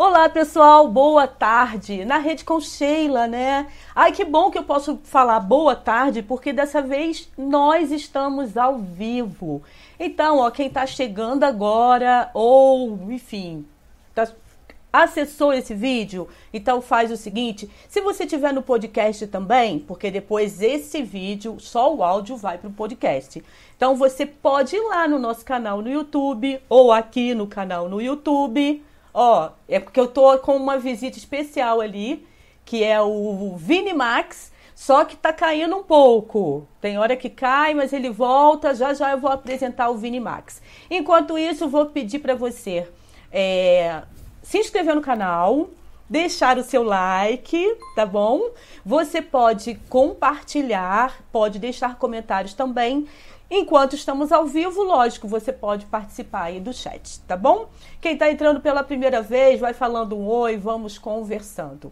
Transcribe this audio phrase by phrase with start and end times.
[0.00, 2.04] Olá, pessoal, boa tarde.
[2.04, 3.66] Na rede com Sheila, né?
[3.92, 8.78] Ai, que bom que eu posso falar boa tarde, porque dessa vez nós estamos ao
[8.78, 9.60] vivo.
[9.98, 13.66] Então, ó, quem tá chegando agora, ou enfim,
[14.14, 14.28] tá,
[14.92, 20.62] acessou esse vídeo, então faz o seguinte: se você tiver no podcast também, porque depois
[20.62, 23.42] esse vídeo, só o áudio vai para o podcast.
[23.76, 28.00] Então você pode ir lá no nosso canal no YouTube ou aqui no canal no
[28.00, 28.80] YouTube
[29.12, 32.26] Ó, é porque eu tô com uma visita especial ali,
[32.64, 36.68] que é o Vini Max, só que tá caindo um pouco.
[36.80, 38.74] Tem hora que cai, mas ele volta.
[38.74, 40.62] Já já eu vou apresentar o Vini Max.
[40.88, 42.86] Enquanto isso, vou pedir para você
[43.32, 44.02] é,
[44.42, 45.68] se inscrever no canal,
[46.08, 48.50] deixar o seu like, tá bom?
[48.84, 53.06] Você pode compartilhar, pode deixar comentários também.
[53.50, 57.70] Enquanto estamos ao vivo, lógico, você pode participar aí do chat, tá bom?
[57.98, 61.90] Quem está entrando pela primeira vez, vai falando um oi, vamos conversando.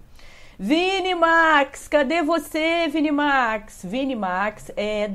[0.59, 3.81] Vini Max, cadê você, Vini Max?
[3.85, 5.13] Vini Max é,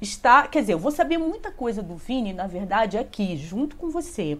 [0.00, 3.90] está, quer dizer, eu vou saber muita coisa do Vini, na verdade, aqui, junto com
[3.90, 4.38] você.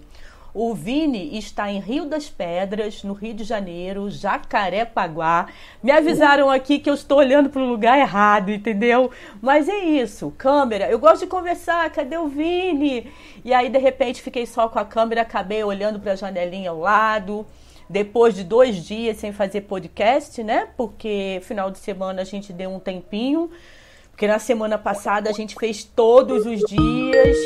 [0.54, 5.48] O Vini está em Rio das Pedras, no Rio de Janeiro, Jacarepaguá.
[5.82, 9.10] Me avisaram aqui que eu estou olhando para o lugar errado, entendeu?
[9.42, 10.88] Mas é isso, câmera.
[10.88, 13.12] Eu gosto de conversar, cadê o Vini?
[13.44, 16.78] E aí, de repente, fiquei só com a câmera, acabei olhando para a janelinha ao
[16.78, 17.44] lado
[17.88, 20.68] depois de dois dias sem fazer podcast, né?
[20.76, 23.50] Porque final de semana a gente deu um tempinho.
[24.14, 27.36] Porque na semana passada a gente fez todos os dias.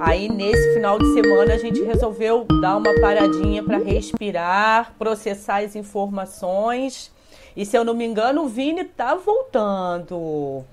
[0.00, 5.76] Aí nesse final de semana a gente resolveu dar uma paradinha para respirar, processar as
[5.76, 7.12] informações.
[7.56, 10.64] E se eu não me engano, o Vini tá voltando.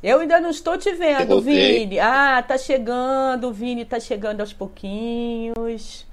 [0.00, 1.98] Eu ainda não estou te vendo, Vini.
[1.98, 6.06] Ah, tá chegando, o Vini tá chegando aos pouquinhos.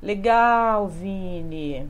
[0.00, 1.84] Legal, Vini.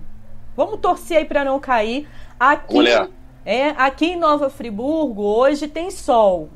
[0.56, 2.08] Vamos torcer aí para não cair.
[2.40, 3.10] Aqui, Mulher.
[3.48, 6.50] É, aqui em Nova Friburgo hoje tem sol.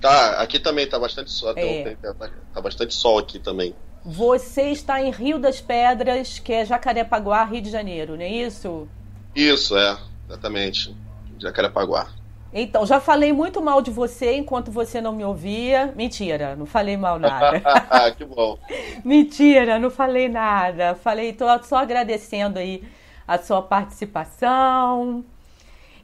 [0.00, 1.52] Tá, aqui também tá bastante sol.
[1.54, 1.94] É.
[1.94, 3.74] Tá, tá bastante sol aqui também.
[4.02, 8.88] Você está em Rio das Pedras, que é Jacarepaguá, Rio de Janeiro, não é isso?
[9.36, 10.96] Isso, é, exatamente.
[11.38, 12.08] Jacarepaguá.
[12.50, 15.92] Então, já falei muito mal de você enquanto você não me ouvia.
[15.94, 17.60] Mentira, não falei mal nada.
[18.16, 18.58] que bom.
[19.04, 20.94] Mentira, não falei nada.
[20.94, 22.82] Falei, tô só agradecendo aí
[23.28, 25.26] a sua participação.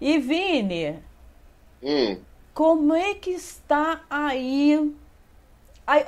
[0.00, 0.98] E Vini,
[1.82, 2.18] hum.
[2.56, 4.90] Como é que está aí?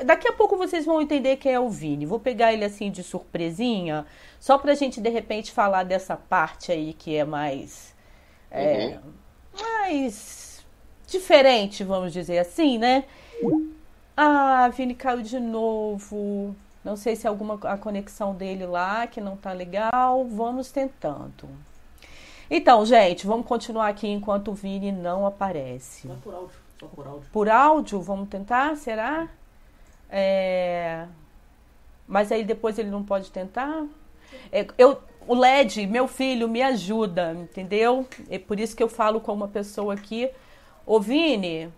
[0.06, 2.06] Daqui a pouco vocês vão entender quem é o Vini.
[2.06, 4.06] Vou pegar ele assim de surpresinha,
[4.40, 7.94] só pra gente de repente falar dessa parte aí que é mais.
[8.50, 9.12] É, uhum.
[9.60, 10.64] mais
[11.06, 13.04] diferente, vamos dizer assim, né?
[14.16, 16.56] Ah, Vini caiu de novo.
[16.82, 20.24] Não sei se é alguma a conexão dele lá que não tá legal.
[20.24, 21.46] Vamos tentando.
[22.50, 26.08] Então, gente, vamos continuar aqui enquanto o Vini não aparece.
[26.08, 26.56] Só por áudio.
[26.80, 27.30] Só por áudio.
[27.32, 28.76] Por áudio, vamos tentar?
[28.76, 29.28] Será?
[30.08, 31.06] É...
[32.06, 33.84] Mas aí depois ele não pode tentar?
[34.50, 38.08] É, eu, o LED, meu filho, me ajuda, entendeu?
[38.30, 40.30] É por isso que eu falo com uma pessoa aqui.
[40.86, 41.70] Ô, Vini,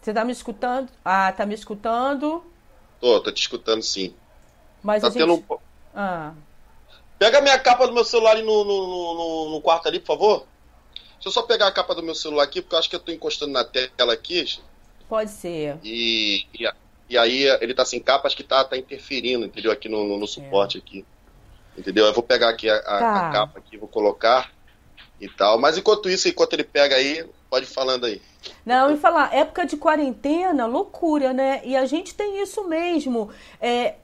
[0.00, 0.90] você tá me escutando?
[1.04, 2.42] Ah, tá me escutando?
[3.00, 4.12] Tô, tô te escutando sim.
[4.82, 5.20] Mas tá a gente...
[5.20, 5.58] tendo um...
[5.94, 6.32] Ah.
[7.22, 10.06] Pega a minha capa do meu celular ali no, no, no, no, quarto ali, por
[10.08, 10.46] favor.
[11.14, 13.00] Deixa eu só pegar a capa do meu celular aqui, porque eu acho que eu
[13.00, 14.44] tô encostando na tela aqui.
[15.08, 15.78] Pode ser.
[15.84, 16.68] E, e,
[17.08, 19.70] e aí ele tá sem capa, acho que tá, tá interferindo, entendeu?
[19.70, 20.80] Aqui no, no, no suporte é.
[20.80, 21.04] aqui.
[21.78, 22.06] Entendeu?
[22.06, 23.28] Eu vou pegar aqui a, a, tá.
[23.28, 24.50] a, capa aqui, vou colocar
[25.20, 25.60] e tal.
[25.60, 28.20] Mas enquanto isso, enquanto ele pega aí, pode ir falando aí.
[28.66, 31.62] Não, e falar, época de quarentena, loucura, né?
[31.64, 33.30] E a gente tem isso mesmo.
[33.60, 33.94] É,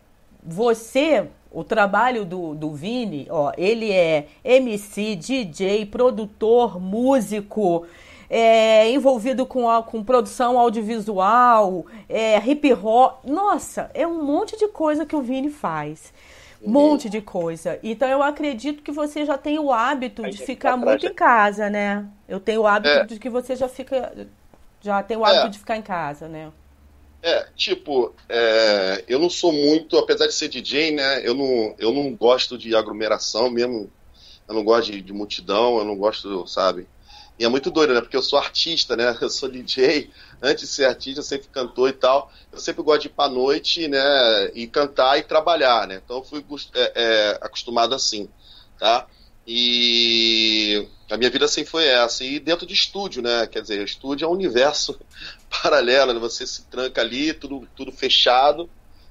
[0.41, 7.87] você o trabalho do, do Vini, ó, ele é MC, DJ, produtor, músico,
[8.29, 13.25] é, envolvido com, com produção audiovisual, é, hip hop.
[13.25, 16.13] Nossa, é um monte de coisa que o Vini faz.
[16.63, 17.79] Um monte de coisa.
[17.83, 22.05] Então eu acredito que você já tem o hábito de ficar muito em casa, né?
[22.29, 23.05] Eu tenho o hábito é.
[23.05, 24.13] de que você já fica.
[24.81, 25.51] Já tem o hábito é.
[25.51, 26.51] de ficar em casa, né?
[27.23, 31.27] É, tipo, é, eu não sou muito, apesar de ser DJ, né?
[31.27, 33.91] Eu não, eu não gosto de aglomeração mesmo.
[34.47, 36.87] Eu não gosto de, de multidão, eu não gosto, sabe?
[37.39, 38.01] E é muito doido, né?
[38.01, 39.17] Porque eu sou artista, né?
[39.21, 40.11] Eu sou DJ.
[40.43, 42.33] Antes de ser artista, eu sempre cantor e tal.
[42.53, 44.01] Eu sempre gosto de ir pra noite, né?
[44.55, 46.01] E cantar e trabalhar, né?
[46.05, 46.45] Então eu fui
[46.75, 48.29] é, é, acostumado assim,
[48.79, 49.07] tá?
[49.47, 52.25] E a minha vida sempre foi essa.
[52.25, 53.47] E dentro de estúdio, né?
[53.47, 54.99] Quer dizer, estúdio é um universo
[55.49, 56.21] paralelo, né?
[56.21, 58.69] você se tranca ali, tudo, tudo fechado,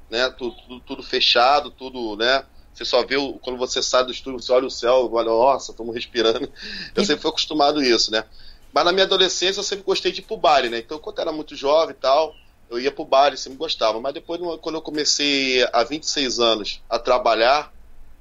[0.10, 0.30] né?
[0.31, 2.44] Tudo, tudo, tudo, fechado, tudo, né?
[2.78, 5.72] você só vê o, quando você sai do estúdio, você olha o céu, olha, nossa,
[5.72, 6.48] estamos respirando.
[6.95, 8.24] Eu sempre fui acostumado a isso, né?
[8.72, 10.78] Mas na minha adolescência eu sempre gostei de ir pro baile, né?
[10.78, 12.36] Então, quando eu era muito jovem e tal,
[12.69, 14.00] eu ia pro baile, sempre gostava.
[14.00, 17.74] Mas depois, quando eu comecei há 26 anos a trabalhar,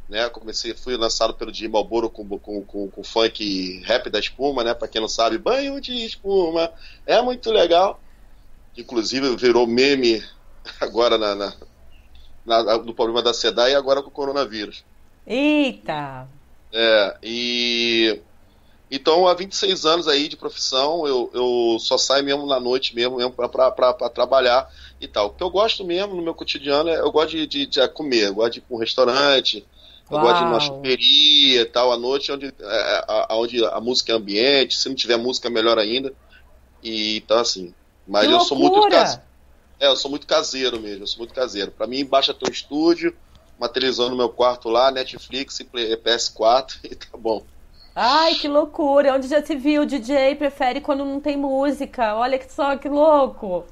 [0.09, 0.29] né?
[0.31, 4.73] Comecei, fui lançado pelo Jim Malboro com, com, com, com funk rap da espuma, né?
[4.73, 6.73] Pra quem não sabe, banho de espuma.
[7.05, 8.01] É muito legal.
[8.77, 10.23] Inclusive virou meme
[10.81, 11.53] agora na, na,
[12.45, 14.85] na, no problema da SEDA e agora com o coronavírus.
[15.27, 16.29] Eita!
[16.73, 18.21] É, e.
[18.89, 23.17] Então, há 26 anos aí de profissão, eu, eu só saio mesmo na noite mesmo,
[23.17, 24.69] mesmo para trabalhar
[25.01, 25.27] e tal.
[25.27, 28.29] O que eu gosto mesmo no meu cotidiano é eu gosto de, de, de comer,
[28.29, 29.67] eu gosto de ir para um restaurante,
[30.09, 33.81] eu gosto de ir numa choperia e tal, à noite, onde, é, a, onde a
[33.81, 36.13] música é ambiente, se não tiver música, melhor ainda.
[36.81, 37.75] E então, assim.
[38.07, 38.49] Mas que eu loucura.
[38.49, 39.23] sou muito caseiro.
[39.79, 41.71] É, eu sou muito caseiro mesmo, eu sou muito caseiro.
[41.71, 43.15] Pra mim, baixa teu estúdio,
[43.59, 47.43] uma televisão no meu quarto lá, Netflix, PS4 e tá bom.
[47.95, 49.15] Ai, que loucura!
[49.15, 49.83] Onde já se viu?
[49.83, 52.15] O DJ prefere quando não tem música.
[52.17, 53.65] Olha que só, que louco!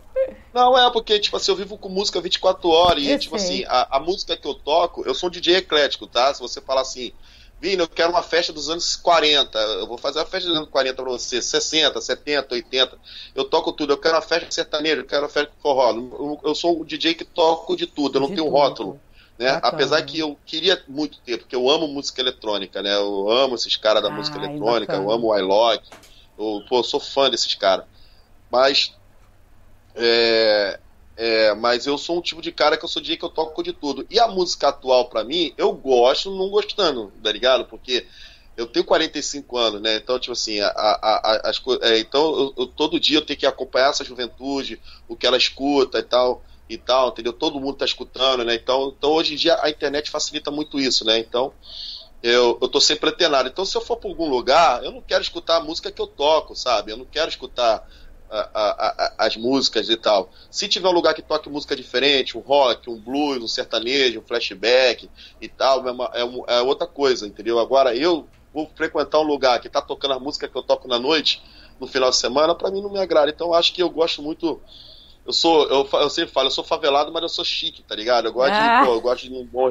[0.54, 3.64] Não, é porque, tipo assim, eu vivo com música 24 horas e, Eu tipo sei.
[3.64, 6.32] assim, a, a música que eu toco, eu sou um DJ eclético, tá?
[6.32, 7.12] Se você falar assim,
[7.64, 10.68] Vini, eu quero uma festa dos anos 40, eu vou fazer uma festa dos anos
[10.68, 12.98] 40 pra você, 60, 70, 80,
[13.34, 16.40] eu toco tudo, eu quero uma festa sertaneja, eu quero uma festa de forró, eu,
[16.44, 18.54] eu sou um DJ que toco de tudo, eu não De tenho tudo.
[18.54, 19.00] rótulo.
[19.38, 19.58] Né?
[19.62, 22.94] Apesar que eu queria muito ter, porque eu amo música eletrônica, né?
[22.94, 25.02] Eu amo esses caras da música eletrônica, bacana.
[25.02, 25.88] eu amo o iLock,
[26.38, 27.86] eu, pô, eu sou fã desses caras.
[28.50, 28.92] Mas
[29.96, 30.78] é,
[31.16, 33.62] é, mas eu sou um tipo de cara que eu sou DJ que eu toco
[33.62, 34.06] de tudo.
[34.10, 37.66] E a música atual, pra mim, eu gosto não gostando, tá ligado?
[37.66, 38.06] Porque
[38.56, 39.96] eu tenho 45 anos, né?
[39.96, 43.38] Então, tipo assim, a, a, a- as é, então eu, eu- todo dia eu tenho
[43.38, 47.32] que acompanhar essa juventude, o que ela escuta e tal, e tal, entendeu?
[47.32, 48.54] Todo mundo tá escutando, né?
[48.54, 51.18] Então, então hoje em dia a internet facilita muito isso, né?
[51.18, 51.52] Então,
[52.22, 53.48] eu, eu tô sempre antenado.
[53.48, 56.06] Então, se eu for pra algum lugar, eu não quero escutar a música que eu
[56.06, 56.92] toco, sabe?
[56.92, 57.82] Eu não quero escutar
[58.38, 60.30] a- a- a- as músicas e tal.
[60.50, 64.26] Se tiver um lugar que toque música diferente, um rock, um blues, um sertanejo, um
[64.26, 65.10] flashback
[65.40, 67.58] e tal, é, uma- é um- é outra coisa, entendeu?
[67.58, 70.98] Agora, eu vou frequentar um lugar que tá tocando a música que eu toco na
[70.98, 71.42] noite,
[71.78, 73.30] no final de semana, pra mim não me agrada.
[73.30, 74.62] Então, eu acho que eu gosto muito.
[75.26, 78.26] Eu sou, eu, eu sempre falo, eu sou favelado, mas eu sou chique, tá ligado?
[78.26, 78.80] Eu gosto Ah.
[78.80, 79.70] de, pô, eu gosto de um bom,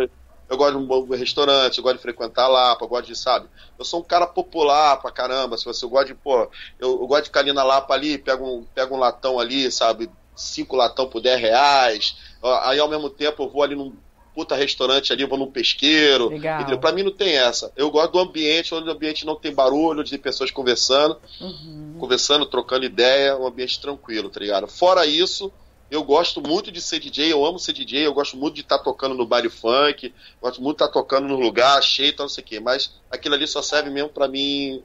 [0.50, 3.48] eu gosto de um bom restaurante, eu gosto de frequentar lá, eu gosto de, sabe?
[3.78, 6.42] Eu sou um cara popular pra caramba, se você eu gosto de, pô,
[6.80, 9.72] eu, eu gosto de ficar ali na Lapa ali, pego um, pego um latão ali,
[9.72, 10.10] sabe?
[10.36, 12.16] Cinco latão por 10 reais.
[12.64, 13.96] Aí ao mesmo tempo eu vou ali num
[14.34, 16.30] puta restaurante ali, eu vou num pesqueiro.
[16.30, 16.60] Legal.
[16.60, 16.80] Entendeu?
[16.80, 17.72] Pra mim não tem essa.
[17.76, 21.98] Eu gosto do ambiente onde o ambiente não tem barulho, de pessoas conversando, Uhum.
[22.00, 24.68] conversando, trocando ideia, um ambiente tranquilo, tá ligado?
[24.68, 25.52] Fora isso,
[25.94, 28.80] eu gosto muito de ser DJ, eu amo ser DJ, eu gosto muito de estar
[28.80, 30.12] tocando no baile funk,
[30.42, 32.60] gosto muito de estar tocando no lugar cheio, tal, não sei o quê.
[32.60, 34.82] Mas aquilo ali só serve mesmo pra mim.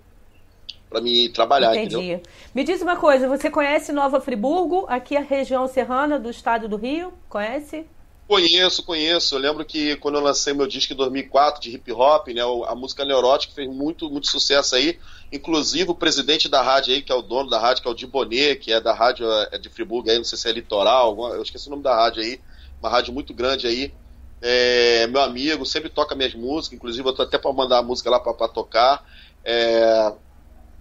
[0.90, 2.02] para mim trabalhar, entendeu?
[2.02, 2.22] Entendi.
[2.55, 6.76] Me diz uma coisa, você conhece Nova Friburgo, aqui a região serrana do estado do
[6.76, 7.12] Rio?
[7.26, 7.87] Conhece?
[8.28, 9.34] Conheço, conheço.
[9.34, 12.75] Eu lembro que quando eu lancei meu disco em 2004 de hip hop, né, a
[12.75, 14.98] música Neurótica fez muito, muito sucesso aí.
[15.32, 17.94] Inclusive o presidente da rádio aí, que é o dono da rádio, que é o
[17.94, 21.42] Dibonê, que é da rádio é de Friburgo aí, não sei se é Litoral, eu
[21.42, 22.38] esqueci o nome da rádio aí,
[22.78, 23.94] uma rádio muito grande aí.
[24.42, 28.10] É, meu amigo, sempre toca minhas músicas, inclusive eu tô até para mandar a música
[28.10, 29.02] lá para tocar.
[29.43, 30.12] É,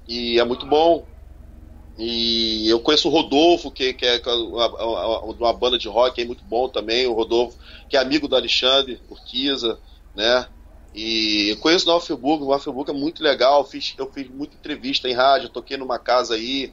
[0.06, 1.06] e é muito bom.
[1.98, 6.28] E eu conheço o Rodolfo, que, que é uma, uma- uma banda de rock aí
[6.28, 7.58] muito bom também, o Rodolfo,
[7.90, 9.80] que é amigo do Alexandre Urquiza,
[10.16, 10.46] né?
[10.94, 14.12] E eu conheço o Nova Friburgo, o Nova Friburgo é muito legal, eu fiz, eu
[14.12, 16.72] fiz muita entrevista em rádio, toquei numa casa aí,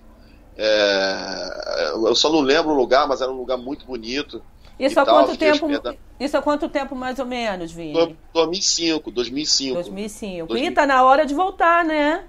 [0.56, 4.42] é, eu só não lembro o lugar, mas era um lugar muito bonito.
[4.78, 5.66] Isso há quanto tempo?
[5.66, 5.96] hospedado.
[6.18, 7.92] Isso há quanto tempo mais ou menos, Vini?
[7.92, 9.74] Do- 2005, 2005.
[9.74, 10.46] 2005.
[10.48, 10.70] 2000.
[10.70, 12.24] E tá na hora de voltar, né?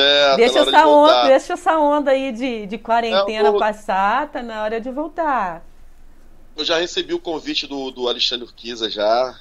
[0.00, 0.86] É, tá deixa, de essa voltar.
[0.88, 4.90] onda, deixa essa onda aí de, de quarentena É, eu- passar, tá na hora de
[4.90, 5.62] voltar.
[6.56, 9.36] Eu já recebi o convite do, do Alexandre Urquiza já.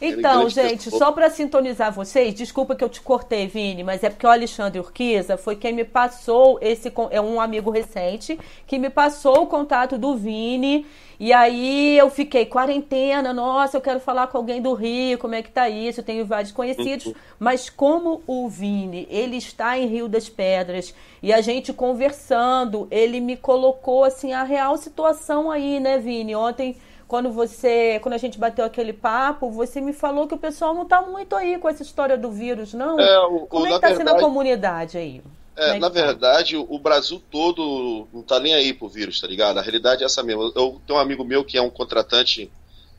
[0.00, 0.98] Então, gente, pessoa.
[0.98, 4.78] só para sintonizar vocês, desculpa que eu te cortei, Vini, mas é porque o Alexandre
[4.78, 9.98] Urquiza foi quem me passou esse é um amigo recente que me passou o contato
[9.98, 10.86] do Vini.
[11.20, 15.42] E aí eu fiquei quarentena, nossa, eu quero falar com alguém do Rio, como é
[15.42, 15.98] que tá isso?
[15.98, 21.32] Eu tenho vários conhecidos, mas como o Vini, ele está em Rio das Pedras e
[21.32, 26.36] a gente conversando, ele me colocou assim a real situação aí, né, Vini?
[26.36, 26.76] Ontem
[27.08, 30.86] quando você, quando a gente bateu aquele papo, você me falou que o pessoal não
[30.86, 33.10] tá muito aí com essa história do vírus, não?
[33.10, 35.22] É, o- Como o- é na que tá sendo a comunidade aí?
[35.22, 35.90] Como É, que na tá?
[35.90, 39.58] verdade, o o Brasil todo não tá nem aí pro vírus, tá ligado?
[39.58, 40.42] A realidade é essa mesmo.
[40.42, 42.50] Eu- Eu tenho um amigo meu que é um contratante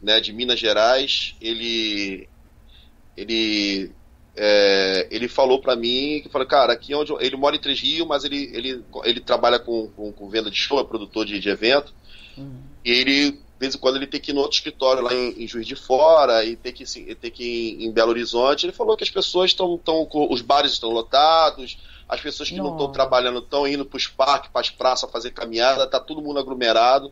[0.01, 2.27] né, de Minas Gerais, ele
[3.17, 3.91] ele
[4.35, 7.59] é, ele falou para mim que falou, cara, aqui é onde eu, ele mora em
[7.59, 11.25] Três Rios, mas ele, ele, ele trabalha com, com, com venda de show, é produtor
[11.25, 11.93] de, de evento.
[12.37, 12.69] Uhum.
[12.85, 15.43] E ele, de vez em quando, ele tem que ir no outro escritório lá em,
[15.43, 16.85] em Juiz de Fora e tem que,
[17.15, 18.65] tem que ir em Belo Horizonte.
[18.65, 22.71] Ele falou que as pessoas estão, estão os bares estão lotados, as pessoas que não
[22.71, 26.39] estão trabalhando estão indo para os parques, para as praças fazer caminhada, tá todo mundo
[26.39, 27.11] aglomerado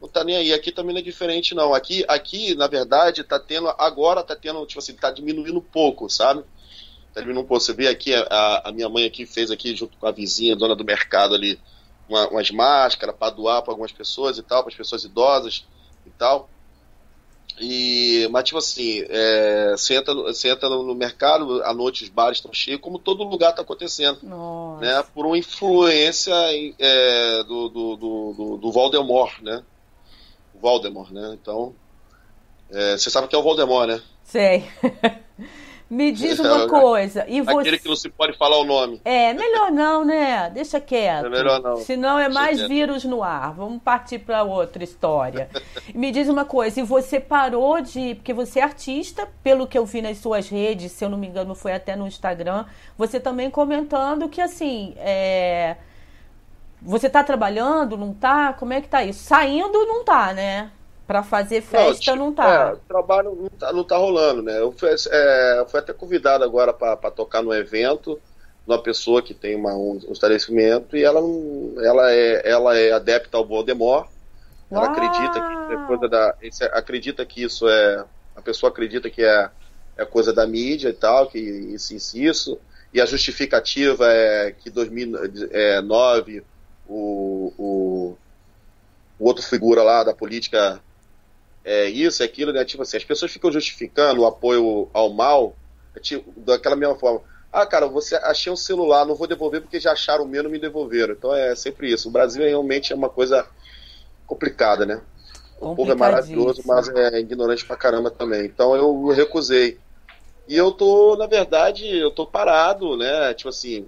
[0.00, 0.52] não tá nem aí.
[0.52, 1.74] Aqui também não é diferente, não.
[1.74, 3.68] Aqui, aqui na verdade, tá tendo.
[3.76, 6.44] Agora tá tendo, tipo assim, tá diminuindo um pouco, sabe?
[7.12, 7.64] Tá diminuindo um pouco.
[7.64, 10.76] Você vê aqui, a, a minha mãe aqui fez aqui, junto com a vizinha, dona
[10.76, 11.58] do mercado ali,
[12.08, 15.66] uma, umas máscaras para doar para algumas pessoas e tal, para as pessoas idosas
[16.08, 16.48] e tal.
[17.60, 22.38] E, mas, tipo assim, é, você, entra, você entra no, mercado, à noite os bares
[22.38, 24.20] estão cheios, como todo lugar está acontecendo.
[24.22, 24.84] Nossa.
[24.84, 26.32] Né, por uma influência
[26.78, 29.62] é, do, do, do, do, do Voldemort, né?
[30.60, 31.36] Voldemort, né?
[31.40, 31.74] Então,
[32.70, 34.02] é, você sabe que é o Voldemort, né?
[34.22, 34.64] Sei.
[35.90, 37.24] Me diz uma coisa.
[37.26, 37.60] E você...
[37.60, 39.00] Aquele que não se pode falar o nome.
[39.04, 40.50] É, melhor não, né?
[40.50, 41.26] Deixa quieto.
[41.26, 41.76] É melhor não.
[41.78, 43.54] Senão é mais vírus no ar.
[43.54, 45.48] Vamos partir para outra história.
[45.94, 48.16] Me diz uma coisa, e você parou de.
[48.16, 51.26] Porque você é artista, pelo que eu vi nas suas redes, se eu não me
[51.26, 52.66] engano, foi até no Instagram,
[52.96, 54.94] você também comentando que assim.
[54.98, 55.76] É...
[56.82, 58.52] Você está trabalhando, não está?
[58.52, 59.24] Como é que tá isso?
[59.24, 60.70] Saindo não tá, né?
[61.08, 62.74] Para fazer festa não, tipo, não tá.
[62.74, 64.60] É, trabalho não tá, não tá rolando, né?
[64.60, 68.20] Eu fui, é, fui até convidado agora para tocar no evento
[68.66, 71.20] uma pessoa que tem uma, um, um estabelecimento e ela,
[71.82, 74.10] ela, é, ela é adepta ao Voldemort.
[74.70, 74.92] Ela Uau.
[74.92, 76.36] acredita que é coisa da.
[76.74, 78.04] acredita que isso é.
[78.36, 79.48] A pessoa acredita que é,
[79.96, 82.60] é coisa da mídia e tal, que isso, isso, isso.
[82.92, 86.44] E a justificativa é que 2009
[86.86, 88.18] o, o,
[89.18, 90.78] o outro figura lá da política
[91.68, 92.64] é isso, é aquilo, né?
[92.64, 95.54] Tipo assim, as pessoas ficam justificando o apoio ao mal
[95.94, 97.20] é tipo, daquela mesma forma.
[97.52, 100.50] Ah, cara, você achei um celular, não vou devolver porque já acharam o meu não
[100.50, 101.12] me devolveram.
[101.12, 102.08] Então é sempre isso.
[102.08, 103.46] O Brasil realmente é uma coisa
[104.26, 105.02] complicada, né?
[105.60, 108.46] O povo é maravilhoso, mas é ignorante pra caramba também.
[108.46, 109.78] Então eu recusei.
[110.48, 113.34] E eu tô, na verdade, eu tô parado, né?
[113.34, 113.86] Tipo assim,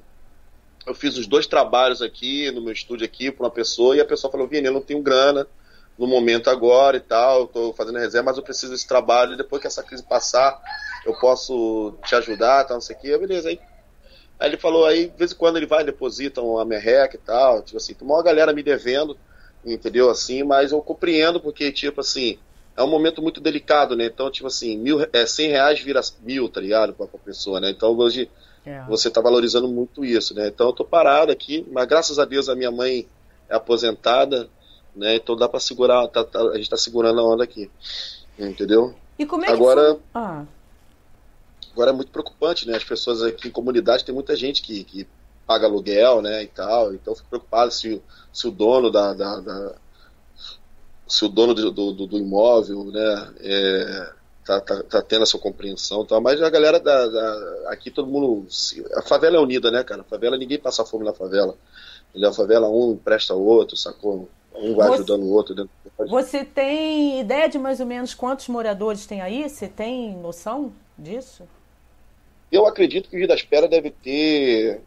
[0.87, 4.05] eu fiz os dois trabalhos aqui no meu estúdio aqui para uma pessoa e a
[4.05, 5.47] pessoa falou: Vini, eu não tenho grana
[6.01, 9.61] no momento agora e tal, estou fazendo reserva, mas eu preciso desse trabalho, e depois
[9.61, 10.59] que essa crise passar,
[11.05, 13.61] eu posso te ajudar, tal, não sei o que, beleza, aí,
[14.39, 17.61] aí ele falou, aí de vez em quando ele vai, deposita uma merreca e tal,
[17.61, 19.15] tipo assim, tem uma galera me devendo,
[19.63, 22.39] entendeu, assim, mas eu compreendo, porque, tipo assim,
[22.75, 26.49] é um momento muito delicado, né, então, tipo assim, mil, é, 100 reais vira mil,
[26.49, 28.31] tá ligado, pra, pra pessoa, né, então hoje
[28.65, 28.83] é.
[28.89, 32.49] você tá valorizando muito isso, né, então eu tô parado aqui, mas graças a Deus
[32.49, 33.07] a minha mãe
[33.51, 34.49] é aposentada,
[34.95, 35.17] né?
[35.17, 37.71] Então dá para segurar, tá, tá, a gente está segurando a onda aqui,
[38.39, 38.95] entendeu?
[39.19, 40.45] E como é agora, que ah.
[41.73, 42.77] agora é muito preocupante, né?
[42.77, 45.07] As pessoas aqui em comunidade tem muita gente que, que
[45.47, 46.43] paga aluguel, né?
[46.43, 48.01] E tal, então fico preocupado se,
[48.33, 49.75] se o dono da, da, da
[51.07, 53.35] se o dono do, do, do imóvel, né?
[53.41, 54.13] É,
[54.45, 56.21] tá, tá, tá, tendo essa compreensão, tá?
[56.21, 58.47] mas a galera da, da, aqui todo mundo,
[58.95, 60.03] a favela é unida, né, cara?
[60.03, 61.55] A favela ninguém passa fome na favela.
[62.25, 64.29] A favela um empresta outro, sacou?
[64.55, 68.15] Um vai você, ajudando o outro dentro do Você tem ideia de mais ou menos
[68.15, 69.49] quantos moradores tem aí?
[69.49, 71.45] Você tem noção disso?
[72.51, 74.81] Eu acredito que o Rio das Pedras deve ter.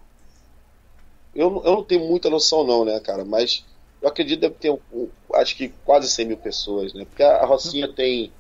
[1.33, 3.23] Eu, eu não tenho muita noção, não, né, cara?
[3.23, 3.65] Mas
[4.01, 7.05] eu acredito que deve ter, acho que quase 100 mil pessoas, né?
[7.05, 7.93] Porque a Rocinha uhum.
[7.93, 8.31] tem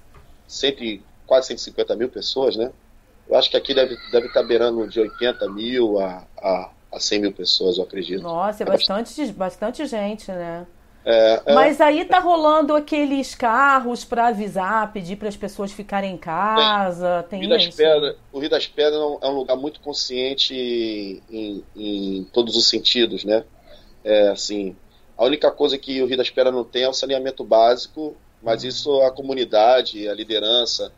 [0.45, 0.83] cento,
[1.25, 2.71] quase 150 mil pessoas, né?
[3.27, 7.21] Eu acho que aqui deve, deve estar beirando de 80 mil a, a, a 100
[7.21, 8.21] mil pessoas, eu acredito.
[8.21, 10.67] Nossa, é bastante, bastante gente, né?
[11.05, 16.13] É, é, Mas aí tá rolando aqueles carros para avisar, pedir para as pessoas ficarem
[16.13, 17.25] em casa.
[17.29, 17.77] Tem, tem o, Rio isso?
[17.77, 23.25] Pedras, o Rio das Pedras é um lugar muito consciente em, em todos os sentidos,
[23.25, 23.43] né?
[24.03, 24.75] É, assim,
[25.17, 28.63] a única coisa que o Rio das Pedras não tem é o saneamento básico, mas
[28.63, 28.69] uhum.
[28.69, 30.91] isso a comunidade, a liderança,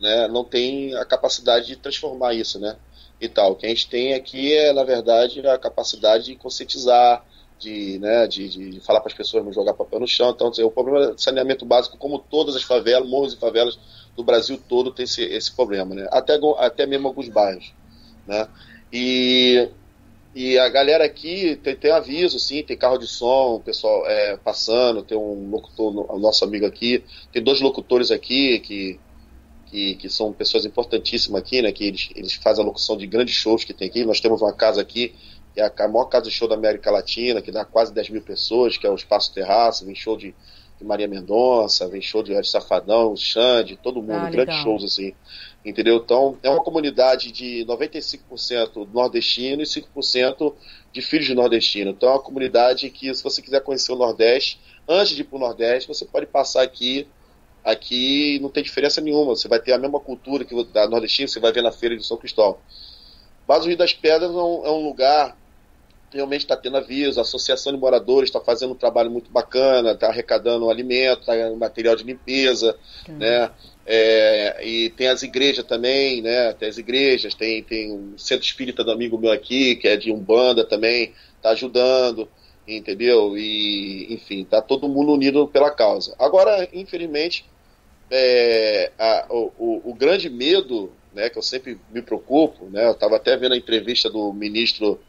[0.00, 2.76] né, não tem a capacidade de transformar isso, né?
[3.20, 3.52] E tal.
[3.52, 7.24] O que a gente tem aqui é, na verdade, a capacidade de conscientizar,
[7.58, 10.30] de, né, de, de falar para as pessoas não jogar papel no chão.
[10.30, 13.78] Então, o problema de saneamento básico, como todas as favelas, morros e favelas
[14.16, 16.06] do Brasil todo tem esse, esse problema, né?
[16.10, 17.72] Até, até mesmo alguns bairros,
[18.26, 18.48] né?
[18.92, 19.68] E,
[20.34, 24.36] e a galera aqui tem, tem aviso, sim, tem carro de som, o pessoal é,
[24.36, 29.00] passando, tem um locutor, o nosso amigo aqui, tem dois locutores aqui que,
[29.66, 31.72] que, que são pessoas importantíssimas aqui, né?
[31.72, 34.04] Que eles, eles fazem a locução de grandes shows que tem aqui.
[34.04, 35.14] Nós temos uma casa aqui
[35.70, 38.22] que é a maior casa de show da América Latina, que dá quase 10 mil
[38.22, 40.34] pessoas, que é o Espaço Terraço, vem show de,
[40.78, 45.14] de Maria Mendonça, vem show de Ed Safadão, Xande, todo mundo, ah, grandes shows assim.
[45.64, 45.96] entendeu?
[45.96, 50.54] Então, é uma comunidade de 95% nordestino e 5%
[50.92, 51.90] de filhos de nordestino.
[51.90, 55.36] Então, é uma comunidade que, se você quiser conhecer o Nordeste, antes de ir para
[55.36, 57.06] o Nordeste, você pode passar aqui.
[57.64, 59.36] Aqui não tem diferença nenhuma.
[59.36, 62.06] Você vai ter a mesma cultura que da nordestina, você vai ver na feira de
[62.06, 62.58] São Cristóvão.
[63.46, 65.36] Mas o Rio das Pedras é um, é um lugar
[66.12, 70.08] realmente está tendo aviso, a Associação de Moradores está fazendo um trabalho muito bacana, está
[70.08, 72.76] arrecadando alimento, tá material de limpeza,
[73.08, 73.18] uhum.
[73.18, 73.50] né?
[73.86, 76.52] É, e tem as igrejas também, né?
[76.52, 80.12] Tem as igrejas, tem, tem um centro espírita do amigo meu aqui, que é de
[80.12, 82.28] Umbanda também, está ajudando,
[82.66, 83.36] entendeu?
[83.36, 86.14] E, enfim, tá todo mundo unido pela causa.
[86.18, 87.46] Agora, infelizmente,
[88.10, 92.86] é, a, o, o, o, grande medo, né, que eu sempre me preocupo, né?
[92.86, 95.00] Eu estava até vendo a entrevista do ministro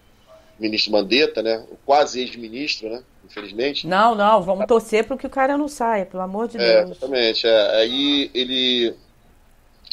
[0.60, 1.66] ministro Mandetta, né?
[1.72, 3.04] O quase ex-ministro, né?
[3.26, 3.88] Infelizmente.
[3.88, 6.98] Não, não, vamos torcer para que o cara não saia, pelo amor de é, Deus.
[6.98, 7.48] Exatamente.
[7.48, 7.76] É.
[7.76, 8.96] Aí ele,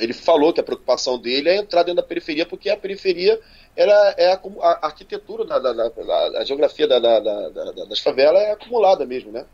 [0.01, 3.39] ele falou que a preocupação dele é entrar dentro da periferia, porque a periferia
[3.77, 9.05] era, é a, a arquitetura, da, da, da, a geografia da, das favelas é acumulada
[9.05, 9.45] mesmo, né?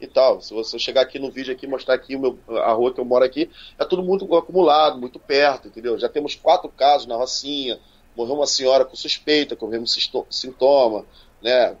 [0.00, 0.40] E tal.
[0.40, 3.04] Se você chegar aqui no vídeo aqui mostrar aqui o meu, a rua que eu
[3.04, 5.98] moro aqui, é tudo muito acumulado, muito perto, entendeu?
[5.98, 7.78] Já temos quatro casos na Rocinha,
[8.16, 9.86] morreu uma senhora com suspeita, com o mesmo
[10.30, 11.04] sintoma,
[11.42, 11.76] né?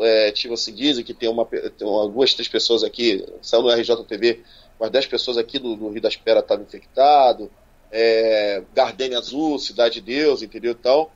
[0.00, 4.42] É, assim, dizem que tem, uma, tem uma, duas, três pessoas aqui, saiu no RJTV,
[4.78, 7.48] umas dez pessoas aqui do, do Rio das Peras estavam infectadas,
[7.90, 10.72] é, Gardenia Azul, Cidade de Deus, entendeu?
[10.72, 11.08] Então,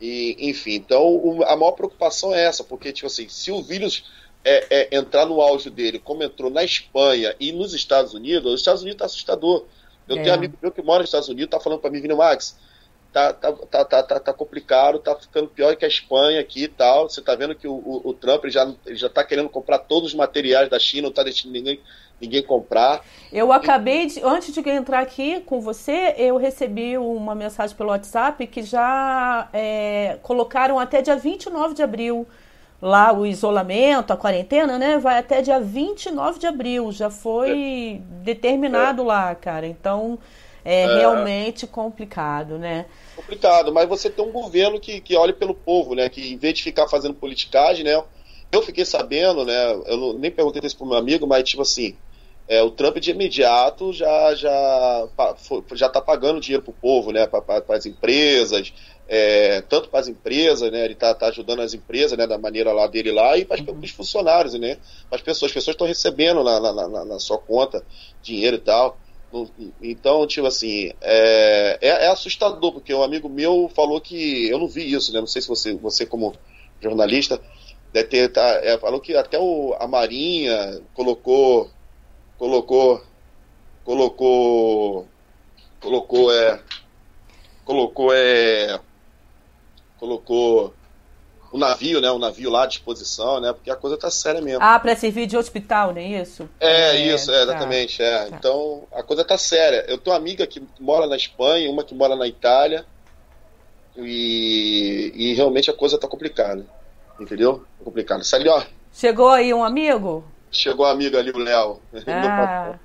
[0.00, 4.04] e, enfim, então o, a maior preocupação é essa, porque, tipo assim, se o vírus
[4.44, 8.60] é, é, entrar no auge dele, como entrou na Espanha e nos Estados Unidos, os
[8.60, 9.64] Estados Unidos está assustador.
[10.06, 10.22] Eu é.
[10.22, 12.58] tenho amigo meu que mora nos Estados Unidos, tá falando para mim, Vini Max,
[13.14, 16.68] tá, tá, tá, tá, tá, tá, complicado, tá ficando pior que a Espanha aqui e
[16.68, 17.08] tal.
[17.08, 19.78] Você tá vendo que o, o, o Trump ele já, ele já tá querendo comprar
[19.78, 21.78] todos os materiais da China, não tá deixando ninguém,
[22.20, 23.04] ninguém comprar.
[23.32, 28.44] Eu acabei de, antes de entrar aqui com você, eu recebi uma mensagem pelo WhatsApp
[28.48, 32.26] que já é, colocaram até dia 29 de abril
[32.82, 34.98] lá o isolamento, a quarentena, né?
[34.98, 38.22] Vai até dia 29 de abril, já foi é.
[38.24, 39.06] determinado é.
[39.06, 39.68] lá, cara.
[39.68, 40.18] Então
[40.64, 42.86] é, é realmente complicado, né?
[43.14, 46.08] Complicado, mas você tem um governo que, que olha pelo povo, né?
[46.08, 48.02] Que em vez de ficar fazendo politicagem, né?
[48.52, 49.72] Eu fiquei sabendo, né?
[49.86, 51.96] Eu não, nem perguntei isso pro meu amigo, mas tipo assim,
[52.46, 55.08] é, o Trump de imediato já já
[55.72, 57.26] já está pagando dinheiro para o povo, né?
[57.26, 58.72] Para as empresas,
[59.08, 60.84] é, tanto para as empresas, né?
[60.84, 62.26] Ele está tá ajudando as empresas, né?
[62.26, 63.80] Da maneira lá dele lá e para uhum.
[63.82, 64.76] os funcionários, né?
[65.08, 67.82] Para as pessoas, as pessoas estão recebendo na, na, na, na sua conta
[68.22, 68.98] dinheiro e tal.
[69.82, 74.48] Então, tipo assim, é, é, é, assustador, porque um amigo meu falou que.
[74.48, 75.20] Eu não vi isso, né?
[75.20, 76.34] Não sei se você, você como
[76.80, 77.40] jornalista,
[77.92, 78.28] deve ter.
[78.32, 81.70] Tá, é, falou que até o, a Marinha colocou.
[82.38, 83.02] Colocou.
[83.84, 85.08] Colocou.
[85.80, 86.60] Colocou, é.
[87.64, 88.80] Colocou, é.
[89.98, 90.74] Colocou
[91.54, 92.10] o navio, né?
[92.10, 93.52] O navio lá à disposição, né?
[93.52, 94.58] Porque a coisa tá séria mesmo.
[94.60, 96.48] Ah, para servir de hospital, não é isso?
[96.58, 97.98] É, é isso, é, exatamente.
[97.98, 98.24] Tá, é.
[98.24, 98.36] Tá.
[98.36, 99.84] Então, a coisa tá séria.
[99.86, 102.84] Eu tenho uma amiga que mora na Espanha, uma que mora na Itália.
[103.96, 106.66] E, e realmente a coisa tá complicada.
[107.20, 107.64] Entendeu?
[107.78, 108.24] Tá complicado.
[108.24, 108.60] Sabe, ó.
[108.92, 110.24] Chegou aí um amigo?
[110.50, 111.80] Chegou um amigo ali, o Léo.
[112.08, 112.80] Ah,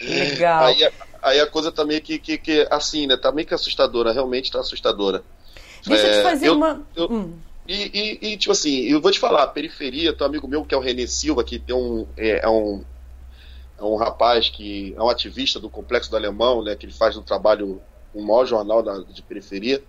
[0.00, 0.64] legal.
[0.64, 0.90] Aí,
[1.20, 3.18] aí, a coisa tá meio que, que, que, assim, né?
[3.18, 5.22] Tá meio que assustadora, realmente tá assustadora.
[5.86, 6.86] Deixa é, eu te fazer eu, uma.
[6.96, 7.38] Eu, hum.
[7.68, 10.74] E, e, e, tipo assim, eu vou te falar, periferia, tem um amigo meu que
[10.74, 12.06] é o René Silva, que tem um.
[12.16, 12.82] É, é, um.
[13.78, 16.74] É um rapaz que é um ativista do Complexo do Alemão, né?
[16.74, 17.82] Que ele faz um trabalho,
[18.14, 19.82] um maior jornal da, de periferia.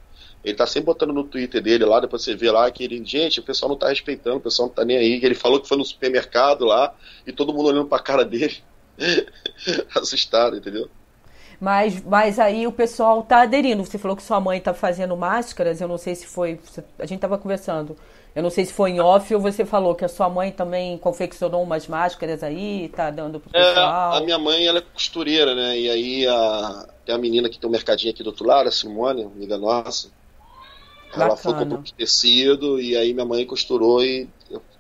[0.44, 3.40] Ele tá sempre botando no Twitter dele lá, depois você vê lá que ele, gente,
[3.40, 5.20] o pessoal não tá respeitando, o pessoal não tá nem aí.
[5.24, 6.94] Ele falou que foi no supermercado lá
[7.26, 8.58] e todo mundo olhando pra cara dele,
[9.96, 10.90] assustado, entendeu?
[11.60, 13.84] Mas, mas aí o pessoal está aderindo.
[13.84, 16.60] Você falou que sua mãe está fazendo máscaras, eu não sei se foi.
[16.98, 17.98] A gente estava conversando.
[18.36, 20.98] Eu não sei se foi em off ou você falou que a sua mãe também
[20.98, 24.14] confeccionou umas máscaras aí, tá dando pro pessoal.
[24.14, 25.78] É, a minha mãe, ela é costureira, né?
[25.78, 28.72] E aí a, tem a menina que tem um mercadinho aqui do outro lado, a
[28.72, 30.12] Simone, amiga nossa.
[31.12, 31.38] Ela Bacana.
[31.38, 34.30] foi comprou tecido e aí minha mãe costurou e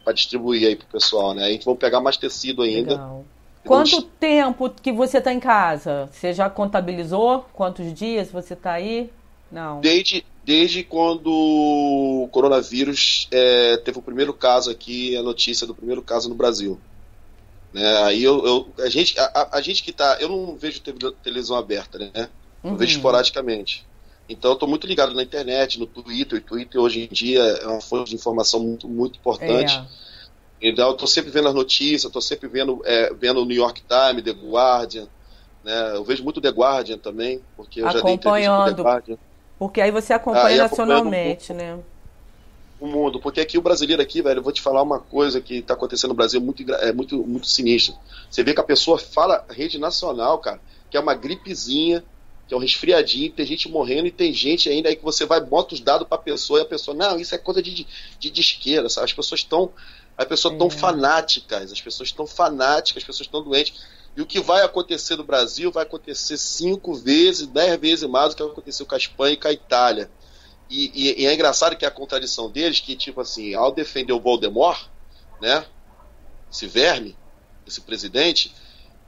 [0.03, 1.45] para distribuir aí pro pessoal, né?
[1.45, 2.91] A gente vai pegar mais tecido ainda.
[2.91, 3.25] Legal.
[3.65, 6.09] Quanto tempo que você está em casa?
[6.11, 9.09] Você já contabilizou quantos dias você está aí?
[9.51, 9.81] Não.
[9.81, 16.01] Desde, desde quando o coronavírus é, teve o primeiro caso aqui, a notícia do primeiro
[16.01, 16.79] caso no Brasil.
[17.73, 17.97] Né?
[18.03, 20.17] Aí eu, eu, a, gente, a, a, gente que está.
[20.19, 20.81] Eu não vejo
[21.21, 22.29] televisão aberta, né?
[22.63, 22.77] Eu uhum.
[22.77, 23.85] vejo esporadicamente.
[24.27, 26.39] Então eu estou muito ligado na internet, no Twitter.
[26.39, 29.75] O Twitter hoje em dia é uma fonte de informação muito, muito importante.
[29.75, 30.08] É.
[30.61, 33.81] Então, eu estou sempre vendo as notícias, estou sempre vendo, é, vendo o New York
[33.87, 35.07] Times, The Guardian,
[35.63, 35.95] Né?
[35.95, 39.17] Eu vejo muito The Guardian também, porque eu já dei entrevista pro The Guardian.
[39.57, 41.79] Porque aí você acompanha ah, nacionalmente, né?
[42.79, 45.55] O mundo, porque aqui o brasileiro aqui, velho, eu vou te falar uma coisa que
[45.55, 47.93] está acontecendo no Brasil muito é muito muito sinistro.
[48.29, 52.01] Você vê que a pessoa fala rede nacional, cara, que é uma gripezinha,
[52.47, 55.41] que é um resfriadinho, tem gente morrendo e tem gente ainda aí que você vai
[55.41, 57.85] bota os dados para a pessoa e a pessoa, não, isso é coisa de,
[58.17, 59.05] de, de esquerda, sabe?
[59.05, 59.71] As pessoas estão
[60.19, 60.69] as pessoas estão é.
[60.69, 63.81] fanáticas, as pessoas estão fanáticas, as pessoas estão doentes.
[64.17, 68.35] E o que vai acontecer no Brasil vai acontecer cinco vezes, dez vezes mais do
[68.35, 70.11] que aconteceu com a Espanha e com a Itália.
[70.69, 74.19] E, e, e, é engraçado que a contradição deles, que tipo assim, ao defender o
[74.19, 74.87] Voldemort,
[75.41, 75.65] né,
[76.51, 77.17] esse verme,
[77.65, 78.53] esse presidente,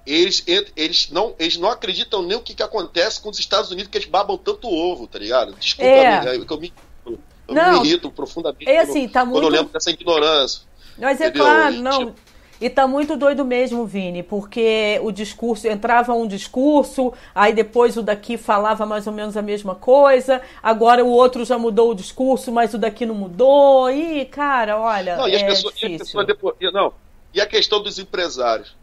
[0.06, 0.45] eles,
[0.78, 3.97] eles, não, eles não acreditam nem o que, que acontece com os Estados Unidos, que
[3.97, 5.54] eles babam tanto ovo, tá ligado?
[5.56, 6.38] Desculpa, é.
[6.38, 6.74] eu, eu, me,
[7.06, 7.19] eu
[7.50, 9.41] não, me irrito profundamente é assim, tá quando, muito...
[9.41, 10.70] quando eu lembro dessa ignorância.
[10.97, 11.45] Mas é entendeu?
[11.45, 12.06] claro, não...
[12.08, 17.97] Tipo, e tá muito doido mesmo, Vini, porque o discurso entrava um discurso, aí depois
[17.97, 21.95] o daqui falava mais ou menos a mesma coisa, agora o outro já mudou o
[21.95, 23.89] discurso, mas o daqui não mudou.
[23.89, 25.17] E, cara, olha.
[25.17, 25.89] Não, e as é pessoas, difícil.
[25.89, 26.93] E as pessoas depois, não,
[27.34, 28.75] e a questão dos empresários?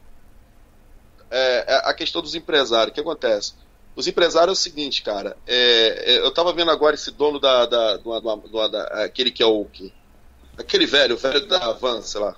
[1.30, 3.54] É, é, a questão dos empresários, o que acontece?
[3.94, 5.36] Os empresários é o seguinte, cara.
[5.46, 7.66] É, é eu tava vendo agora esse dono da.
[7.66, 9.64] da, do, do, da aquele que é o.
[9.66, 9.92] Que,
[10.58, 12.36] aquele velho, o velho da Van, sei lá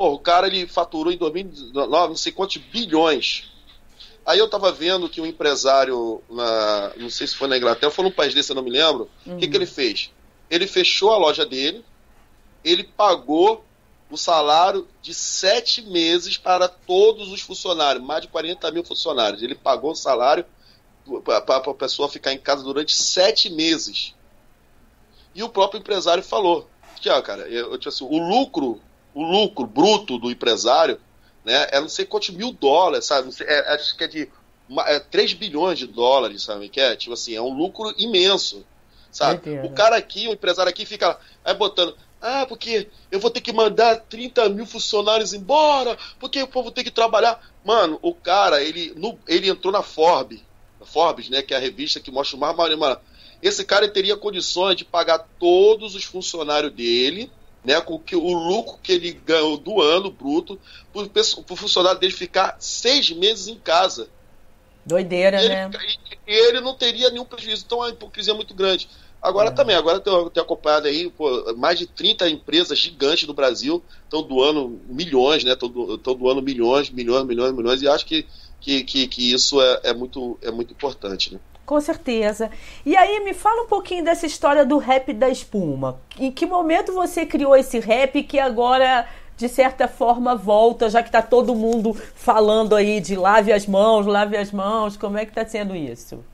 [0.00, 3.52] Pô, o cara ele faturou em 2009 não sei quantos bilhões.
[4.24, 8.06] Aí eu tava vendo que um empresário, na, não sei se foi na Inglaterra, foi
[8.06, 9.10] num país desse, eu não me lembro.
[9.26, 9.36] O uhum.
[9.36, 10.10] que, que ele fez?
[10.48, 11.84] Ele fechou a loja dele,
[12.64, 13.62] ele pagou
[14.10, 19.42] o salário de sete meses para todos os funcionários, mais de 40 mil funcionários.
[19.42, 20.46] Ele pagou o salário
[21.22, 24.14] para a pessoa ficar em casa durante sete meses.
[25.34, 26.69] E o próprio empresário falou:
[27.00, 28.80] que, ó, cara, eu, tipo assim, o lucro
[29.14, 31.00] o lucro bruto do empresário
[31.44, 33.30] né, é não sei quantos mil dólares, sabe?
[33.40, 34.28] É, acho que é de
[34.68, 36.68] uma, é 3 bilhões de dólares, sabe?
[36.68, 38.64] Que é, tipo assim, é um lucro imenso,
[39.10, 39.40] sabe?
[39.64, 43.52] O cara aqui, o empresário aqui fica aí botando, ah, porque eu vou ter que
[43.52, 47.42] mandar 30 mil funcionários embora, porque o povo tem que trabalhar.
[47.64, 50.40] Mano, o cara, ele, no, ele entrou na Forbes,
[50.78, 52.54] na Forbes, né, que é a revista que mostra o mais
[53.42, 57.30] esse cara teria condições de pagar todos os funcionários dele,
[57.64, 60.58] né, com que o lucro que ele ganhou do ano bruto,
[60.92, 64.08] para o funcionário dele ficar seis meses em casa.
[64.84, 65.70] Doideira, e né?
[66.26, 68.88] E ele não teria nenhum prejuízo, então a hipocrisia é muito grande.
[69.20, 69.52] Agora é.
[69.52, 74.22] também, agora eu tenho acompanhado aí, pô, mais de 30 empresas gigantes do Brasil estão
[74.22, 75.52] doando milhões, né?
[75.52, 78.26] Estão doando milhões, milhões, milhões, milhões, e acho que,
[78.60, 81.40] que, que, que isso é, é, muito, é muito importante, né?
[81.70, 82.50] Com certeza.
[82.84, 86.00] E aí, me fala um pouquinho dessa história do rap da espuma.
[86.18, 89.06] Em que momento você criou esse rap que agora,
[89.36, 94.04] de certa forma, volta, já que está todo mundo falando aí de lave as mãos,
[94.04, 94.96] lave as mãos?
[94.96, 96.24] Como é que está sendo isso?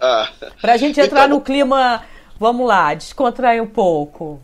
[0.00, 2.04] Ah, Para a gente entrar então, no clima,
[2.38, 4.40] vamos lá, descontrair um pouco.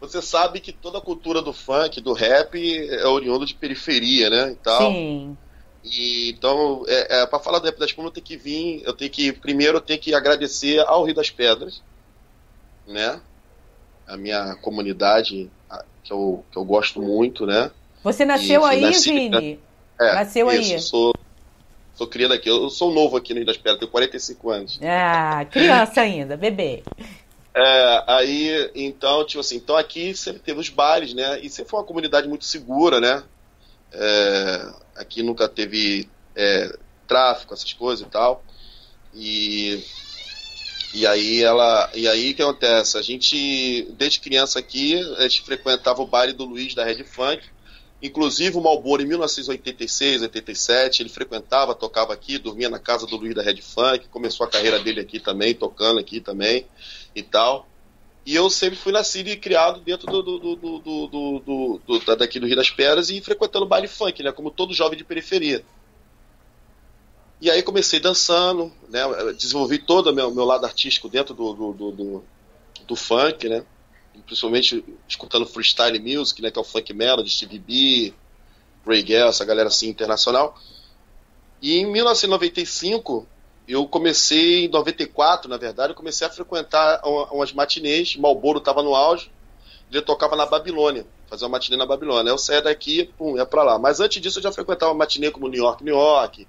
[0.00, 2.56] Você sabe que toda a cultura do funk, do rap,
[2.88, 4.56] é oriundo de periferia, né?
[4.58, 5.36] Então, Sim.
[5.90, 8.92] E, então, é, é para falar do Rap da Espuma, eu tenho que vir, eu
[8.92, 11.82] tenho que, primeiro, eu tenho que agradecer ao Rio das Pedras,
[12.86, 13.20] né?
[14.06, 15.50] A minha comunidade,
[16.02, 17.70] que eu, que eu gosto muito, né?
[18.02, 19.60] Você nasceu e, aí, nasci, Vini?
[20.00, 20.80] É, nasceu isso, aí?
[20.80, 21.14] Sou,
[21.94, 22.48] sou criado aqui.
[22.48, 24.80] Eu sou novo aqui no Rio das Pedras, tenho 45 anos.
[24.82, 26.84] Ah, criança ainda, bebê.
[27.54, 31.40] É, aí, então, tipo assim, então aqui sempre teve os bares, né?
[31.40, 33.22] E sempre foi uma comunidade muito segura, né?
[33.92, 38.44] É, aqui nunca teve é, tráfico, essas coisas e tal.
[39.14, 39.82] E,
[40.94, 41.90] e aí ela.
[41.94, 42.98] E aí o que acontece?
[42.98, 47.42] A gente, desde criança aqui, a gente frequentava o baile do Luiz da Red Funk.
[48.00, 53.34] Inclusive o Malboro em 1986, 87, ele frequentava, tocava aqui, dormia na casa do Luiz
[53.34, 56.64] da Red Funk, começou a carreira dele aqui também, tocando aqui também
[57.12, 57.68] e tal.
[58.28, 62.56] E eu sempre fui nascido e criado dentro do, do, do, do, daqui do Rio
[62.56, 64.30] das Pedras e frequentando baile funk, né?
[64.30, 65.64] Como todo jovem de periferia.
[67.40, 69.00] E aí comecei dançando, né?
[69.32, 72.22] Desenvolvi todo o meu, meu lado artístico dentro do, do,
[72.86, 73.64] do, funk, né?
[74.26, 76.50] Principalmente escutando freestyle music, né?
[76.50, 78.14] Que é o funk melody, Stevie B,
[78.86, 80.54] Ray Gell, essa galera assim internacional.
[81.62, 83.26] E em 1995
[83.68, 88.94] eu comecei em 94, na verdade, eu comecei a frequentar umas matinês, Malboro estava no
[88.94, 89.30] auge,
[89.92, 92.30] ele tocava na Babilônia, fazer uma matinê na Babilônia.
[92.30, 93.78] Eu saía daqui, pum, ia para lá.
[93.78, 96.48] Mas antes disso eu já frequentava matinê como New York, New York,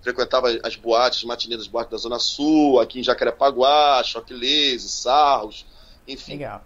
[0.00, 4.88] frequentava as boates, as matinês das boates da Zona Sul, aqui em Jacarepaguá, Choque Lazy,
[4.88, 5.66] Sarros,
[6.06, 6.32] enfim.
[6.32, 6.62] Legal.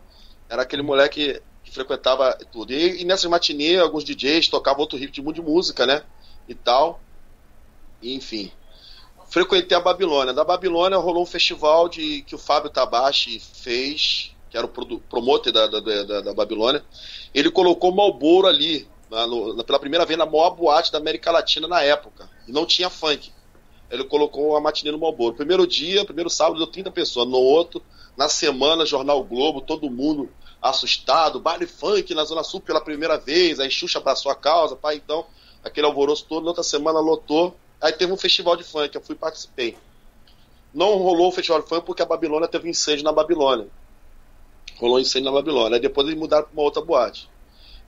[0.50, 2.74] Era aquele moleque que frequentava tudo.
[2.74, 6.02] E, e nessas matinês, alguns DJs tocavam outro ritmo de música, né?
[6.46, 7.00] E tal.
[8.02, 8.52] enfim.
[9.34, 10.32] Frequentei a Babilônia.
[10.32, 15.52] Da Babilônia rolou um festival de que o Fábio Tabachi fez, que era o promotor
[15.52, 16.84] da, da, da, da Babilônia.
[17.34, 21.32] Ele colocou o Malboro ali, na, no, pela primeira vez, na maior boate da América
[21.32, 22.30] Latina na época.
[22.46, 23.32] E não tinha funk.
[23.90, 25.34] Ele colocou a matinê no Malboro.
[25.34, 27.26] Primeiro dia, primeiro sábado, deu 30 pessoas.
[27.26, 27.82] No outro,
[28.16, 30.30] na semana, Jornal Globo, todo mundo
[30.62, 34.94] assustado, baile funk na Zona Sul pela primeira vez, aí Xuxa abraçou a causa, pai,
[34.94, 35.26] então,
[35.64, 39.14] aquele alvoroço todo, na outra semana lotou, aí teve um festival de funk, eu fui
[39.14, 39.76] participei.
[40.72, 43.68] Não rolou o festival de funk porque a Babilônia teve um incêndio na Babilônia.
[44.76, 47.28] Rolou um incêndio na Babilônia, aí depois eles mudaram para uma outra boate.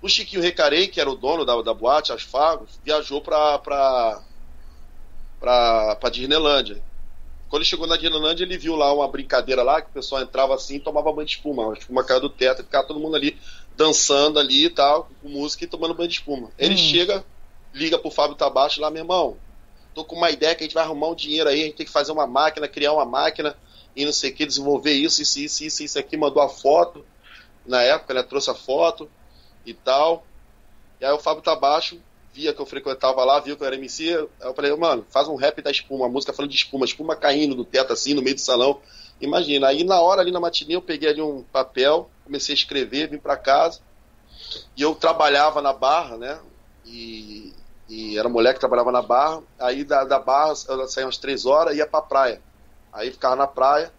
[0.00, 4.22] O Chiquinho Recarei, que era o dono da, da boate, as Fagos, viajou para pra,
[5.40, 6.82] pra, pra Disneylândia.
[7.48, 10.54] Quando ele chegou na Disneyland, ele viu lá uma brincadeira lá, que o pessoal entrava
[10.54, 11.70] assim e tomava banho de espuma.
[11.70, 13.38] A espuma caiu do teto e ficava todo mundo ali
[13.76, 16.50] dançando ali e tal, com música e tomando banho de espuma.
[16.58, 16.78] Ele hum.
[16.78, 17.24] chega,
[17.72, 19.36] liga pro Fábio Tabacho lá, meu irmão,
[19.96, 21.86] tô com uma ideia que a gente vai arrumar um dinheiro aí, a gente tem
[21.86, 23.56] que fazer uma máquina, criar uma máquina
[23.96, 27.02] e não sei o que, desenvolver isso, isso, isso, isso, isso aqui, mandou a foto.
[27.64, 29.10] Na época, né, trouxe a foto
[29.64, 30.26] e tal.
[31.00, 31.98] E aí o Fábio Tabacho
[32.30, 35.34] via que eu frequentava lá, viu que eu era MC, eu falei, mano, faz um
[35.34, 38.34] rap da espuma, uma música falando de espuma, espuma caindo do teto assim, no meio
[38.34, 38.78] do salão.
[39.18, 43.08] Imagina, aí na hora ali na matinê eu peguei ali um papel, comecei a escrever,
[43.08, 43.80] vim para casa,
[44.76, 46.38] e eu trabalhava na barra, né,
[46.84, 47.54] e,
[47.88, 51.46] e era mulher que trabalhava na barra, aí da, da barra eu saía umas três
[51.46, 52.40] horas e ia pra praia.
[52.92, 53.92] Aí ficava na praia,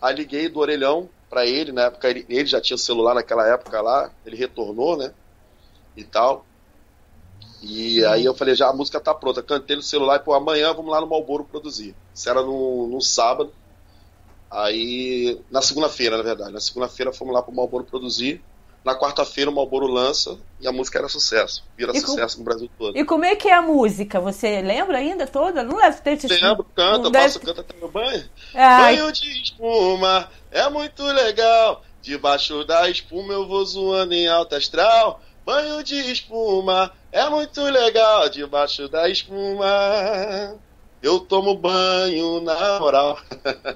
[0.00, 3.80] aí liguei do orelhão para ele, na época ele, ele já tinha celular naquela época
[3.80, 5.12] lá, ele retornou, né,
[5.96, 6.44] e tal.
[7.60, 9.42] E aí eu falei, já a música tá pronta.
[9.42, 11.94] Cantei no celular e, pô, amanhã vamos lá no Malboro produzir.
[12.14, 13.52] Isso era no, no sábado.
[14.50, 16.52] Aí, na segunda-feira, na verdade.
[16.52, 18.42] Na segunda-feira fomos lá pro Malboro produzir.
[18.84, 21.64] Na quarta-feira o Malboro lança e a música era sucesso.
[21.76, 22.40] Vira e sucesso com...
[22.40, 22.96] no Brasil todo.
[22.96, 24.20] E como é que é a música?
[24.20, 25.62] Você lembra ainda toda?
[25.62, 27.24] Não deve ter te Lembro, canta, deve...
[27.24, 28.24] faço, canta até meu banho.
[28.54, 28.96] Ai.
[28.96, 31.82] Banho de espuma, é muito legal.
[32.00, 35.20] Debaixo da espuma eu vou zoando em alta astral.
[35.44, 39.66] Banho de espuma é muito legal debaixo da espuma.
[41.00, 43.18] Eu tomo banho na moral.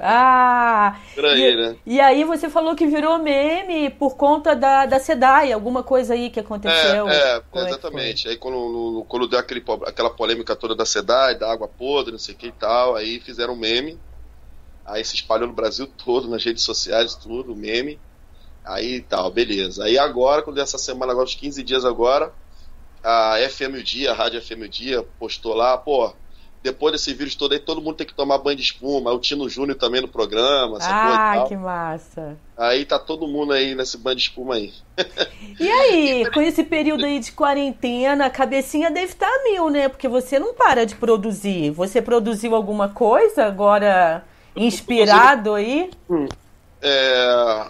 [0.01, 0.97] Ah!
[1.17, 1.77] aí, e, né?
[1.87, 6.31] e aí você falou que virou meme por conta da, da SEDAI, alguma coisa aí
[6.31, 7.09] que aconteceu.
[7.09, 8.29] É, é, é exatamente.
[8.29, 12.35] aí quando, quando deu aquele, aquela polêmica toda da SEDAI, da água podre, não sei
[12.35, 13.99] o que e tal, aí fizeram meme.
[14.85, 18.01] Aí se espalhou no Brasil todo, nas redes sociais, tudo, meme.
[18.65, 19.85] Aí tal, beleza.
[19.85, 22.33] Aí agora, quando essa semana, agora, uns 15 dias agora,
[23.03, 26.13] a FM o Dia, a Rádio FM o Dia, postou lá, pô,
[26.62, 29.12] depois desse vírus todo aí, todo mundo tem que tomar banho de espuma.
[29.12, 30.79] O Tino Júnior também no programa.
[30.81, 32.37] Ah, que massa.
[32.57, 34.72] Aí tá todo mundo aí nesse banho de espuma aí.
[35.59, 39.88] E aí, com esse período aí de quarentena, a cabecinha deve estar tá mil, né?
[39.88, 41.70] Porque você não para de produzir.
[41.70, 45.90] Você produziu alguma coisa agora inspirado aí?
[46.09, 46.29] Hum,
[46.81, 47.66] é,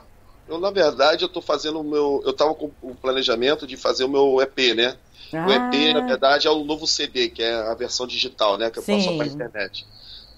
[0.49, 2.23] eu, na verdade, eu tô fazendo o meu.
[2.27, 4.97] Eu tava com o planejamento de fazer o meu EP, né?
[5.33, 5.47] Ah.
[5.47, 8.71] O EP, na verdade, é o novo CD, que é a versão digital, né?
[8.71, 9.87] Que eu faço para internet.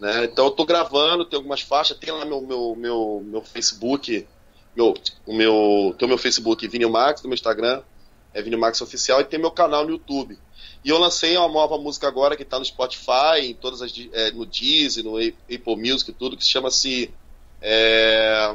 [0.01, 0.25] Né?
[0.25, 4.27] Então eu tô gravando, tem algumas faixas, tem lá meu, meu, meu, meu Facebook,
[4.77, 4.95] meu,
[5.27, 7.83] o meu, tem o meu Facebook Vinil Max, no meu Instagram,
[8.33, 10.39] é Vinil Max Oficial, e tem meu canal no YouTube.
[10.85, 14.31] E eu lancei uma nova música agora que está no Spotify, em todas as, é,
[14.33, 17.11] no Deezer, no Apple Music e tudo, que se chama-se
[17.63, 18.55] é,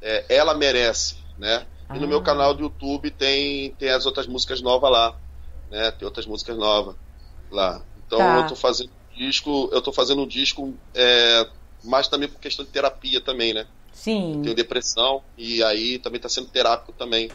[0.00, 1.66] é, Ela Merece, né?
[1.92, 2.22] E no meu ah.
[2.22, 5.19] canal do YouTube tem, tem as outras músicas novas lá,
[5.70, 5.90] né?
[5.92, 6.96] Tem outras músicas novas
[7.50, 7.82] lá.
[8.06, 8.40] Então tá.
[8.40, 11.46] eu tô fazendo um disco, eu tô fazendo um disco é,
[11.84, 13.66] mais também por questão de terapia também, né?
[13.92, 14.36] Sim.
[14.36, 17.30] Eu tenho depressão e aí também tá sendo terápico também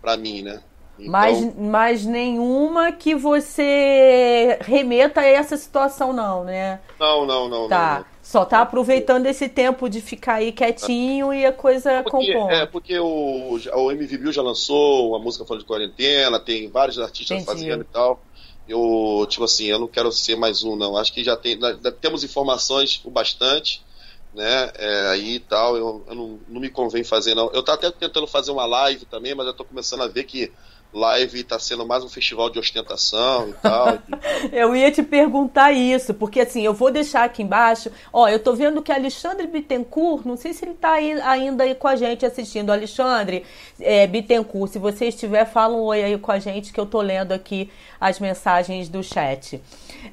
[0.00, 0.62] para mim, né?
[0.98, 1.10] Então...
[1.10, 6.80] Mas, mas nenhuma que você remeta a essa situação, não, né?
[7.00, 7.68] Não, não, não.
[7.68, 7.94] Tá.
[7.94, 8.11] Não, não.
[8.32, 12.54] Só tá aproveitando esse tempo de ficar aí quietinho e a coisa porque, compõe.
[12.54, 17.42] É, porque o, o MV já lançou uma música falando de quarentena, tem vários artistas
[17.42, 17.60] Entendi.
[17.60, 18.22] fazendo e tal.
[18.66, 20.96] Eu, tipo assim, eu não quero ser mais um, não.
[20.96, 21.58] Acho que já tem.
[22.00, 23.82] Temos informações o bastante,
[24.32, 24.72] né?
[24.76, 25.76] É, aí e tal.
[25.76, 27.50] Eu, eu não, não me convém fazer, não.
[27.52, 30.50] Eu tô até tentando fazer uma live também, mas eu tô começando a ver que
[30.92, 33.98] live está sendo mais um festival de ostentação e tal.
[34.52, 37.90] eu ia te perguntar isso, porque assim, eu vou deixar aqui embaixo.
[38.12, 41.74] Ó, eu tô vendo que Alexandre Bittencourt, não sei se ele está aí, ainda aí
[41.74, 42.70] com a gente assistindo.
[42.70, 43.44] Alexandre
[43.80, 47.00] é, Bittencourt, se você estiver, fala um oi aí com a gente, que eu tô
[47.00, 49.60] lendo aqui as mensagens do chat.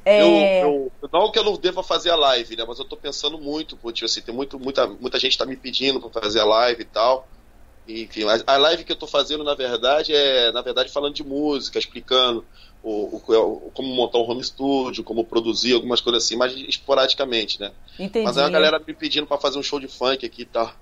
[0.06, 0.64] É...
[0.64, 2.64] Eu, eu, não que eu não deva fazer a live, né?
[2.68, 6.00] Mas eu tô pensando muito, porque assim, tem muito, muita, muita gente tá me pedindo
[6.00, 7.28] para fazer a live e tal.
[7.90, 11.80] Enfim, a live que eu estou fazendo, na verdade, é na verdade falando de música,
[11.80, 12.46] explicando
[12.84, 17.72] o, o, como montar um home studio, como produzir algumas coisas assim, mas esporadicamente, né?
[18.00, 18.26] Entendi.
[18.26, 20.66] Mas aí a galera me pedindo para fazer um show de funk aqui e tá.
[20.66, 20.74] tal.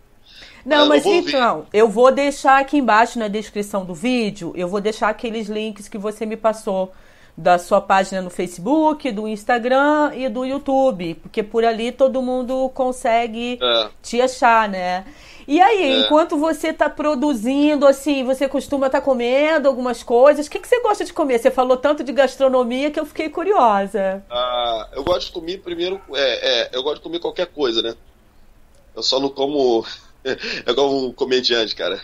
[0.66, 4.68] Não, É, mas eu então, eu vou deixar aqui embaixo na descrição do vídeo, eu
[4.68, 6.92] vou deixar aqueles links que você me passou
[7.38, 12.70] da sua página no Facebook, do Instagram e do YouTube, porque por ali todo mundo
[12.74, 13.90] consegue É.
[14.02, 15.06] te achar, né?
[15.48, 16.00] E aí, É.
[16.02, 20.82] enquanto você tá produzindo, assim, você costuma estar comendo algumas coisas, o que, que você
[20.82, 21.40] gosta de comer?
[21.40, 24.22] Você falou tanto de gastronomia que eu fiquei curiosa.
[24.30, 26.02] Ah, eu gosto de comer primeiro.
[26.14, 27.96] É, é, eu gosto de comer qualquer coisa, né?
[28.94, 29.86] Eu só não como.
[30.66, 32.02] É igual um comediante, cara.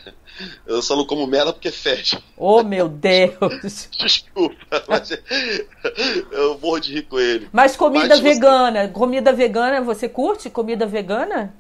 [0.66, 2.18] Eu só não como merda porque fede.
[2.38, 3.90] Oh, meu Deus!
[4.00, 5.10] Desculpa, mas
[6.32, 7.50] eu morro de rir com ele.
[7.52, 11.54] Mas comida Mas, vegana, comida vegana, você curte comida vegana?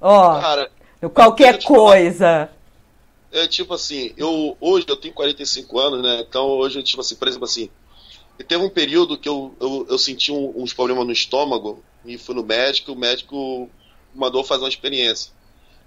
[0.00, 0.68] Ó, Cara,
[1.14, 2.50] qualquer coisa.
[3.30, 6.20] é tipo assim, eu hoje eu tenho 45 anos, né?
[6.20, 7.70] Então hoje, tipo assim, por exemplo assim,
[8.48, 12.34] teve um período que eu, eu, eu senti um- uns problemas no estômago e fui
[12.34, 13.70] no médico, o médico
[14.14, 15.32] mandou fazer uma experiência.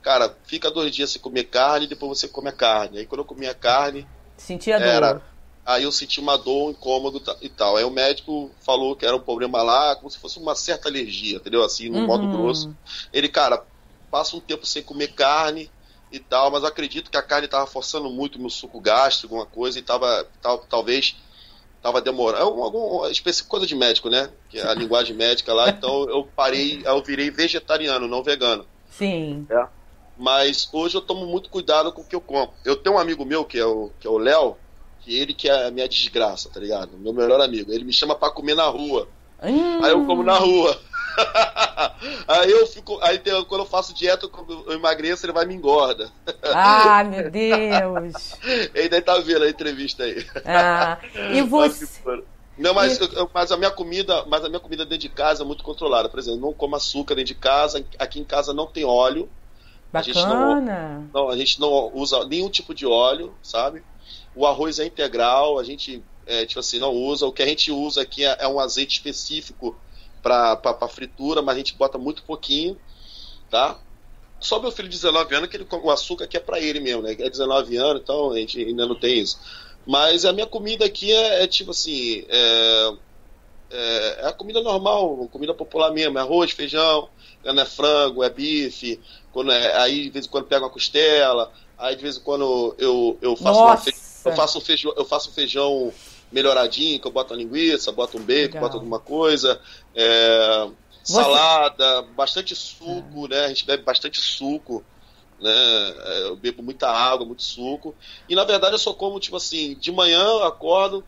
[0.01, 2.99] Cara, fica dois dias sem comer carne, depois você come a carne.
[2.99, 4.87] Aí quando eu comia carne, Sentia dor.
[4.87, 5.21] Era.
[5.65, 7.77] aí eu senti uma dor, um incômodo e tal.
[7.77, 11.37] Aí o médico falou que era um problema lá, como se fosse uma certa alergia,
[11.37, 11.63] entendeu?
[11.63, 12.07] Assim, no Uhum.
[12.07, 12.69] modo grosso.
[13.13, 13.63] Ele, cara,
[14.11, 15.71] passa um tempo sem comer carne
[16.11, 19.49] e tal, mas acredito que a carne tava forçando muito o meu suco gástrico, alguma
[19.49, 21.15] coisa, e tava, tal, talvez
[21.81, 22.43] tava demorando.
[22.43, 24.29] Algum, algum, especi- coisa de médico, né?
[24.49, 28.65] Que é a linguagem médica lá, então eu parei, eu virei vegetariano, não vegano.
[28.89, 29.47] Sim.
[30.17, 32.53] Mas hoje eu tomo muito cuidado com o que eu como.
[32.65, 34.57] Eu tenho um amigo meu, que é o que é o Léo,
[34.99, 36.97] que ele que é a minha desgraça, tá ligado?
[36.97, 37.71] Meu melhor amigo.
[37.71, 39.07] Ele me chama pra comer na rua.
[39.41, 40.79] Hum, Aí eu como na rua.
[42.27, 42.99] aí eu fico.
[43.01, 44.25] Aí tem- quando eu faço dieta,
[44.67, 46.11] eu, emagreço, ele vai e me engorda.
[46.43, 48.33] Ah, meu Deus.
[48.73, 50.25] Ele daí tá vendo a entrevista aí.
[50.45, 50.97] Ah,
[51.33, 51.87] e você.
[52.57, 55.45] Não, mas, eu- mas a minha comida, mas a minha comida dentro de casa é
[55.45, 56.09] muito controlada.
[56.09, 57.83] Por exemplo, não como açúcar dentro de casa.
[57.97, 59.29] Aqui em casa não tem óleo.
[59.93, 61.09] A gente não- Bacana.
[61.13, 63.83] Não, a gente não usa nenhum tipo de óleo, sabe?
[64.35, 67.25] O arroz é integral, a gente, é, tipo assim, não usa.
[67.25, 69.75] O que a gente usa aqui é, é um azeite específico
[70.21, 72.79] para fritura, mas a gente bota muito pouquinho,
[73.49, 73.79] tá?
[74.39, 77.03] Só meu filho de 19 anos, que ele, o açúcar aqui é para ele mesmo,
[77.03, 77.13] né?
[77.19, 79.39] É 19 anos, então a gente ainda não tem isso.
[79.85, 82.93] Mas a minha comida aqui é, é tipo assim, é,
[83.69, 87.09] é, é a comida normal, comida popular mesmo, é arroz, feijão,
[87.41, 91.51] quando é frango, é bife, quando é, aí de vez em quando pega uma costela,
[91.77, 93.77] aí de vez em quando eu, eu faço uma Nossa.
[93.77, 95.95] fe- eu faço um feijão, eu faço um feijão
[96.31, 98.61] melhoradinho, que eu boto uma linguiça, boto um bacon, Legal.
[98.61, 99.59] boto alguma coisa,
[99.93, 100.67] é,
[101.03, 103.45] Você- salada, bastante suco, né?
[103.45, 104.85] A gente bebe bastante suco,
[105.39, 105.51] né?
[105.51, 107.97] É, Eu bebo muita água, muito suco.
[108.29, 111.03] E na verdade eu só como tipo assim, de manhã eu acordo,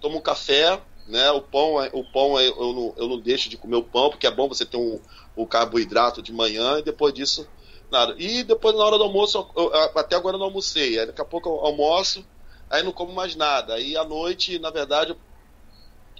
[0.00, 1.30] tomo um café, né?
[1.30, 4.10] O pão, é- o pão é- eu não, eu não deixo de comer o pão,
[4.10, 5.00] porque é bom você ter um,
[5.36, 7.46] o carboidrato de manhã e depois disso
[7.90, 8.14] nada.
[8.18, 10.98] E depois na hora do almoço, eu- eu- até agora eu não almocei.
[10.98, 12.26] Aí daqui a pouco eu almoço,
[12.70, 13.74] aí não como mais nada.
[13.74, 15.16] Aí à noite, na verdade,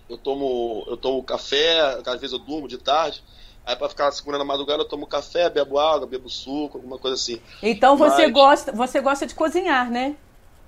[0.09, 3.23] eu, tomo eu tomo café, às vezes eu durmo de tarde.
[3.67, 7.15] Aí pra ficar segurando a madrugada eu tomo café, bebo água, bebo suco, alguma coisa
[7.15, 7.41] assim.
[7.63, 10.17] Então você Mas- gosta, você gosta de cozinhar, né?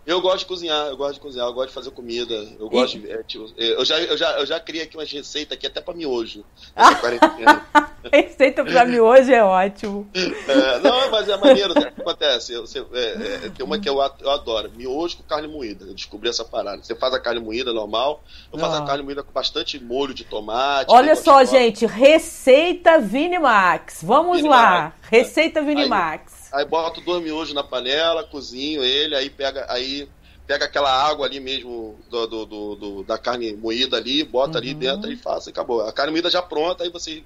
[0.06, 2.98] Eu gosto de cozinhar, eu gosto de cozinhar, eu gosto de fazer comida, eu gosto
[2.98, 3.10] de.
[3.10, 5.92] é, tipo, eu, já, eu, já, eu já criei aqui umas receitas aqui até pra
[5.94, 6.44] miojo.
[8.12, 10.08] Receita pra mim hoje é ótimo.
[10.14, 12.52] É, não, mas é maneiro, o que acontece?
[12.52, 15.84] Eu- você- é, é, tem uma que eu, eu adoro, miojo com carne moída.
[15.84, 16.82] Eu descobri essa parada.
[16.84, 18.84] Você faz a carne moída normal, eu faço Ah.
[18.84, 20.92] a carne moída com bastante molho de tomate.
[20.92, 24.00] Olha só, gente, receita Vinimax.
[24.04, 24.82] Vamos lá.
[24.82, 24.94] Max.
[25.10, 26.32] Receita Vinimax.
[26.32, 26.35] Aí
[26.68, 30.08] boto dois miojos na panela, cozinho ele, aí pega, aí
[30.46, 34.72] pega aquela água ali mesmo do, do- do- do- da carne moída ali, bota ali
[34.72, 34.78] Uhum.
[34.78, 35.80] dentro e faço, e acabou.
[35.82, 37.22] A carne moída já pronta, aí você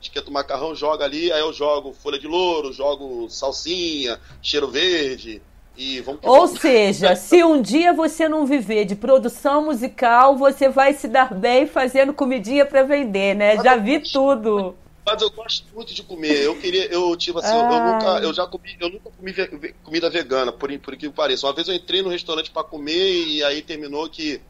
[0.00, 5.42] esquenta o macarrão, joga ali, aí eu jogo folha de louro, jogo salsinha, cheiro verde
[5.76, 10.92] e vamos Ou seja, se um dia você não viver de produção musical, você vai
[10.94, 13.56] se dar bem fazendo comidinha pra vender, né?
[13.62, 14.74] Já vi tudo.
[15.06, 16.42] Mas eu gosto muito de comer.
[16.44, 17.80] Eu queria, eu tipo assim, eu, eu Ah.
[17.80, 21.46] nunca, eu já comi, eu nunca comi ve- comida vegana, por, por que pareça.
[21.46, 24.42] Uma vez eu entrei no restaurante para comer e aí terminou que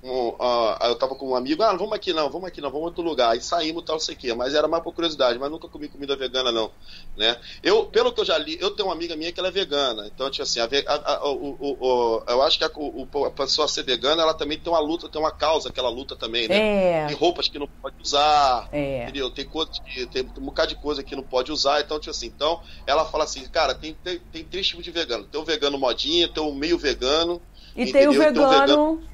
[0.00, 2.86] um, ah, eu tava com um amigo, ah, vamos aqui não, vamos aqui não, vamos
[2.86, 3.30] outro lugar.
[3.32, 4.32] Aí saímos tal, sei o quê.
[4.32, 6.72] Mas era mais por curiosidade, mas nunca comi comida vegana, não.
[7.16, 7.36] Né?
[7.62, 10.06] Eu, pelo que eu já li, eu tenho uma amiga minha que ela é vegana.
[10.06, 13.82] Então, tipo assim, a a- a- o, o- eu acho que a, o- pessoa ser
[13.82, 16.56] vegana, ela também tem uma luta, tem uma causa que ela luta também, né?
[16.56, 19.02] É, Tem roupas que não pode usar, é.
[19.02, 19.30] Entendeu?
[19.30, 19.70] Tem, coisa
[20.12, 23.24] tem um bocado de coisa que não pode usar, então, tipo assim, então, ela fala
[23.24, 25.26] assim, cara, tem, tem, tem três tipos de vegano.
[25.26, 27.40] Tem o vegano modinha, tem o meio vegano,
[27.76, 28.32] E tem o Entendeu?
[28.32, 29.08] Tem o vegano.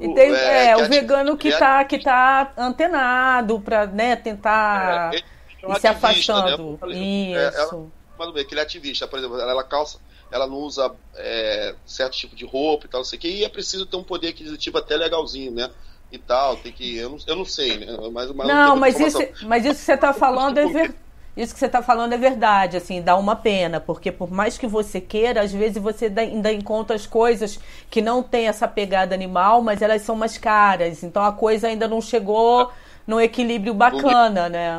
[0.00, 5.22] E tem, é, é o vegano que está que tá antenado para né, tentar é,
[5.62, 5.90] é um se né?
[5.90, 6.78] afastando.
[6.86, 6.94] Né?
[6.94, 7.90] Isso.
[8.18, 9.98] Ela, bem, que ele é ativista, por exemplo, ela calça,
[10.30, 13.44] ela não usa é, certo tipo de roupa e tal, não sei o que, e
[13.44, 15.70] é preciso ter um poder aquisitivo até legalzinho, né?
[16.10, 16.96] E tal, tem que.
[16.96, 17.86] Eu não, eu não sei, né?
[18.12, 21.01] Mas, mas não, mas isso, mas isso que você está falando é verdade
[21.36, 24.66] isso que você está falando é verdade, assim, dá uma pena, porque por mais que
[24.66, 27.58] você queira, às vezes você ainda encontra as coisas
[27.90, 31.02] que não tem essa pegada animal, mas elas são mais caras.
[31.02, 32.70] Então a coisa ainda não chegou
[33.06, 34.78] num equilíbrio bacana, né?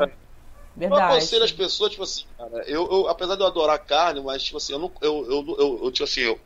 [0.76, 1.02] Verdade.
[1.02, 4.44] Eu aconselho as pessoas, tipo assim, cara, eu, eu, apesar de eu adorar carne, mas,
[4.44, 4.92] tipo assim, eu não.
[5.02, 6.40] Eu, eu, eu, eu tipo assim, eu,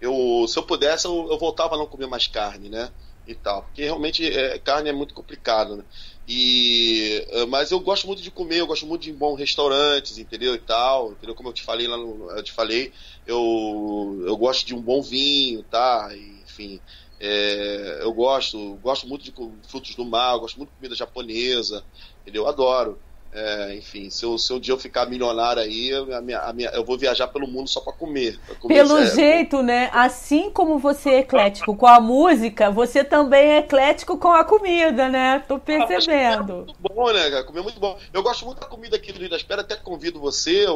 [0.00, 2.90] eu, se eu pudesse, eu, eu voltava a não comer mais carne, né?
[3.26, 3.62] E tal.
[3.62, 5.84] Porque realmente é, carne é muito complicado, né?
[6.26, 9.36] E, eh, mas eu gosto muito de comer, eu gosto muito de ir em bons
[9.36, 10.54] restaurantes, entendeu?
[10.54, 11.34] E tal, entendeu?
[11.34, 12.92] Como eu te falei lá no, eu te falei,
[13.26, 16.08] eu, eu gosto de um bom vinho, tá?
[16.42, 16.82] Enfim,
[17.20, 19.32] é, eu gosto, gosto muito de
[19.68, 21.84] frutos do mar, gosto muito de comida japonesa,
[22.22, 22.44] entendeu?
[22.44, 23.02] Eu adoro.
[23.34, 26.68] É, enfim, se, eu, se um dia eu ficar milionário aí, a minha, a minha,
[26.70, 28.74] eu vou viajar pelo mundo só para comer, comer.
[28.74, 29.14] Pelo certo.
[29.16, 29.90] jeito, né?
[29.92, 35.08] Assim como você é eclético com a música, você também é eclético com a comida,
[35.08, 35.42] né?
[35.48, 36.52] Tô percebendo.
[36.52, 37.42] É muito bom, né, cara?
[37.42, 37.98] Comer é muito bom.
[38.12, 40.66] Eu gosto muito da comida aqui do Rio das Pedras, até convido você,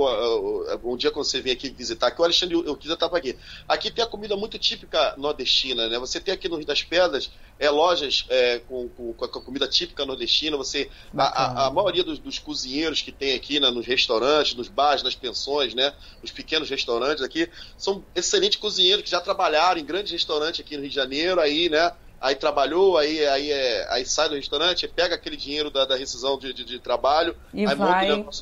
[0.83, 3.37] um dia quando você vir aqui visitar, que o Alexandre eu quis estar aqui.
[3.69, 5.97] Aqui tem a comida muito típica nordestina, né?
[6.01, 9.69] Você tem aqui no Rio das Pedras é, lojas é, com, com, com, a comida
[9.69, 10.91] típica nordestina, você.
[11.17, 15.03] A, a, a maioria dos, dos cozinheiros que tem aqui né, nos restaurantes, nos bares,
[15.03, 15.93] nas pensões, né?
[16.23, 17.47] Os pequenos restaurantes aqui,
[17.77, 21.69] são excelentes cozinheiros que já trabalharam em grandes restaurantes aqui no Rio de Janeiro, aí,
[21.69, 21.93] né?
[22.19, 26.39] Aí trabalhou, aí, aí, é, aí sai do restaurante, pega aquele dinheiro da, da rescisão
[26.39, 28.17] de, de, de trabalho, e aí vai.
[28.17, 28.33] monta o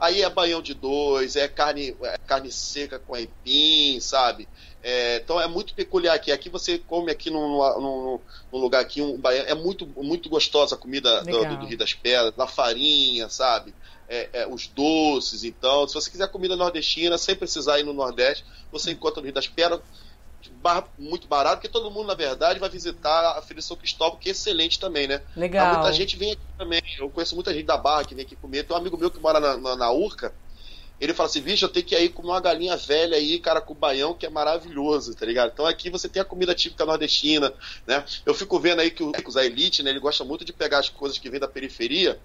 [0.00, 4.48] Aí é banhão de dois, é carne, é carne seca com aipim, sabe?
[4.86, 6.30] É, então é muito peculiar aqui.
[6.30, 8.20] Aqui você come aqui num, num,
[8.52, 11.78] num lugar aqui, um baiano, é muito, muito gostosa a comida do, do, do, Rio
[11.78, 13.74] das Pedras, da farinha, sabe?
[14.06, 18.44] É, é, os doces, então, se você quiser comida nordestina, sem precisar ir no Nordeste,
[18.70, 19.80] você encontra no Rio das Pedras
[20.98, 24.28] muito barato, porque todo mundo, na verdade, vai visitar a Feira de São Cristóvão, que
[24.28, 25.22] é excelente também, né?
[25.36, 25.74] Legal.
[25.74, 26.82] muita gente vem aqui também.
[26.98, 28.64] Eu conheço muita gente da Barra que vem aqui comer.
[28.64, 30.34] Tem um amigo meu que mora na, na, na Urca,
[31.00, 33.74] ele fala assim, bicho, eu tenho que ir comer uma galinha velha aí, cara, com
[33.74, 35.50] baião, que é maravilhoso, tá ligado?
[35.52, 37.52] Então aqui você tem a comida típica nordestina,
[37.86, 38.04] né?
[38.24, 40.88] Eu fico vendo aí que o Zé Elite, né, ele gosta muito de pegar as
[40.88, 42.20] coisas que vêm da periferia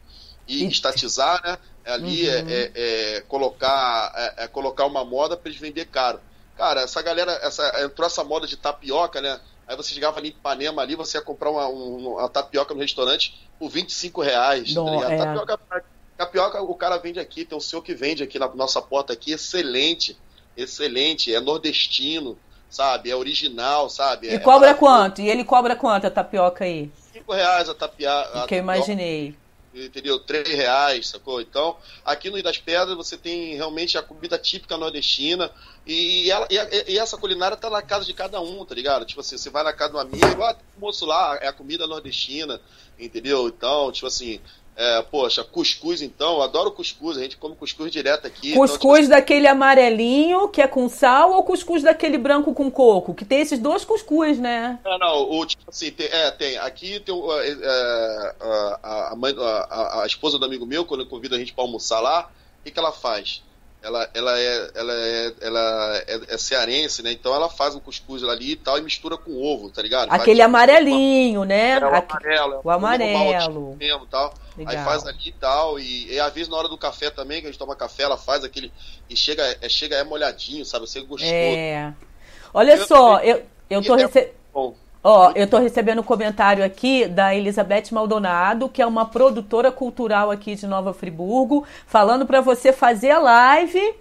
[0.48, 1.58] e estatizar, né?
[1.86, 2.50] Ali é, uhum.
[2.50, 2.72] é, é,
[3.18, 6.20] é, colocar, é, é, colocar uma moda para eles vender caro.
[6.56, 9.40] Cara, essa galera, essa, entrou essa moda de tapioca, né?
[9.68, 13.48] Aí você chegava ali em Ipanema ali, você ia comprar uma, uma tapioca no restaurante
[13.58, 15.18] por 25 reais, Não, tá ligado?
[15.18, 15.60] Tapioca
[16.20, 19.32] Tapioca o cara vende aqui, tem o senhor que vende aqui na nossa porta aqui,
[19.32, 20.18] excelente,
[20.58, 22.38] excelente, é nordestino,
[22.70, 23.10] sabe?
[23.10, 24.28] É original, sabe?
[24.28, 25.22] E é, cobra é quanto?
[25.22, 26.92] E ele cobra quanto a tapioca aí?
[27.14, 28.46] Cinco reais a tapioca.
[28.48, 29.34] Que eu imaginei.
[29.74, 30.20] Entendeu?
[30.20, 31.40] Três reais, sacou?
[31.40, 35.50] Então, aqui no Rio das Pedras você tem realmente a comida típica nordestina
[35.88, 39.06] e, ela, e, e essa culinária tá na casa de cada um, tá ligado?
[39.06, 41.54] Tipo assim, você vai na casa do amigo, ah, tem um moço lá, é a
[41.54, 42.60] comida nordestina,
[43.00, 43.48] entendeu?
[43.48, 44.42] Então, tipo assim,
[44.76, 48.54] é, poxa, cuscuz então, eu adoro cuscuz, a gente come cuscuz direto aqui.
[48.54, 53.14] Cuscuz então, daquele amarelinho, que é com sal, ou cuscuz daquele branco com coco?
[53.14, 54.80] Que tem esses dois cuscuz, né?
[54.86, 56.58] Não, não, o tipo assim, tem, é, tem.
[56.58, 58.36] Aqui tem é, é,
[58.82, 62.30] a, mãe, a, a, esposa do amigo meu, quando convida a gente para almoçar lá,
[62.62, 63.42] o que, que ela faz?
[63.82, 67.12] ela, ela, é, ela, é, ela é, é, cearense, né?
[67.12, 70.10] Então ela faz um cuscuz ali e tal e mistura com ovo, tá ligado?
[70.12, 71.72] Aquele faz, amarelinho, uma, né?
[71.72, 72.62] É, o amarelo.
[72.64, 73.76] O amarelo.
[73.78, 74.34] Mesmo, tal.
[74.60, 74.78] Legal.
[74.78, 75.80] Aí faz ali e tal.
[75.80, 78.44] E, e vezes na hora do café também, que a gente toma café, ela faz
[78.44, 78.72] aquele.
[79.10, 80.86] E chega, é, chega é molhadinho, sabe?
[80.88, 81.32] Você gostou.
[81.32, 81.94] É.
[82.54, 84.34] Olha eu, só, eu, eu tô recebendo.
[85.02, 90.30] Ó, eu estou recebendo um comentário aqui da Elizabeth Maldonado, que é uma produtora cultural
[90.30, 93.96] aqui de Nova Friburgo, falando para você fazer a live.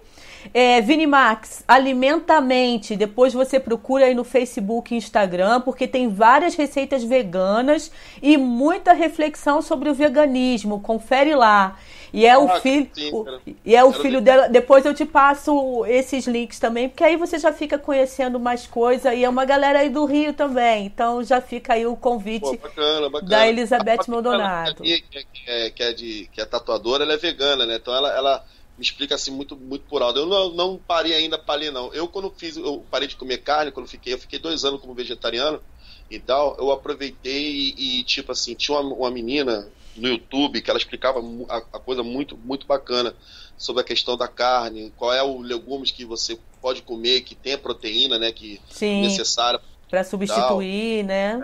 [0.53, 2.95] É, Vinimax, alimenta a mente.
[2.95, 8.93] Depois você procura aí no Facebook e Instagram, porque tem várias receitas veganas e muita
[8.93, 10.79] reflexão sobre o veganismo.
[10.79, 11.77] Confere lá.
[12.11, 14.49] E é ah, o filho, o, e é o filho dela.
[14.49, 19.13] Depois eu te passo esses links também, porque aí você já fica conhecendo mais coisa
[19.13, 20.85] e é uma galera aí do Rio também.
[20.85, 23.29] Então já fica aí o convite Pô, bacana, bacana.
[23.29, 24.83] da Elizabeth Maldonado.
[24.83, 27.75] Que, que, é, que, é de, que é tatuadora, ela é vegana, né?
[27.75, 28.45] Então ela, ela
[28.79, 30.19] me explica assim muito muito por alto.
[30.19, 31.93] Eu não, não parei ainda parei não.
[31.93, 34.95] Eu quando fiz, eu parei de comer carne, quando fiquei, eu fiquei dois anos como
[34.95, 35.61] vegetariano
[36.09, 36.55] e tal.
[36.57, 41.19] Eu aproveitei e, e tipo assim tinha uma, uma menina no YouTube que ela explicava
[41.49, 43.13] a, a, coisa muito muito bacana
[43.57, 47.53] sobre a questão da carne, qual é o legumes que você pode comer que tem
[47.53, 49.59] a proteína, né, que Sim, necessária
[49.89, 51.41] para substituir, né?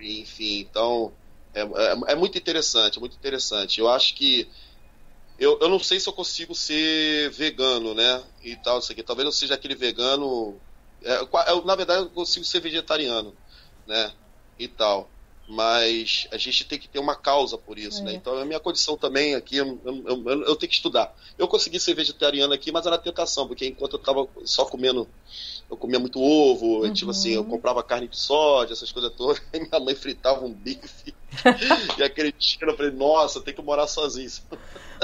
[0.00, 0.04] É.
[0.04, 1.12] enfim, então
[1.54, 3.78] é, é, é, muito interessante, é muito interessante.
[3.78, 4.48] Eu acho que
[5.38, 8.22] eu, eu não sei se eu consigo ser vegano, né?
[8.42, 9.02] E tal, isso aqui.
[9.02, 10.60] Talvez eu seja aquele vegano.
[11.02, 13.34] É, eu, na verdade, eu consigo ser vegetariano,
[13.86, 14.12] né?
[14.58, 15.08] E tal
[15.48, 18.10] mas a gente tem que ter uma causa por isso, né?
[18.10, 18.12] é.
[18.12, 18.18] né?
[18.18, 21.16] Então a minha condição também aqui, eu, eu, eu, tenho que estudar.
[21.38, 25.08] Eu consegui ser vegetariano aqui, mas era tentação, porque enquanto eu estava só comendo,
[25.70, 26.92] eu comia muito ovo, uhum.
[26.92, 30.52] tipo assim, eu comprava carne de soja, essas coisas todas, e minha mãe fritava um
[30.52, 31.14] bife,
[31.98, 34.30] e aquele dia eu falei, nossa, tem que morar sozinho.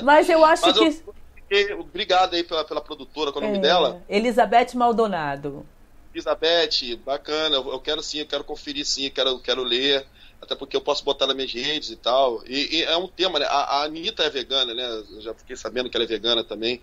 [0.03, 1.15] Mas eu acho mas que...
[1.51, 4.03] Eu, obrigado aí pela, pela produtora, qual é o nome é, dela?
[4.09, 5.67] Elizabeth Maldonado.
[6.13, 10.07] Elizabeth, bacana, eu, quero sim, eu quero conferir sim, eu quero, quero ler
[10.45, 12.43] até porque eu posso botar nas minhas redes e tal.
[12.47, 13.47] E, e é um tema, né?
[13.47, 15.05] A, a Anitta é vegana, né?
[15.11, 16.83] Eu já fiquei sabendo que ela é vegana também.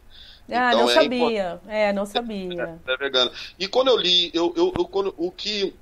[0.49, 1.61] Ah, então, não é sabia.
[1.67, 2.79] É, não sabia.
[2.85, 3.31] É, é, vegana.
[3.57, 5.73] E quando eu li, eu, eu, eu, quando, o que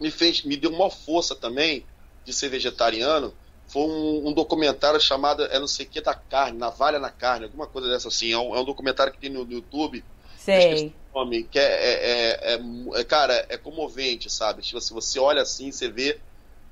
[0.00, 1.84] me fez, me deu uma força também
[2.24, 3.34] de ser vegetariano
[3.68, 7.46] foi um, um documentário chamado, é não sei o que da carne, Navalha na carne,
[7.46, 8.32] alguma coisa dessa assim.
[8.32, 10.04] É um, é um documentário que tem no, no YouTube.
[10.36, 10.94] Sei.
[11.14, 12.60] Nome, que é, é, é,
[12.94, 14.62] é, cara, é comovente, sabe?
[14.62, 16.20] Tipo assim, você olha assim, você vê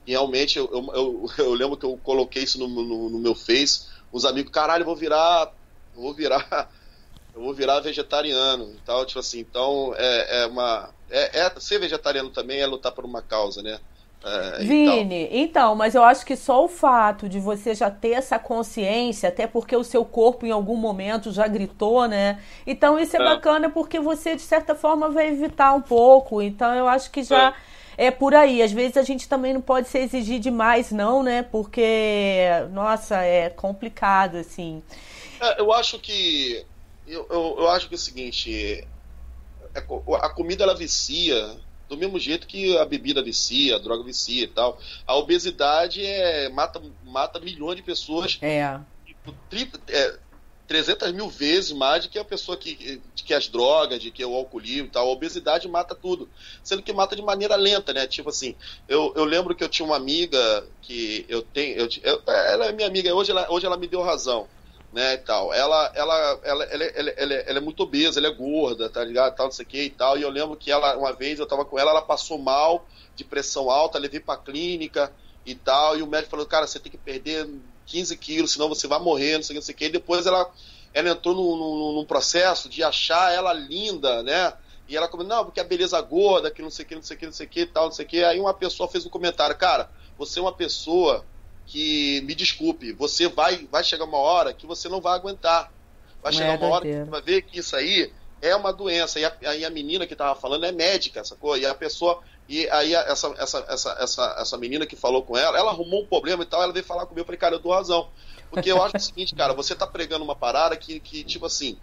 [0.06, 3.86] realmente eu, eu, eu, eu, lembro que eu coloquei isso no, no, no, meu Face.
[4.12, 5.52] Os amigos, caralho, eu vou virar.
[5.94, 6.70] Eu vou virar.
[7.34, 10.88] Eu vou virar vegetariano e tal, tipo assim, então é, é uma.
[11.10, 13.80] É, é, ser vegetariano também é lutar por uma causa, né?
[14.24, 15.38] É, Vini, então.
[15.38, 19.46] então, mas eu acho que só o fato de você já ter essa consciência, até
[19.46, 22.40] porque o seu corpo em algum momento já gritou, né?
[22.66, 23.24] Então isso é, é.
[23.24, 26.40] bacana porque você, de certa forma, vai evitar um pouco.
[26.40, 27.48] Então eu acho que já.
[27.48, 28.62] É é por aí.
[28.62, 31.42] Às vezes a gente também não pode se exigir demais, não, né?
[31.42, 34.82] Porque, nossa, é complicado, assim.
[35.40, 36.64] É, eu acho que.
[37.06, 38.88] Eu, eu, eu, acho que é o seguinte.
[39.74, 41.56] É, a comida ela vicia
[41.94, 44.78] do mesmo jeito que a bebida vicia, a droga vicia e tal.
[45.06, 48.38] A obesidade é, mata, mata milhões de pessoas.
[48.42, 48.80] É.
[49.88, 50.18] é
[50.66, 54.34] 300 mil vezes mais do que a pessoa que, que as drogas, de que o
[54.34, 55.06] alcoolismo e tal.
[55.06, 56.28] A obesidade mata tudo.
[56.62, 58.06] Sendo que mata de maneira lenta, né?
[58.06, 58.54] Tipo assim,
[58.88, 61.76] eu, eu lembro que eu tinha uma amiga que eu tenho.
[61.76, 64.48] Eu, eu, ela é minha amiga, hoje ela, hoje ela me deu razão.
[64.94, 65.52] Né, e tal.
[65.52, 69.34] Ela, ela, ela, ela, ela, ela, ela é muito obesa, ela é gorda, tá ligado?
[69.34, 70.16] Tal, não sei o que e tal.
[70.16, 72.86] E eu lembro que ela, uma vez eu tava com ela, ela passou mal,
[73.16, 75.12] de pressão alta, levei pra clínica
[75.44, 75.98] e tal.
[75.98, 77.50] E o médico falou, cara, você tem que perder
[77.86, 79.86] 15 quilos, senão você vai morrer, não sei, não sei o que.
[79.86, 80.48] E depois ela,
[80.92, 84.52] ela entrou num, num, num, processo de achar ela linda, né?
[84.88, 87.16] E ela comentou, não, porque a beleza gorda, que não sei o que, não sei
[87.16, 88.22] o que, não sei o que, tal, não sei o que.
[88.22, 91.24] Aí uma pessoa fez um comentário, cara, você é uma pessoa
[91.66, 95.72] que, me desculpe, você vai, vai chegar uma hora que você não vai aguentar.
[96.22, 99.18] Vai chegar é uma hora que você vai ver que isso aí é uma doença.
[99.18, 101.56] E a, aí a menina que tava falando é médica, sacou?
[101.56, 105.58] E a pessoa e aí essa, essa, essa, essa, essa menina que falou com ela,
[105.58, 107.72] ela arrumou um problema e tal, ela veio falar comigo, eu falei, cara, eu dou
[107.72, 108.08] razão.
[108.50, 111.78] Porque eu acho o seguinte, cara, você tá pregando uma parada que, que tipo assim,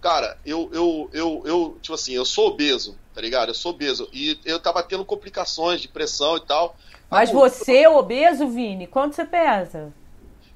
[0.00, 3.48] cara, eu, eu, eu, eu, tipo assim, eu sou obeso, tá ligado?
[3.48, 4.08] Eu sou obeso.
[4.12, 6.76] E eu tava tendo complicações de pressão e tal.
[7.10, 8.86] Mas você é obeso, Vini?
[8.86, 9.92] Quanto você pesa?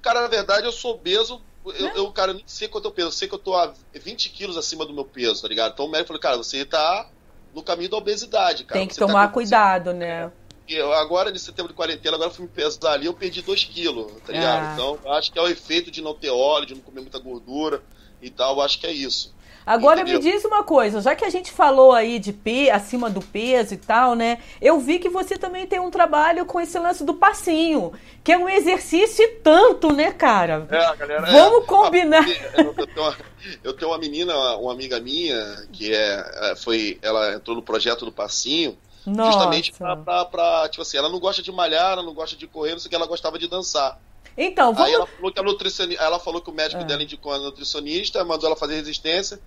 [0.03, 1.41] Cara, na verdade, eu sou obeso.
[1.65, 1.99] Eu, é?
[1.99, 3.09] eu cara, nem sei quanto eu peso.
[3.09, 5.73] Eu sei que eu tô a 20 quilos acima do meu peso, tá ligado?
[5.73, 7.09] Então o médico falou, cara, você tá
[7.55, 8.79] no caminho da obesidade, cara.
[8.79, 10.31] Tem que Você tá tomar tá cuidado, né?
[10.69, 14.13] Eu, agora, nesse tempo de quarentena, agora fui me pesar ali, eu perdi 2 quilos,
[14.27, 14.67] tá ligado?
[14.67, 14.73] Ah.
[14.75, 17.83] Então, acho que é o efeito de não ter óleo, de não comer muita gordura
[18.21, 19.35] e tal, acho que é isso.
[19.69, 20.19] Agora Entendeu?
[20.19, 23.75] me diz uma coisa, já que a gente falou aí de P, acima do peso
[23.75, 24.39] e tal, né?
[24.63, 27.93] Eu vi que você também tem um trabalho com esse lance do passinho,
[28.25, 30.67] que é um exercício e tanto, né, cara?
[30.71, 31.31] É, galera.
[31.31, 32.27] Vamos é, combinar.
[32.57, 33.17] Eu, eu, tenho uma,
[33.63, 35.37] eu, tenho uma, menina, uma amiga minha,
[35.71, 38.75] que é, é, foi, ela entrou no projeto do passinho.
[39.05, 39.33] Nossa.
[39.33, 42.47] Justamente pra, pra, pra, Tipo assim, ela não gosta de malhar, ela não gosta de
[42.47, 44.01] correr, não sei o que, ela gostava de dançar.
[44.35, 44.89] Então, vamos...
[44.89, 46.85] Aí ela falou que a nutricionista, ela falou que o médico é.
[46.87, 49.39] dela indicou a nutricionista, mandou ela fazer resistência.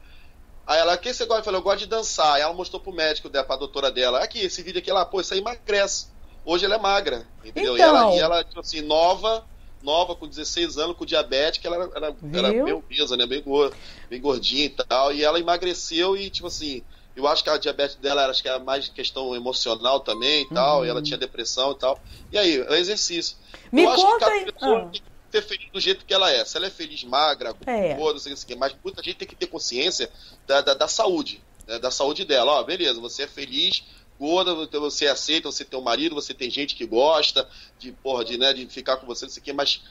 [0.65, 1.41] Aí ela, quem você gosta?
[1.41, 2.35] Eu falei, eu gosto de dançar.
[2.35, 5.19] Aí ela mostrou pro médico dela, pra doutora dela, aqui, esse vídeo aqui, ela, pô,
[5.19, 6.07] isso aí emagrece.
[6.45, 7.75] Hoje ela é magra, entendeu?
[7.75, 7.77] Então...
[7.77, 8.15] E, ela, então.
[8.15, 9.45] e ela, tipo assim, nova,
[9.83, 13.25] nova, com 16 anos, com diabetes, que ela era, era, era bem obesa, né?
[13.25, 13.75] Bem, gorda,
[14.09, 15.13] bem gordinha e tal.
[15.13, 16.81] E ela emagreceu e, tipo assim,
[17.15, 20.79] eu acho que a diabetes dela acho que era mais questão emocional também e tal,
[20.79, 20.85] uhum.
[20.85, 21.03] e ela uhum.
[21.03, 21.99] tinha depressão e tal.
[22.31, 23.37] E aí, é exercício.
[23.71, 24.89] Me eu conta acho que cada pessoa ah.
[24.91, 25.01] tem
[25.31, 26.43] ser feliz do jeito que ela é.
[26.43, 27.93] Se ela é feliz, magra, é.
[27.93, 30.11] gorda, não sei o que, mas muita gente tem que ter consciência
[30.45, 32.51] da, da, da saúde, né, da saúde dela.
[32.51, 33.83] Ó, beleza, você é feliz,
[34.19, 37.47] gorda, você aceita, você tem um marido, você tem gente que gosta
[37.79, 39.81] de, porra, de, né, de ficar com você, não sei o que, mas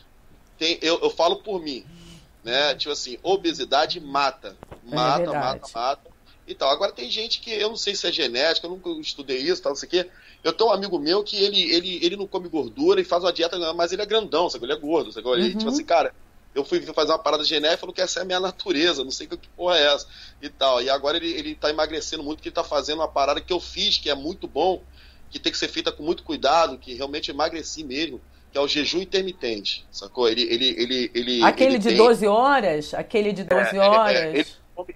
[0.60, 1.86] tem, eu, eu falo por mim,
[2.44, 2.74] né?
[2.74, 4.56] Tipo assim, obesidade mata.
[4.70, 6.10] É mata, é mata, mata.
[6.46, 6.70] e tal.
[6.70, 9.72] Agora tem gente que eu não sei se é genética, eu nunca estudei isso, tal,
[9.72, 10.10] não sei o quê.
[10.42, 13.32] Eu tenho um amigo meu que ele, ele, ele não come gordura e faz uma
[13.32, 14.64] dieta, mas ele é grandão, sabe?
[14.64, 15.28] Ele é gordo, sabe?
[15.30, 15.68] Ele, tipo uhum.
[15.68, 16.14] assim, cara,
[16.54, 19.10] eu fui fazer uma parada genética e falou que essa é a minha natureza, não
[19.10, 20.06] sei que porra é essa
[20.42, 20.82] e tal.
[20.82, 23.60] E agora ele, ele tá emagrecendo muito, que ele tá fazendo uma parada que eu
[23.60, 24.82] fiz, que é muito bom,
[25.30, 28.20] que tem que ser feita com muito cuidado, que realmente emagreci mesmo,
[28.50, 30.28] que é o jejum intermitente, sacou?
[30.28, 31.96] Ele, ele, ele, ele Aquele ele de tem...
[31.96, 32.94] 12 horas?
[32.94, 34.16] Aquele de 12 é, horas?
[34.16, 34.46] É, é, ele,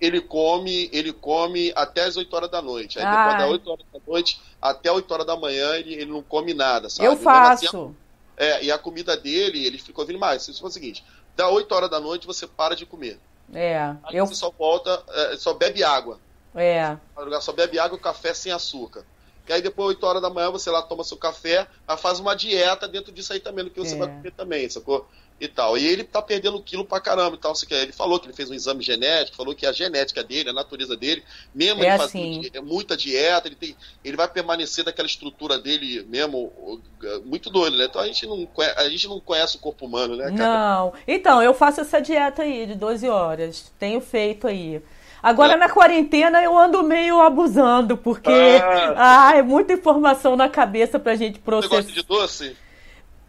[0.00, 2.98] ele, come, ele come até as 8 horas da noite.
[2.98, 6.22] Aí depois das 8 horas da noite até 8 horas da manhã ele, ele não
[6.22, 7.08] come nada, sabe?
[7.08, 7.94] Eu faço.
[8.36, 10.46] é, e a comida dele, ele ficou vindo mais.
[10.48, 11.04] Isso foi o seguinte:
[11.36, 13.18] dá 8 horas da noite, você para de comer.
[13.52, 13.94] É.
[14.04, 14.26] Aí eu...
[14.26, 16.18] você só volta, é, só bebe água.
[16.54, 16.96] É.
[17.40, 19.04] Só bebe água e café sem açúcar.
[19.46, 22.34] E aí depois, 8 horas da manhã, você lá toma seu café, aí faz uma
[22.34, 23.98] dieta dentro disso aí também, do que você é.
[23.98, 25.06] vai comer também, sacou?
[25.40, 25.76] E tal.
[25.76, 27.52] E ele tá perdendo quilo pra caramba e tal.
[27.70, 30.96] Ele falou que ele fez um exame genético, falou que a genética dele, a natureza
[30.96, 32.50] dele, mesmo é ele assim.
[32.52, 36.80] faz muita dieta, ele, tem, ele vai permanecer daquela estrutura dele mesmo,
[37.24, 37.86] muito doido, né?
[37.86, 40.24] Então a gente não, a gente não conhece o corpo humano, né?
[40.24, 40.36] Cara?
[40.36, 40.92] Não.
[41.06, 43.72] Então, eu faço essa dieta aí de 12 horas.
[43.78, 44.80] Tenho feito aí.
[45.24, 45.56] Agora, é.
[45.56, 49.30] na quarentena, eu ando meio abusando, porque ah.
[49.30, 51.76] ah, é muita informação na cabeça pra gente processar.
[51.76, 52.56] Você gosta de doce?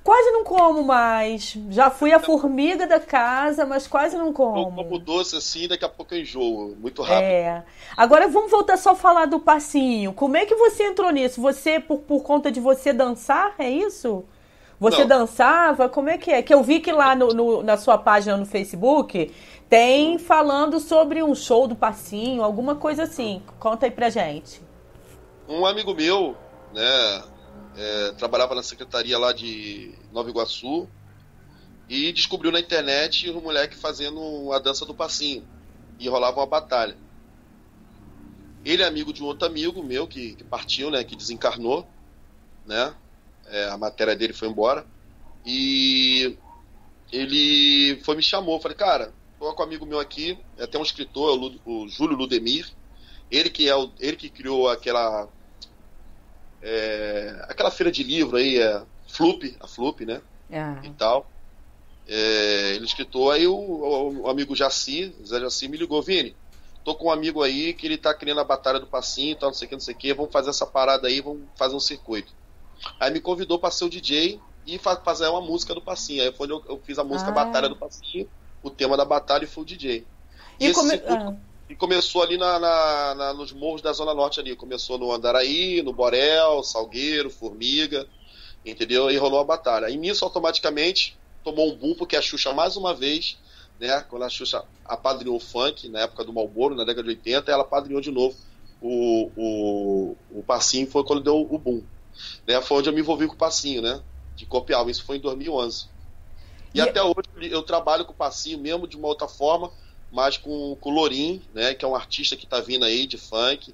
[0.06, 1.58] Quase não como mais.
[1.72, 4.60] Já fui a formiga da casa, mas quase não como.
[4.60, 6.76] Eu como doce assim, daqui a pouco eu enjoo.
[6.80, 7.24] Muito rápido.
[7.24, 7.64] É.
[7.98, 10.14] Agora vamos voltar só a falar do passinho.
[10.14, 11.42] Como é que você entrou nisso?
[11.42, 14.24] Você, por, por conta de você dançar, é isso?
[14.80, 15.08] Você não.
[15.08, 15.90] dançava?
[15.90, 16.44] Como é que é?
[16.44, 19.34] Que eu vi que lá no, no, na sua página no Facebook
[19.68, 23.42] tem falando sobre um show do passinho, alguma coisa assim.
[23.60, 24.62] Conta aí pra gente.
[25.50, 26.36] Um amigo meu,
[26.72, 27.24] né,
[27.78, 30.88] é, trabalhava na secretaria lá de Nova Iguaçu
[31.90, 35.48] e descobriu na internet um moleque fazendo a dança do passinho
[36.00, 36.98] e rolava uma batalha.
[38.64, 41.88] Ele é amigo de um outro amigo meu que, que partiu, né, que desencarnou,
[42.66, 42.96] né?
[43.48, 44.88] É, a matéria dele foi embora
[45.46, 46.36] e
[47.12, 50.84] ele foi me chamou, falei, cara, tô com um amigo meu aqui, é até um
[50.84, 52.68] escritor, o, o Júlio Ludemir,
[53.30, 55.30] ele que é o, ele que criou aquela
[56.68, 60.20] é, aquela feira de livro aí, é, Flup, a Flup, né?
[60.50, 60.76] É.
[60.84, 61.30] E tal.
[62.08, 66.36] É, ele escritor, aí o, o, o, amigo Jaci, Zé Jaci, me ligou, Vini,
[66.84, 69.50] tô com um amigo aí que ele tá criando a batalha do passinho e tal,
[69.50, 71.76] não sei o que, não sei o que, vamos fazer essa parada aí, vamos fazer
[71.76, 72.34] um circuito.
[73.00, 76.24] Aí me convidou para ser o DJ e fazer uma música do passinho.
[76.24, 77.34] Aí foi onde eu, eu fiz a música ah.
[77.34, 78.28] Batalha do Passinho,
[78.64, 80.06] o tema da batalha e fui o DJ.
[80.60, 80.92] E, e come...
[80.92, 81.36] circuito, ah.
[81.68, 84.56] E começou ali na, na, na, nos morros da Zona Norte ali.
[84.56, 88.08] Começou no Andaraí, no Borel, Salgueiro, Formiga,
[88.64, 89.10] entendeu?
[89.10, 89.90] E rolou a batalha.
[89.90, 93.40] E nisso, automaticamente, tomou um boom, porque a Xuxa, mais uma vez,
[93.80, 94.06] né?
[94.08, 97.64] Quando a Xuxa apadrinhou o funk, na época do Malboro, na década de 80, ela
[97.64, 98.38] apadrinhou de novo
[98.80, 101.82] o, o, o passinho, foi quando deu o boom.
[102.46, 102.62] Né?
[102.62, 104.02] Foi onde eu me envolvi com o passinho, né?
[104.36, 104.88] De copiar.
[104.88, 105.88] Isso foi em 2011.
[106.74, 107.16] E, e até hoje
[107.50, 109.72] eu trabalho com o passinho mesmo de uma outra forma
[110.12, 113.18] mas com, com o Lorim, né, que é um artista que está vindo aí de
[113.18, 113.74] funk,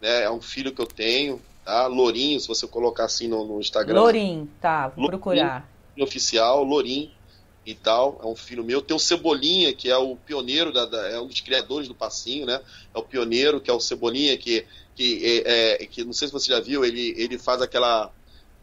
[0.00, 1.86] né, é um filho que eu tenho, tá?
[1.86, 4.00] Lorim, se você colocar assim no, no Instagram.
[4.00, 5.68] Lorim, tá, vou Lorim, procurar.
[5.98, 7.10] Oficial, Lorim
[7.66, 8.80] e tal, é um filho meu.
[8.80, 12.46] Tem o Cebolinha, que é o pioneiro, da, da, é um dos criadores do passinho,
[12.46, 12.60] né?
[12.94, 16.32] É o pioneiro, que é o Cebolinha, que, que, é, é, que não sei se
[16.32, 18.10] você já viu, ele, ele faz aquela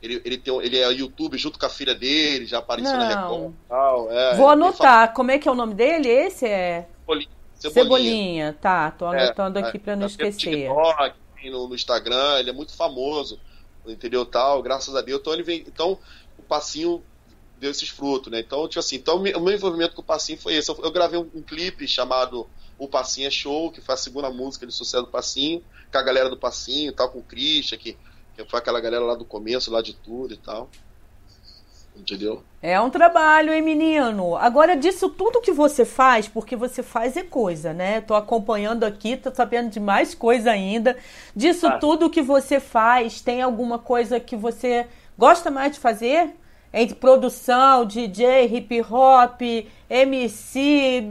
[0.01, 2.99] ele, ele, tem, ele é YouTube junto com a filha dele, já apareceu Não.
[2.99, 3.53] na Record.
[3.67, 5.13] Tal, é, Vou anotar.
[5.13, 6.07] Como é que é o nome dele?
[6.07, 6.87] Esse é.
[7.07, 7.29] Cebolinha.
[7.55, 8.57] Cebolinha.
[8.61, 10.69] Tá, tô é, anotando é, aqui para não esquecer.
[10.69, 11.15] No, TikTok,
[11.49, 13.39] no, no, Instagram, ele é muito famoso,
[13.85, 14.25] entendeu?
[14.25, 15.19] Tal, graças a Deus.
[15.21, 15.63] Então ele vem.
[15.67, 15.97] Então,
[16.37, 17.03] o passinho
[17.59, 18.39] deu esses frutos, né?
[18.39, 20.69] Então, tipo assim, então, o meu envolvimento com o passinho foi esse.
[20.69, 22.47] Eu, eu gravei um, um, clipe chamado
[22.77, 26.03] O Passinho é Show, que foi a segunda música de sucesso do Passinho, com a
[26.03, 27.97] galera do Passinho, tal, com o Christian, que
[28.43, 30.69] que foi aquela galera lá do começo, lá de tudo e tal.
[31.97, 32.43] Entendeu?
[32.61, 34.35] É um trabalho, hein, menino?
[34.35, 38.01] Agora, disso tudo que você faz, porque você faz é coisa, né?
[38.01, 40.97] Tô acompanhando aqui, tô sabendo de mais coisa ainda.
[41.35, 41.77] Disso ah.
[41.77, 44.87] tudo que você faz, tem alguma coisa que você
[45.17, 46.35] gosta mais de fazer?
[46.73, 49.41] Entre produção, DJ, hip hop,
[49.89, 51.03] MC.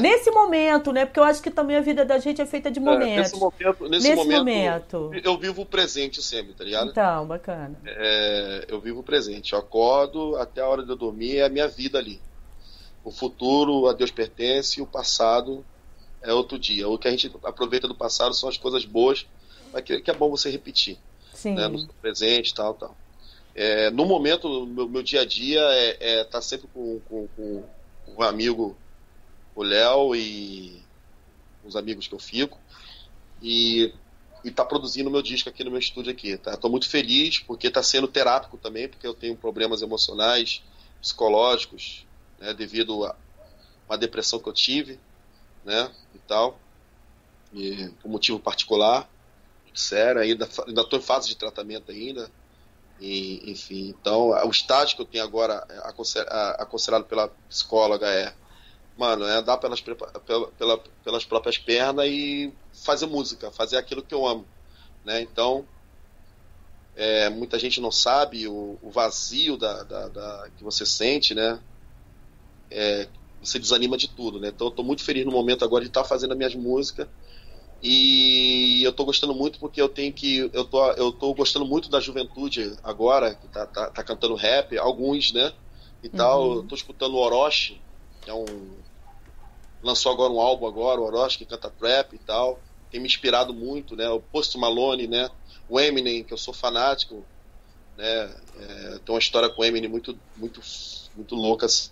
[0.00, 1.04] Nesse momento, né?
[1.04, 3.08] Porque eu acho que também a vida da gente é feita de momentos.
[3.08, 6.90] É, nesse momento, nesse, nesse momento, momento, eu vivo o presente sempre, tá ligado?
[6.90, 7.78] Então, bacana.
[7.84, 9.52] É, eu vivo o presente.
[9.52, 12.20] Eu acordo até a hora de eu dormir, é a minha vida ali.
[13.04, 15.64] O futuro a Deus pertence, o passado
[16.22, 16.88] é outro dia.
[16.88, 19.26] O que a gente aproveita do passado são as coisas boas,
[19.84, 20.98] que, que é bom você repetir.
[21.32, 21.54] Sim.
[21.54, 22.96] Né, no presente, tal, tal.
[23.54, 27.64] É, no momento, meu, meu dia a dia é, é tá sempre com, com, com
[28.16, 28.76] um amigo
[29.54, 30.82] o Léo e
[31.64, 32.58] os amigos que eu fico.
[33.42, 33.92] E
[34.44, 36.58] e tá produzindo meu disco aqui no meu estúdio aqui, tá?
[36.68, 40.62] Muito feliz porque tá sendo terápico também, porque eu tenho problemas emocionais,
[41.00, 42.06] psicológicos,
[42.38, 43.16] né, devido a
[43.88, 45.00] uma depressão que eu tive,
[45.64, 46.58] né, e tal,
[47.54, 49.08] e por motivo particular,
[49.74, 52.30] sério, ainda ainda tô em fase de tratamento ainda,
[53.00, 55.66] e, enfim, então o estágio que eu tenho agora
[56.58, 58.34] aconselhado pela psicóloga é
[58.96, 59.96] mano, é andar pelas, pela,
[60.56, 64.46] pela, pelas próprias pernas e fazer música, fazer aquilo que eu amo,
[65.04, 65.20] né?
[65.20, 65.66] Então,
[66.96, 71.58] é, muita gente não sabe o, o vazio da, da, da, que você sente, né?
[72.70, 73.08] É,
[73.42, 74.48] você desanima de tudo, né?
[74.48, 77.08] Então, eu estou muito feliz no momento agora de estar tá fazendo as minhas músicas
[77.82, 81.90] e eu estou gostando muito porque eu tenho que eu tô eu tô gostando muito
[81.90, 85.52] da juventude agora que tá, tá, tá cantando rap, alguns, né?
[86.02, 86.12] E uhum.
[86.14, 87.78] tal, eu tô escutando o Orochi,
[88.22, 88.46] que é um
[89.84, 92.58] lançou agora um álbum agora, o Orochi que canta trap e tal
[92.94, 94.08] tem me inspirado muito, né?
[94.08, 95.28] O Post Malone, né?
[95.68, 97.24] O Eminem, que eu sou fanático,
[97.96, 98.30] né?
[98.60, 100.60] É, tem uma história com o Eminem muito, muito,
[101.16, 101.66] muito louca.
[101.66, 101.90] Assim.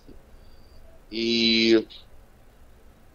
[1.11, 1.85] E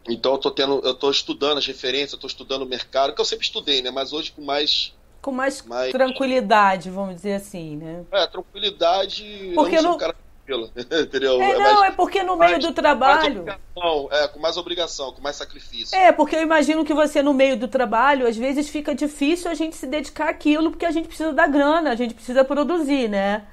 [0.06, 3.20] então eu tô tendo, eu tô estudando as referências, eu tô estudando o mercado, que
[3.22, 3.90] eu sempre estudei, né?
[3.90, 5.90] Mas hoje com mais com mais, mais...
[5.90, 8.04] tranquilidade, vamos dizer assim, né?
[8.12, 9.52] É, tranquilidade.
[9.54, 9.98] Porque eu não, no...
[9.98, 10.14] cara
[11.02, 11.40] entendeu?
[11.42, 13.44] É, não, é porque no meio mais, do trabalho.
[13.74, 15.96] Com é, com mais obrigação, com mais sacrifício.
[15.96, 19.54] É, porque eu imagino que você, no meio do trabalho, às vezes fica difícil a
[19.54, 23.46] gente se dedicar àquilo, porque a gente precisa da grana, a gente precisa produzir, né?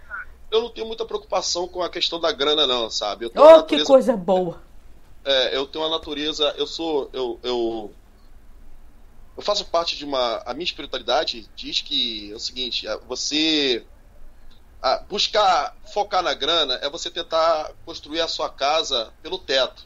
[0.50, 3.26] Eu não tenho muita preocupação com a questão da grana, não, sabe?
[3.26, 3.66] oh, natureza...
[3.66, 4.62] que coisa boa!
[5.26, 7.10] É, eu tenho uma natureza, eu sou.
[7.12, 7.92] Eu, eu,
[9.36, 10.44] eu faço parte de uma.
[10.46, 13.84] A minha espiritualidade diz que é o seguinte: é, você
[14.88, 19.84] ah, buscar focar na grana é você tentar construir a sua casa pelo teto.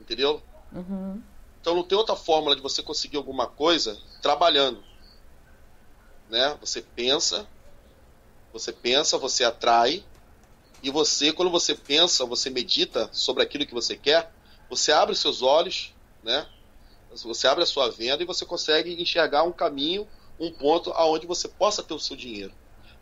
[0.00, 0.42] Entendeu?
[0.72, 1.22] Uhum.
[1.60, 4.82] Então não tem outra fórmula de você conseguir alguma coisa trabalhando.
[6.28, 6.58] Né?
[6.60, 7.46] Você pensa,
[8.52, 10.04] você pensa, você atrai,
[10.82, 14.34] e você, quando você pensa, você medita sobre aquilo que você quer,
[14.68, 15.94] você abre seus olhos,
[16.24, 16.44] né?
[17.12, 20.08] Você abre a sua venda e você consegue enxergar um caminho,
[20.40, 22.52] um ponto aonde você possa ter o seu dinheiro.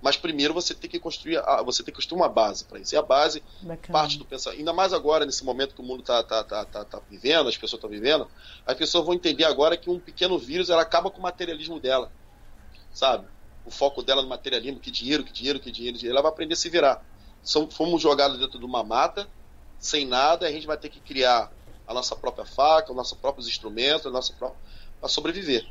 [0.03, 2.93] Mas primeiro você tem que construir, a, você tem que construir uma base para isso.
[2.93, 3.93] E a base Bacana.
[3.93, 4.59] parte do pensamento.
[4.59, 7.57] Ainda mais agora, nesse momento que o mundo está tá, tá, tá, tá, vivendo, as
[7.57, 8.29] pessoas estão vivendo,
[8.67, 12.11] as pessoas vão entender agora que um pequeno vírus ela acaba com o materialismo dela.
[12.93, 13.29] Sabe?
[13.65, 16.17] O foco dela no materialismo, que dinheiro, que dinheiro, que dinheiro, dinheiro.
[16.17, 17.07] Ela vai aprender a se virar.
[17.41, 19.29] São, fomos jogados dentro de uma mata,
[19.79, 21.53] sem nada, a gente vai ter que criar
[21.87, 24.59] a nossa própria faca, os nossos próprios instrumentos, a nossa própria.
[24.99, 25.65] para sobreviver.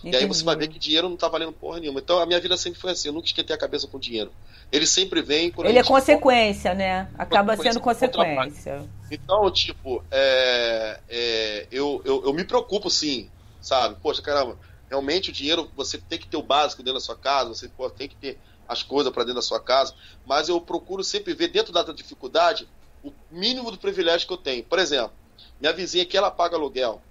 [0.00, 0.16] Entendi.
[0.16, 2.00] E aí você vai ver que dinheiro não tá valendo porra nenhuma.
[2.00, 4.32] Então a minha vida sempre foi assim, eu nunca esquentei a cabeça com dinheiro.
[4.72, 7.08] Ele sempre vem Ele é consequência, né?
[7.18, 8.88] Acaba sendo consequência.
[9.10, 13.28] Então, tipo, é, é, eu, eu, eu me preocupo sim,
[13.60, 13.96] sabe?
[14.00, 14.56] Poxa, caramba,
[14.88, 17.90] realmente o dinheiro, você tem que ter o básico dentro da sua casa, você pô,
[17.90, 19.94] tem que ter as coisas para dentro da sua casa,
[20.24, 22.68] mas eu procuro sempre ver dentro da dificuldade
[23.02, 24.62] o mínimo do privilégio que eu tenho.
[24.62, 25.12] Por exemplo,
[25.60, 27.02] minha vizinha aqui, ela paga aluguel.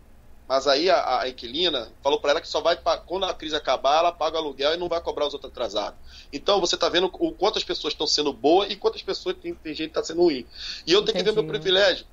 [0.49, 2.75] Mas aí a, a inquilina falou para ela que só vai,
[3.05, 5.99] quando a crise acabar, ela paga o aluguel e não vai cobrar os outros atrasados.
[6.33, 9.75] Então você está vendo o quantas pessoas estão sendo boas e quantas pessoas tem, tem
[9.75, 10.47] gente que está sendo ruim.
[10.87, 11.19] E eu tenho Entendi.
[11.19, 12.07] que ver meu privilégio.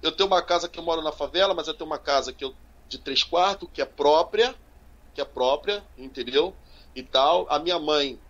[0.00, 2.44] Eu tenho uma casa que eu moro na favela, mas eu tenho uma casa que
[2.44, 2.54] eu,
[2.88, 4.54] de três quartos, que é própria,
[5.12, 6.54] que é própria, entendeu?
[6.94, 7.44] E tal.
[7.50, 8.20] A minha mãe,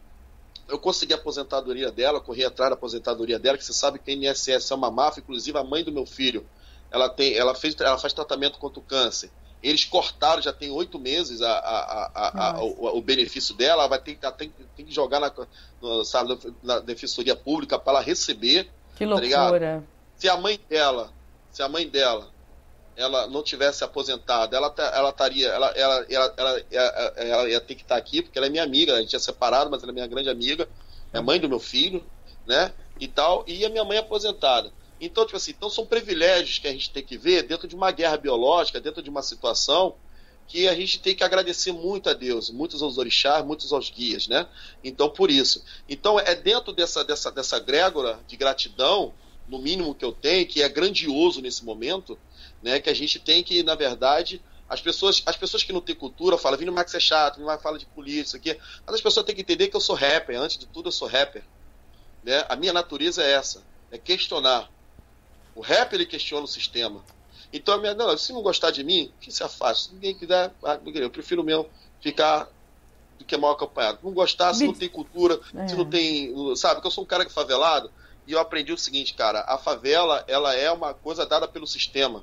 [0.69, 4.15] eu consegui a aposentadoria dela, corri atrás da aposentadoria dela, que você sabe que a
[4.15, 6.49] INSS é uma máfia, inclusive a mãe do meu filho
[6.91, 9.31] ela tem, ela fez, ela faz tratamento contra o câncer.
[9.63, 13.99] Eles cortaram, já tem oito meses a, a, a, o, o, benefício dela, ela vai
[13.99, 15.33] ter, tem, tem que jogar na,
[15.81, 18.71] no, sabe, na defensoria pública para ela receber.
[18.95, 19.85] Que tá loucura.
[19.85, 21.11] Tá se a mãe dela,
[21.51, 22.29] se a mãe dela,
[22.97, 27.61] ela não tivesse aposentada, ela tá, ela estaria, ela, ela, ela, ela, ela, ela ia
[27.61, 29.93] ter que estar aqui porque ela é minha amiga, a gente é separado, mas ela
[29.93, 30.69] é minha grande amiga,
[31.13, 32.03] é mãe do meu filho,
[32.47, 32.73] né?
[32.99, 34.73] E tal, e a minha mãe é aposentada.
[35.01, 37.91] Então, tipo assim, então são privilégios que a gente tem que ver dentro de uma
[37.91, 39.95] guerra biológica, dentro de uma situação
[40.47, 44.29] que a gente tem que agradecer muito a Deus, muitos aos orixás, muitos aos guias,
[44.29, 44.47] né?
[44.83, 45.63] Então, por isso.
[45.89, 49.13] Então, é dentro dessa, dessa, dessa grégora de gratidão,
[49.49, 52.19] no mínimo que eu tenho, que é grandioso nesse momento,
[52.63, 52.81] né?
[52.81, 56.37] Que a gente tem que, na verdade, as pessoas, as pessoas que não têm cultura
[56.39, 58.59] falam, vindo Max é chato, não vai falar de política, aqui.
[58.85, 61.09] Mas as pessoas têm que entender que eu sou rapper, antes de tudo eu sou
[61.09, 61.43] rapper.
[62.25, 62.45] Né?
[62.49, 64.69] A minha natureza é essa, é questionar.
[65.57, 67.03] O rap ele questiona o sistema.
[67.53, 69.89] Então, a minha, não, se não gostar de mim, que se afaste.
[69.89, 71.67] Se ninguém quiser, ah, eu prefiro mesmo
[72.01, 72.49] ficar
[73.19, 73.99] do que mal acompanhado.
[74.03, 75.69] Não gostar, se não tem cultura, é.
[75.69, 76.33] se não tem.
[76.55, 77.91] Sabe, que eu sou um cara que favelado
[78.27, 82.23] e eu aprendi o seguinte, cara: a favela ela é uma coisa dada pelo sistema.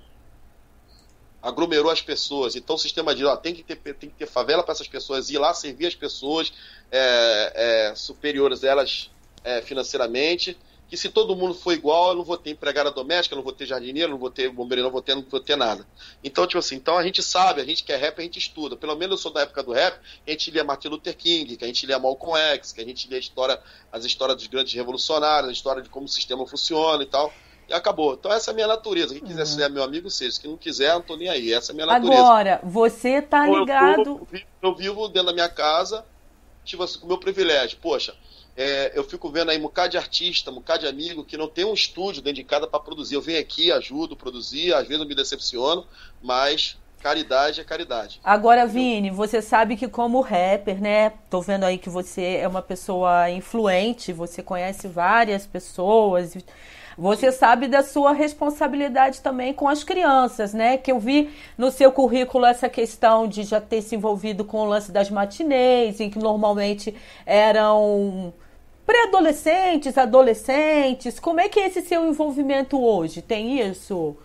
[1.42, 2.56] aglomerou as pessoas.
[2.56, 5.30] Então o sistema de ó, tem, que ter, tem que ter favela para essas pessoas
[5.30, 6.54] ir lá servir as pessoas
[6.92, 9.10] é, é, superiores a elas
[9.44, 10.58] é, financeiramente.
[10.88, 13.54] Que se todo mundo for igual, eu não vou ter empregada doméstica, eu não vou
[13.54, 15.88] ter jardineiro, não vou ter bombeiro, não vou ter, não vou ter nada.
[16.24, 18.76] Então, tipo assim, então a gente sabe, a gente que é rap, a gente estuda.
[18.76, 21.64] Pelo menos eu sou da época do rap, a gente lia Martin Luther King, que
[21.64, 23.60] a gente lia Malcolm X, que a gente lia a história,
[23.92, 27.34] as histórias dos grandes revolucionários, a história de como o sistema funciona e tal
[27.68, 28.14] e acabou.
[28.14, 29.14] Então essa é a minha natureza.
[29.14, 29.46] Quem quiser uhum.
[29.46, 30.40] ser meu amigo, seja.
[30.40, 31.54] Quem não quiser, não tô nem aí.
[31.54, 32.22] Essa é a minha natureza.
[32.22, 34.00] Agora, você tá ligado.
[34.00, 34.28] Eu, tô,
[34.62, 36.06] eu, vivo dentro da minha casa,
[36.64, 37.78] tipo assim, com o meu privilégio.
[37.82, 38.16] Poxa,
[38.56, 41.48] é, eu fico vendo aí um bocado de artista, um bocado de amigo que não
[41.48, 43.16] tem um estúdio dentro de casa para produzir.
[43.16, 45.86] Eu venho aqui, ajudo, produzir, às vezes eu me decepciono,
[46.22, 48.22] mas caridade é caridade.
[48.24, 51.12] Agora, Vini, você sabe que como rapper, né?
[51.30, 56.38] Tô vendo aí que você é uma pessoa influente, você conhece várias pessoas.
[56.96, 60.78] Você sabe da sua responsabilidade também com as crianças, né?
[60.78, 64.66] Que eu vi no seu currículo essa questão de já ter se envolvido com o
[64.66, 66.96] lance das matinês, em que normalmente
[67.26, 68.32] eram
[68.86, 71.20] pré-adolescentes, adolescentes.
[71.20, 73.22] Como é que é esse seu envolvimento hoje?
[73.22, 74.16] Tem isso?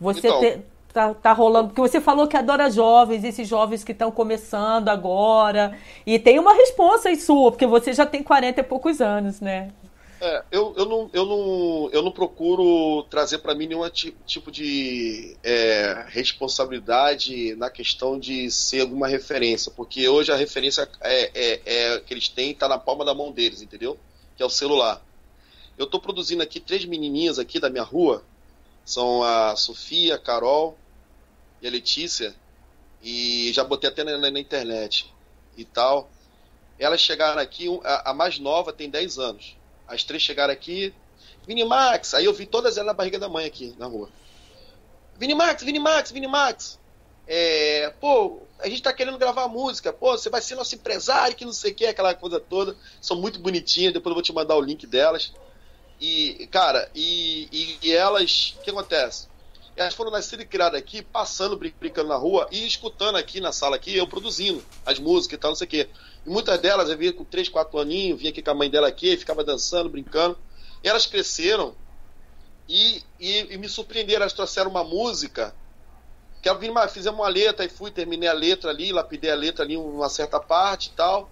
[0.00, 0.58] Você então, te,
[0.92, 1.68] tá, tá rolando?
[1.68, 5.76] Porque você falou que adora jovens, esses jovens que estão começando agora.
[6.06, 9.70] E tem uma resposta aí sua, porque você já tem 40 e poucos anos, né?
[10.24, 15.36] É, eu, eu, não, eu, não, eu não procuro trazer para mim nenhum tipo de
[15.42, 22.00] é, responsabilidade na questão de ser alguma referência, porque hoje a referência é, é, é
[22.00, 23.98] que eles têm está na palma da mão deles, entendeu?
[24.34, 25.04] Que é o celular.
[25.76, 28.24] Eu estou produzindo aqui três menininhas aqui da minha rua,
[28.82, 30.74] são a Sofia, a Carol
[31.60, 32.34] e a Letícia,
[33.02, 35.12] e já botei até na, na internet
[35.54, 36.08] e tal.
[36.78, 40.94] Elas chegaram aqui, a, a mais nova tem 10 anos as três chegaram aqui.
[41.46, 42.14] Vini Max.
[42.14, 44.08] Aí eu vi todas elas na barriga da mãe aqui, na rua.
[45.16, 46.78] Vini Max, Vini Max, Vini Max.
[47.26, 49.92] É, pô, a gente tá querendo gravar música.
[49.92, 52.76] Pô, você vai ser nosso empresário, que não sei o que, aquela coisa toda.
[53.00, 53.92] São muito bonitinhas.
[53.92, 55.32] Depois eu vou te mandar o link delas.
[56.00, 58.56] E, cara, e, e, e elas.
[58.58, 59.28] O que acontece?
[59.76, 63.74] Elas foram nascidas e criadas aqui, passando, brincando na rua e escutando aqui na sala
[63.74, 65.88] aqui, eu produzindo as músicas e tal, não sei o quê.
[66.24, 68.86] E muitas delas eu via com 3, 4 aninhos, vinha aqui com a mãe dela
[68.86, 70.38] aqui, ficava dançando, brincando.
[70.82, 71.74] E elas cresceram
[72.68, 74.22] e, e, e, me surpreenderam.
[74.22, 75.54] Elas trouxeram uma música
[76.40, 79.64] que eu vim, fizemos uma letra e fui, terminei a letra ali, lapidei a letra
[79.64, 81.30] ali uma certa parte e tal.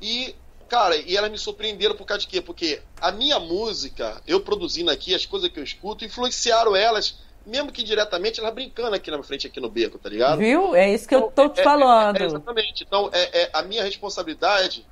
[0.00, 0.34] E,
[0.68, 2.42] cara, e elas me surpreenderam por causa de quê?
[2.42, 7.72] Porque a minha música, eu produzindo aqui, as coisas que eu escuto, influenciaram elas mesmo
[7.72, 10.38] que diretamente, ela brincando aqui na frente, aqui no beco, tá ligado?
[10.38, 10.74] Viu?
[10.74, 12.16] É isso que então, eu tô te é, falando.
[12.16, 12.84] É, é, exatamente.
[12.84, 14.86] Então, é, é, a minha responsabilidade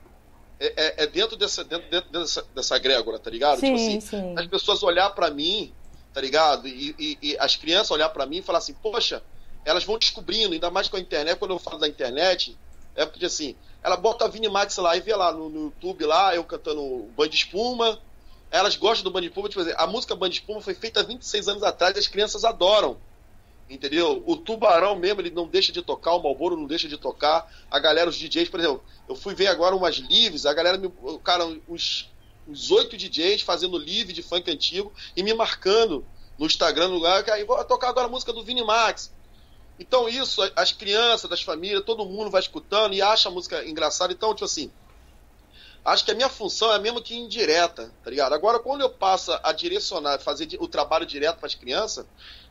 [0.58, 3.60] é, é, dentro, dessa, dentro, dentro dessa, dessa grégora, tá ligado?
[3.60, 4.34] Sim, tipo assim, sim.
[4.36, 5.72] as pessoas olhar para mim,
[6.12, 6.68] tá ligado?
[6.68, 9.22] E, e, e as crianças olhar para mim e falar assim, poxa,
[9.64, 12.56] elas vão descobrindo, ainda mais com a internet, quando eu falo da internet,
[12.94, 16.04] é porque assim, ela bota a Vini Max lá e vê lá no, no YouTube
[16.04, 17.98] lá, eu cantando Band Espuma,
[18.50, 21.62] elas gostam do Band Espuma, tipo, a música Band Espuma foi feita há 26 anos
[21.62, 22.98] atrás e as crianças adoram.
[23.68, 24.22] Entendeu?
[24.26, 27.48] O Tubarão mesmo, ele não deixa de tocar, o Malboro não deixa de tocar.
[27.70, 30.92] A galera, os DJs, por exemplo, eu fui ver agora umas lives, a galera me.
[31.22, 36.04] Cara, os oito DJs fazendo live de funk antigo e me marcando
[36.36, 39.12] no Instagram, no lugar, que aí vou tocar agora a música do Vini Max.
[39.78, 44.12] Então, isso, as crianças, das famílias, todo mundo vai escutando e acha a música engraçada.
[44.12, 44.70] Então, tipo assim,
[45.84, 48.32] acho que a minha função é mesmo que indireta, tá ligado?
[48.34, 52.06] Agora, quando eu passo a direcionar, fazer o trabalho direto para as crianças,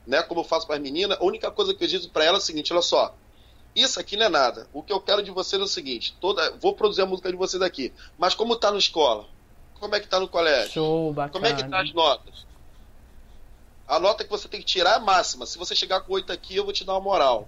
[0.05, 2.41] né, como eu faço para as meninas, a única coisa que eu digo para elas
[2.41, 3.13] é o seguinte: olha só,
[3.75, 4.67] isso aqui não é nada.
[4.73, 7.37] O que eu quero de vocês é o seguinte: toda, vou produzir a música de
[7.37, 9.25] vocês aqui, mas como tá na escola?
[9.79, 10.71] Como é que tá no colégio?
[10.71, 11.31] Show, bacana.
[11.31, 12.45] Como é que tá as notas?
[13.87, 15.45] A nota que você tem que tirar é máxima.
[15.45, 17.47] Se você chegar com oito aqui, eu vou te dar uma moral.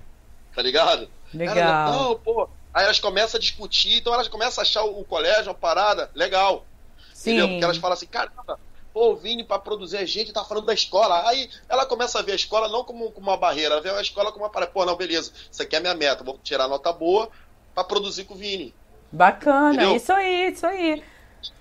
[0.56, 1.10] Tá ligado?
[1.34, 1.58] Legal.
[1.58, 5.50] Ela, não, pô, Aí elas começam a discutir, então elas começam a achar o, colégio
[5.50, 6.66] uma parada legal.
[7.14, 7.32] Sim.
[7.32, 7.48] Entendeu?
[7.50, 8.60] Porque elas falam assim, caramba,
[8.94, 11.28] pô, o Vini para produzir a gente tá falando da escola.
[11.28, 14.02] Aí ela começa a ver a escola não como, como uma barreira, ela vê a
[14.02, 14.72] escola como uma parada.
[14.72, 17.30] Pô, não, beleza, isso aqui é a minha meta, vou tirar nota boa
[17.74, 18.74] para produzir com o Vini.
[19.12, 19.96] Bacana, Entendeu?
[19.98, 21.04] isso aí, isso aí.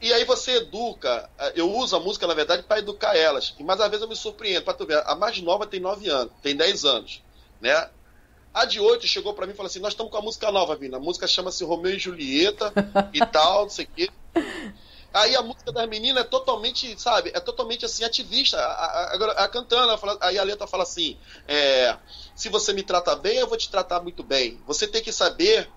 [0.00, 3.54] E aí você educa, eu uso a música, na verdade, para educar elas.
[3.60, 6.32] Mas às vezes eu me surpreendo, para tu ver, a mais nova tem 9 anos,
[6.42, 7.22] tem 10 anos,
[7.60, 7.88] né?
[8.52, 10.74] A de 8 chegou para mim e falou assim: Nós estamos com a música nova
[10.74, 10.96] vindo.
[10.96, 12.72] A música chama-se Romeu e Julieta
[13.12, 14.10] e tal, não sei o quê.
[15.12, 18.58] Aí a música das meninas é totalmente, sabe, é totalmente assim, ativista.
[18.58, 21.96] A, a, a, a cantando, fala, aí a letra fala assim: é,
[22.34, 24.60] se você me trata bem, eu vou te tratar muito bem.
[24.66, 25.68] Você tem que saber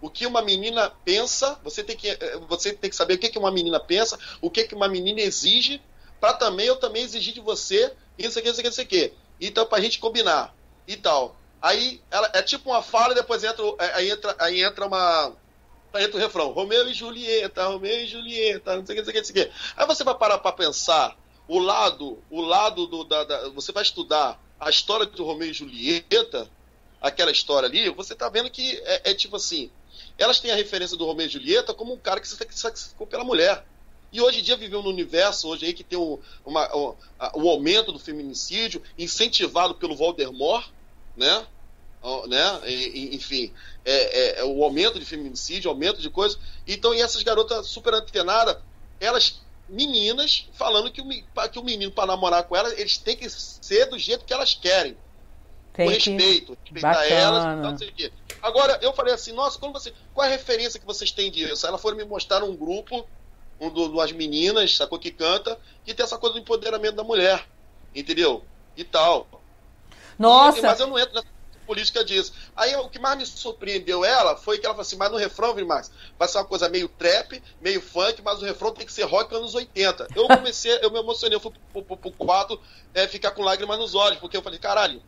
[0.00, 3.28] o que uma menina pensa, você tem que, é, você tem que saber o que,
[3.28, 5.80] que uma menina pensa, o que, que uma menina exige,
[6.20, 9.12] para também eu também exigir de você, isso aqui, isso aqui, isso aqui.
[9.40, 10.54] Então, pra gente combinar
[10.86, 11.36] e tal.
[11.62, 15.32] Aí ela, é tipo uma fala e depois entra, é, aí entra, aí entra uma.
[15.92, 19.04] Aí entra o refrão, Romeu e Julieta, Romeu e Julieta, não sei o que, não
[19.04, 19.52] sei o que, não sei o que.
[19.76, 23.04] Aí você vai parar pra pensar o lado, o lado do.
[23.04, 26.50] Da, da, você vai estudar a história de Romeu e Julieta,
[27.00, 29.70] aquela história ali, você tá vendo que é, é tipo assim.
[30.18, 33.22] Elas têm a referência do Romeu e Julieta como um cara que se sacrificou pela
[33.22, 33.64] mulher.
[34.12, 36.58] E hoje em dia vivemos num universo hoje aí que tem o, o,
[37.18, 40.68] a, o aumento do feminicídio, incentivado pelo Voldemort,
[41.16, 41.46] né?
[42.26, 42.60] Né?
[42.66, 43.52] E, enfim,
[43.84, 46.38] é, é, é, o aumento de feminicídio, aumento de coisas.
[46.66, 48.56] Então, e essas garotas super antenadas,
[49.00, 51.08] elas, meninas, falando que o,
[51.48, 54.54] que o menino, para namorar com elas, eles têm que ser do jeito que elas
[54.54, 54.96] querem.
[55.72, 56.74] Tem com respeito, que...
[56.74, 57.14] respeitar Bacana.
[57.14, 58.12] elas, não sei o quê.
[58.42, 61.66] Agora, eu falei assim, nossa, quando você, qual é a referência que vocês têm disso?
[61.66, 63.06] Ela foi me mostrar um grupo,
[63.60, 67.46] um do, duas meninas, sacou, que canta, que tem essa coisa do empoderamento da mulher,
[67.94, 68.44] entendeu?
[68.76, 69.26] E tal.
[70.18, 70.60] Nossa!
[70.60, 71.31] Mas eu não entro nessa
[71.72, 72.34] política disso.
[72.54, 75.54] Aí o que mais me surpreendeu ela foi que ela falou assim, mas no refrão,
[75.66, 79.04] Max, vai ser uma coisa meio trap, meio funk, mas o refrão tem que ser
[79.04, 80.08] rock anos 80.
[80.14, 82.60] Eu comecei, eu me emocionei, eu fui pro, pro, pro quarto
[82.92, 85.02] é, ficar com lágrimas nos olhos, porque eu falei, caralho,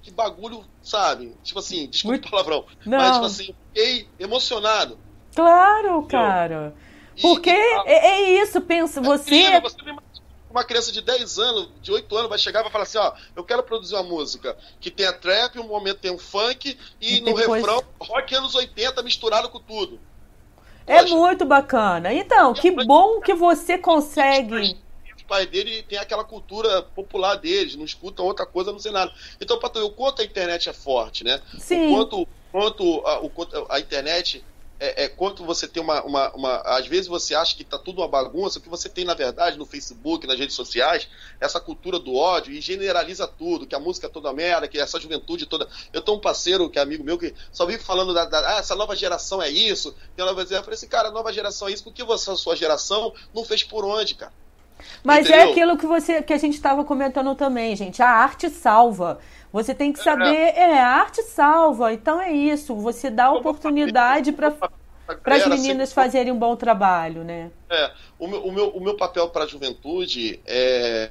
[0.00, 1.36] que bagulho, sabe?
[1.42, 2.28] Tipo assim, desculpa Muito...
[2.28, 2.98] o palavrão, Não.
[2.98, 4.96] mas tipo assim, fiquei emocionado.
[5.34, 6.72] Claro, cara.
[7.20, 9.34] Porque e, é, é, isso, pensa, é você.
[9.34, 9.76] Incrível, você
[10.56, 13.12] uma criança de 10 anos, de 8 anos, vai chegar e vai falar assim: ó,
[13.34, 17.20] eu quero produzir uma música que tenha trap, um momento tem um funk, e, e
[17.20, 17.62] no depois...
[17.62, 20.00] refrão, rock anos 80 misturado com tudo.
[20.86, 21.14] É Poxa.
[21.14, 22.12] muito bacana.
[22.12, 24.78] Então, que bom que você consegue.
[25.16, 29.12] Os pais dele tem aquela cultura popular deles, não escutam outra coisa, não sei nada.
[29.40, 31.42] Então, Pato, o quanto a internet é forte, né?
[31.58, 31.88] Sim.
[31.88, 33.32] O quanto, quanto a, o,
[33.68, 34.44] a internet
[34.78, 38.02] é, é, quanto você tem uma, uma, uma, Às vezes você acha que está tudo
[38.02, 41.08] uma bagunça, o que você tem, na verdade, no Facebook, nas redes sociais,
[41.40, 45.00] essa cultura do ódio e generaliza tudo, que a música é toda merda, que essa
[45.00, 45.68] juventude toda.
[45.92, 48.58] Eu tenho um parceiro que é amigo meu que só vive falando da, da ah,
[48.58, 49.94] essa nova geração é isso.
[50.16, 52.30] E ela vai dizer, eu falei assim, cara, a nova geração é isso, porque você,
[52.30, 54.32] a sua geração não fez por onde, cara?
[55.02, 55.40] Mas é Entendeu?
[55.40, 58.02] é aquilo que você que a gente estava comentando também, gente.
[58.02, 59.18] A arte salva.
[59.56, 61.90] Você tem que saber, é, é a arte salva.
[61.90, 62.76] Então é isso.
[62.76, 64.50] Você dá oportunidade para
[65.22, 67.50] para as meninas fazerem um bom trabalho, né?
[67.70, 71.10] É, o meu, o meu, o meu papel para a juventude é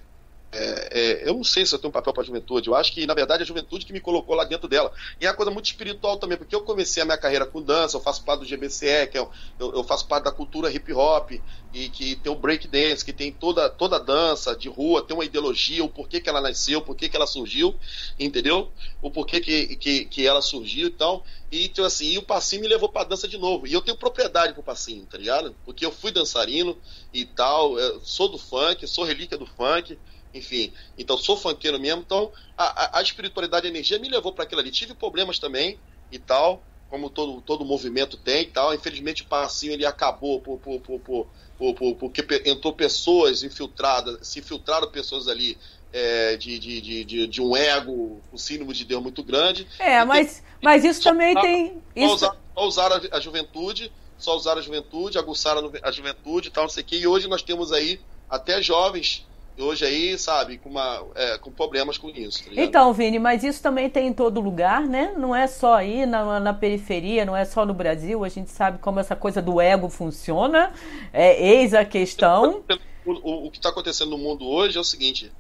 [0.55, 2.69] é, é, eu não sei se eu tenho um papel para a juventude.
[2.69, 4.91] Eu acho que, na verdade, é a juventude que me colocou lá dentro dela.
[5.19, 7.97] E é uma coisa muito espiritual também, porque eu comecei a minha carreira com dança,
[7.97, 9.29] eu faço parte do GBCE, que é, eu,
[9.59, 11.31] eu faço parte da cultura hip hop,
[11.73, 15.13] e que tem o break dance, que tem toda, toda a dança de rua, tem
[15.13, 17.75] uma ideologia, o porquê que ela nasceu, o porquê que ela surgiu,
[18.17, 18.71] entendeu?
[19.01, 21.25] O porquê que, que, que ela surgiu e tal.
[21.51, 23.67] E, então, assim, e o passinho me levou para dança de novo.
[23.67, 25.53] E eu tenho propriedade pro passinho, tá ligado?
[25.65, 26.77] Porque eu fui dançarino
[27.13, 29.97] e tal, sou do funk, sou relíquia do funk
[30.35, 30.73] enfim.
[30.97, 32.01] Então, sou funkeiro mesmo.
[32.05, 34.69] Então, a, a, a espiritualidade e a energia me levou para aquilo ali.
[34.69, 35.79] Tive problemas também
[36.11, 38.73] e tal, como todo, todo movimento tem e tal.
[38.75, 41.27] Infelizmente, o passinho ele acabou por, por, por,
[41.57, 45.57] por, por porque entrou pessoas infiltradas, se infiltraram pessoas ali
[45.93, 49.65] é, de, de, de, de, um ego, um símbolo de Deus muito grande.
[49.79, 51.67] É, mas, mas isso também só, tem.
[51.69, 52.13] Só isso...
[52.13, 56.65] usar, usar a, a, juventude, só usar a juventude, aguçar a, a juventude e tal,
[56.65, 56.97] não sei o quê.
[56.97, 59.25] E hoje nós temos aí até jovens
[59.57, 62.43] hoje aí, sabe, com, uma, é, com problemas com isso.
[62.43, 65.13] Tá então, Vini, mas isso também tem em todo lugar, né?
[65.17, 68.23] Não é só aí na, na periferia, não é só no Brasil.
[68.23, 70.73] A gente sabe como essa coisa do ego funciona.
[71.13, 72.63] É, eis a questão.
[73.05, 75.31] O, o, o que está acontecendo no mundo hoje é o seguinte: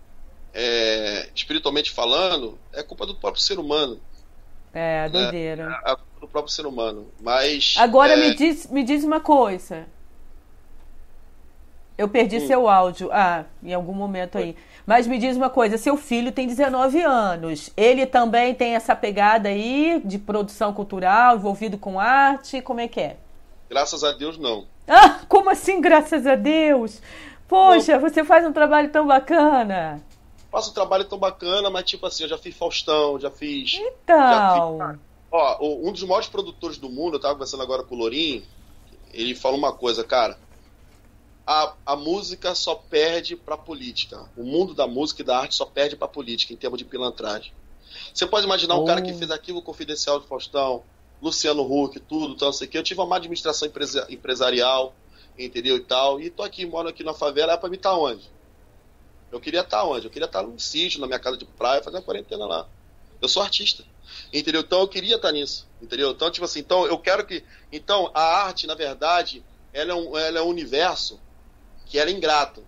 [0.53, 3.99] é, espiritualmente falando, é culpa do próprio ser humano.
[4.73, 5.81] É, doideira.
[5.85, 7.07] É, é culpa do próprio ser humano.
[7.21, 7.75] Mas.
[7.77, 8.15] Agora é...
[8.15, 9.85] me, diz, me diz uma coisa.
[11.97, 12.47] Eu perdi hum.
[12.47, 13.09] seu áudio.
[13.11, 14.55] Ah, em algum momento aí.
[14.85, 17.71] Mas me diz uma coisa, seu filho tem 19 anos.
[17.75, 22.61] Ele também tem essa pegada aí de produção cultural, envolvido com arte?
[22.61, 23.17] Como é que é?
[23.69, 24.65] Graças a Deus, não.
[24.87, 27.01] Ah, como assim, graças a Deus?
[27.47, 30.03] Poxa, você faz um trabalho tão bacana.
[30.51, 33.73] Faço um trabalho tão bacana, mas tipo assim, eu já fiz Faustão, já fiz.
[33.73, 34.77] Então.
[34.77, 34.99] Já fiz...
[35.31, 38.43] Ó, um dos maiores produtores do mundo, eu tava conversando agora com o Lourinho,
[39.11, 40.37] ele falou uma coisa, cara
[41.45, 44.27] a, a música só perde para a política.
[44.35, 46.85] O mundo da música e da arte só perde para a política em termos de
[46.85, 47.53] pilantragem.
[48.13, 48.83] Você pode imaginar oh.
[48.83, 49.17] um cara que oh.
[49.17, 50.83] fez aquilo confidencial de Faustão,
[51.21, 52.77] Luciano Huck, tudo, então, sei que.
[52.77, 54.95] Eu tive uma má administração empresa, empresarial,
[55.37, 55.77] entendeu?
[55.77, 56.19] E tal.
[56.19, 58.29] E tô aqui, moro aqui na favela, é pra mim estar tá onde?
[59.31, 60.05] Eu queria estar tá onde?
[60.05, 62.67] Eu queria estar tá num sítio, na minha casa de praia, fazendo a quarentena lá.
[63.21, 63.83] Eu sou artista.
[64.33, 64.61] Entendeu?
[64.61, 65.67] Então eu queria estar nisso.
[65.81, 66.11] Entendeu?
[66.11, 67.43] Então, tipo assim, então eu quero que.
[67.71, 69.43] Então, a arte, na verdade,
[69.73, 71.19] ela é um, ela é um universo
[71.85, 72.65] que era ingrato.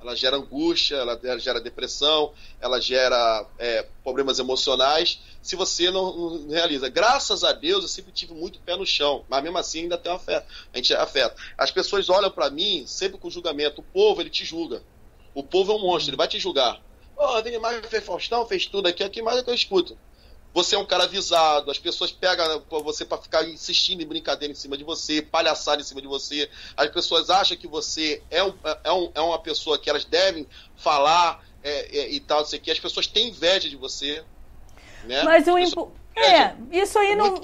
[0.00, 6.48] ela gera angústia, ela gera depressão, ela gera é, problemas emocionais, se você não, não,
[6.50, 6.88] realiza.
[6.88, 10.12] Graças a Deus, eu sempre tive muito pé no chão, mas mesmo assim ainda tem
[10.12, 10.46] afeto.
[10.72, 11.36] A gente afeta.
[11.56, 13.80] As pessoas olham para mim sempre com julgamento.
[13.80, 14.82] O povo, ele te julga.
[15.34, 16.80] O povo é um monstro, ele vai te julgar.
[17.16, 19.96] Oh, mais fez Faustão, fez tudo aqui, aqui mais é que eu escuto.
[20.54, 24.54] Você é um cara avisado, as pessoas pegam você para ficar insistindo em brincadeira em
[24.54, 26.48] cima de você, palhaçada em cima de você.
[26.76, 30.46] As pessoas acham que você é, um, é, um, é uma pessoa que elas devem
[30.76, 32.70] falar é, é, e tal, não sei o que.
[32.70, 34.22] As pessoas têm inveja de você.
[35.02, 35.24] Né?
[35.24, 35.92] Mas o impo...
[36.16, 37.40] É, isso aí não.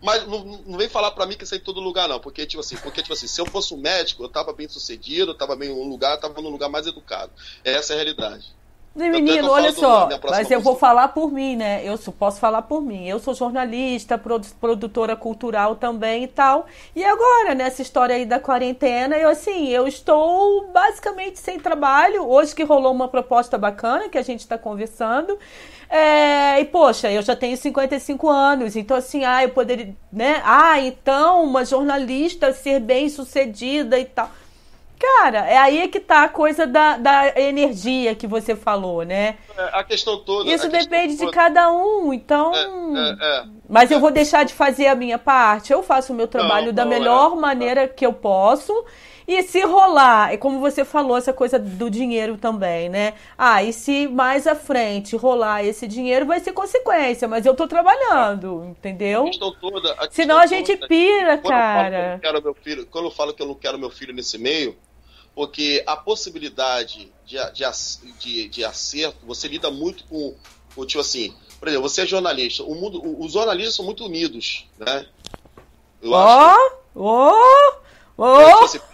[0.00, 2.20] Mas não, não, vem falar para mim que isso é em todo lugar, não.
[2.20, 5.32] Porque, tipo assim, porque, tipo assim, se eu fosse um médico, eu tava bem sucedido,
[5.32, 7.32] eu tava bem em um lugar, eu tava num lugar mais educado.
[7.64, 8.54] Essa é a realidade.
[8.94, 11.82] Menino, olha só, mas eu vou falar por mim, né?
[11.84, 13.08] Eu posso falar por mim.
[13.08, 16.66] Eu sou jornalista, produtora cultural também e tal.
[16.94, 22.28] E agora, nessa história aí da quarentena, eu assim, eu estou basicamente sem trabalho.
[22.28, 25.36] Hoje que rolou uma proposta bacana que a gente está conversando.
[25.90, 30.40] É, e, poxa, eu já tenho 55 anos, então assim, ah, eu poderia, né?
[30.44, 34.30] Ah, então uma jornalista ser bem sucedida e tal.
[34.98, 39.36] Cara, é aí que tá a coisa da, da energia que você falou, né?
[39.56, 40.50] É, a questão toda.
[40.50, 41.30] Isso depende toda.
[41.30, 42.52] de cada um, então.
[42.54, 43.44] É, é, é.
[43.68, 45.72] Mas eu vou deixar de fazer a minha parte.
[45.72, 47.36] Eu faço o meu trabalho não, da não, melhor é.
[47.36, 48.72] maneira que eu posso.
[49.26, 53.14] E se rolar, é como você falou, essa coisa do dinheiro também, né?
[53.38, 57.66] Ah, e se mais à frente rolar esse dinheiro, vai ser consequência, mas eu tô
[57.66, 59.22] trabalhando, entendeu?
[59.22, 59.94] A toda.
[59.94, 62.14] A Senão a gente toda, pira, quando cara.
[62.14, 64.76] Eu quero meu filho, quando eu falo que eu não quero meu filho nesse meio,
[65.34, 67.64] porque a possibilidade de, de,
[68.18, 70.34] de, de acerto, você lida muito com,
[70.74, 74.66] com, tipo assim, por exemplo, você é jornalista, o mundo, os jornalistas são muito unidos,
[74.78, 75.06] né?
[76.04, 76.56] Ó,
[76.94, 77.32] ó,
[78.18, 78.93] ó!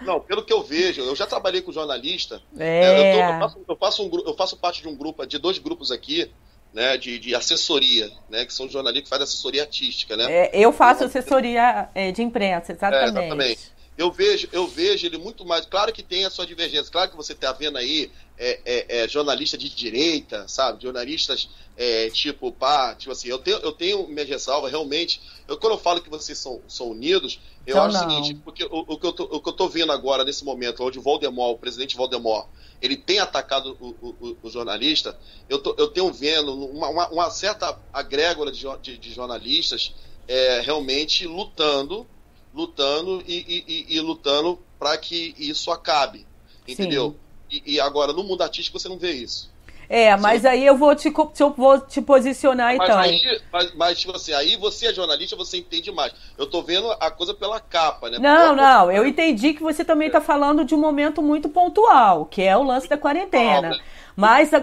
[0.00, 2.42] Não, pelo que eu vejo, eu já trabalhei com jornalista.
[2.56, 2.58] É.
[2.58, 5.38] Né, eu, tô, eu, faço, eu, faço um, eu faço parte de um grupo, de
[5.38, 6.30] dois grupos aqui,
[6.72, 10.24] né, de, de assessoria, né, que são jornalistas que fazem assessoria artística, né?
[10.30, 13.18] É, eu faço assessoria é, de imprensa, exatamente.
[13.18, 15.66] É, exatamente eu vejo, eu vejo ele muito mais.
[15.66, 19.08] Claro que tem a sua divergência, claro que você está vendo aí é, é, é,
[19.08, 20.82] jornalista de direita, sabe?
[20.82, 25.20] Jornalistas é, tipo, pá, tipo assim, eu tenho, eu tenho minha ressalva, realmente.
[25.46, 28.06] Eu, quando eu falo que vocês são, são unidos, eu então, acho não.
[28.06, 30.44] o seguinte, porque o, o, que eu tô, o que eu tô vendo agora, nesse
[30.44, 32.48] momento, onde o Voldemort, o presidente Voldemort,
[32.80, 35.16] ele tem atacado o, o, o jornalista,
[35.48, 39.94] eu, tô, eu tenho vendo uma, uma, uma certa agrégora de, de, de jornalistas
[40.26, 42.06] é, realmente lutando
[42.54, 46.26] lutando e, e, e lutando para que isso acabe.
[46.66, 47.16] Entendeu?
[47.50, 49.50] E, e, agora, no mundo artístico, você não vê isso.
[49.94, 52.98] É, mas aí eu vou te, eu vou te posicionar mas então.
[52.98, 56.14] Aí, mas, mas, tipo assim, aí você é jornalista, você entende mais.
[56.38, 58.18] Eu tô vendo a coisa pela capa, né?
[58.18, 62.40] Não, não, eu entendi que você também está falando de um momento muito pontual, que
[62.40, 63.68] é o lance da quarentena.
[63.68, 63.82] Mas,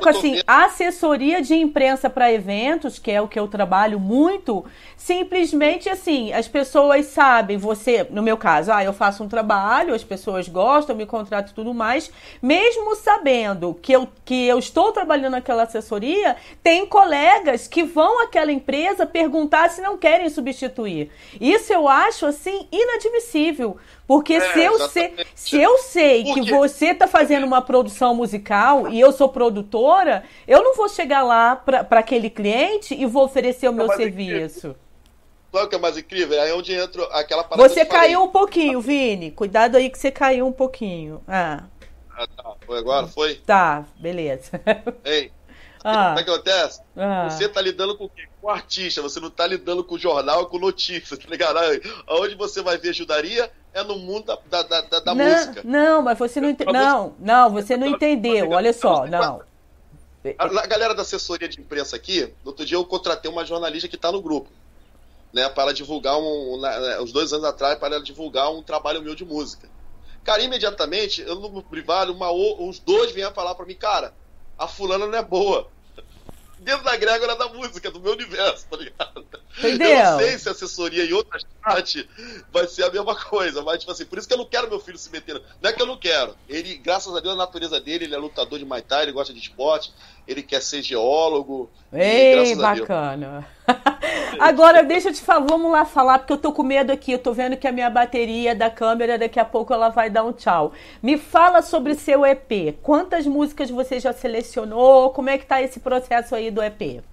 [0.10, 6.32] assim, assessoria de imprensa para eventos, que é o que eu trabalho muito, simplesmente assim,
[6.34, 10.96] as pessoas sabem, você, no meu caso, ah, eu faço um trabalho, as pessoas gostam,
[10.96, 16.36] me contratam e tudo mais, mesmo sabendo que eu, que eu estou trabalhando naquela assessoria,
[16.62, 21.10] tem colegas que vão àquela empresa perguntar se não querem substituir.
[21.40, 23.78] Isso eu acho, assim, inadmissível.
[24.10, 28.90] Porque é, se, eu sei, se eu sei que você está fazendo uma produção musical
[28.90, 33.70] e eu sou produtora, eu não vou chegar lá para aquele cliente e vou oferecer
[33.70, 34.76] o meu serviço.
[35.52, 36.42] Sabe o que é mais incrível?
[36.42, 39.30] Aí é onde entra aquela parada Você caiu um pouquinho, Vini.
[39.30, 41.22] Cuidado aí que você caiu um pouquinho.
[41.28, 41.66] Ah.
[42.18, 42.56] ah tá.
[42.66, 43.06] Foi agora?
[43.06, 43.36] Foi?
[43.36, 44.60] Tá, beleza.
[45.06, 45.32] Ei,
[45.84, 46.14] ah.
[46.14, 46.82] O que acontece?
[46.98, 47.30] Ah.
[47.30, 48.28] Você tá lidando com o quê?
[48.42, 51.60] Com o artista, você não tá lidando com o jornal, com notícia, tá ligado?
[52.08, 55.62] Aonde você vai ver ajudaria é no mundo da, da, da, da não, música.
[55.64, 56.74] Não, mas você não entendeu.
[56.74, 58.50] Não, não, você não entendeu.
[58.52, 59.42] Olha só, não.
[60.38, 63.96] A, galera da assessoria de imprensa aqui, no outro dia eu contratei uma jornalista que
[63.96, 64.50] está no grupo,
[65.32, 69.24] né, para divulgar um, né, uns dois anos atrás, para divulgar um trabalho meu de
[69.24, 69.70] música.
[70.24, 74.14] Cara, imediatamente, eu no privado, uma, uns dois vieram falar para mim, cara,
[74.58, 75.68] a fulana não é boa
[76.60, 79.26] dentro da grégora da música, do meu universo, tá ligado?
[79.58, 79.90] Entendeu?
[79.90, 82.06] Eu não sei se assessoria em outras partes
[82.52, 84.80] vai ser a mesma coisa, mas, tipo assim, por isso que eu não quero meu
[84.80, 85.42] filho se meter.
[85.62, 86.36] Não é que eu não quero.
[86.48, 89.34] Ele, graças a Deus, a natureza dele, ele é lutador de Muay Thai, ele gosta
[89.34, 89.94] de esporte,
[90.32, 91.70] ele quer ser geólogo.
[91.92, 93.48] Ei, bacana.
[94.40, 97.12] Agora, deixa eu te falar, vamos lá falar, porque eu tô com medo aqui.
[97.12, 100.24] Eu tô vendo que a minha bateria da câmera, daqui a pouco ela vai dar
[100.24, 100.72] um tchau.
[101.02, 102.78] Me fala sobre seu EP.
[102.84, 105.10] Quantas músicas você já selecionou?
[105.10, 107.04] Como é que tá esse processo aí do EP?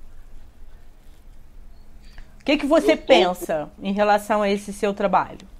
[2.40, 3.06] O que, que você tô...
[3.06, 5.56] pensa em relação a esse seu trabalho?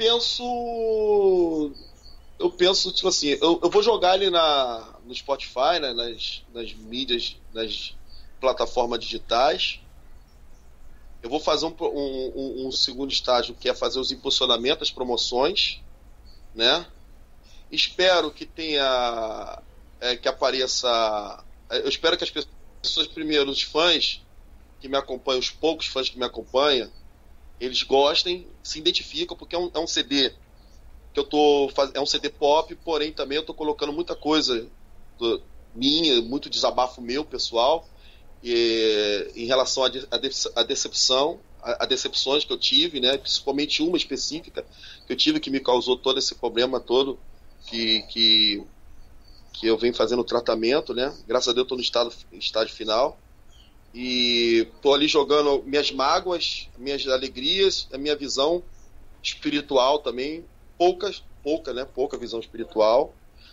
[0.00, 1.72] penso.
[2.40, 6.72] Eu penso, tipo assim, eu, eu vou jogar ele na, no Spotify, né, nas, nas
[6.72, 7.94] mídias, nas
[8.40, 9.78] plataformas digitais.
[11.22, 15.82] Eu vou fazer um, um, um, segundo estágio que é fazer os impulsionamentos, as promoções,
[16.54, 16.86] né?
[17.70, 19.62] Espero que tenha,
[20.00, 21.44] é, que apareça.
[21.68, 22.30] Eu espero que as
[22.80, 24.22] pessoas, primeiro, os fãs
[24.80, 26.90] que me acompanham, os poucos fãs que me acompanham,
[27.60, 30.32] eles gostem, se identificam, porque é um, é um CD
[31.12, 34.66] que eu tô fazendo, é um CD pop, porém também eu tô colocando muita coisa
[35.18, 35.42] do,
[35.74, 37.88] minha, muito desabafo meu, pessoal,
[38.42, 40.06] e, em relação à de,
[40.66, 44.64] decepção, a, a, decepções que eu tive, né, principalmente uma específica
[45.06, 47.18] que eu tive que me causou todo esse problema todo
[47.66, 48.62] que, que,
[49.52, 53.18] que eu venho fazendo tratamento, né, graças a Deus estou no estado, estágio final,
[53.92, 58.62] e tô ali jogando minhas mágoas, minhas alegrias, a minha visão
[59.22, 60.44] espiritual também,
[60.80, 61.84] poucas, pouca, né?
[61.84, 63.12] Pouca visão espiritual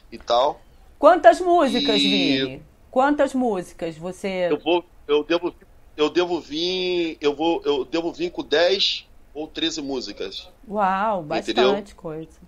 [0.09, 0.61] e tal.
[0.97, 2.07] Quantas músicas, e...
[2.07, 2.63] Vini?
[2.89, 5.53] Quantas músicas você Eu vou eu devo
[5.97, 10.47] eu devo vir, eu vou eu devo vir com 10 ou 13 músicas.
[10.69, 11.95] Uau, bastante entendeu?
[11.97, 12.39] coisa.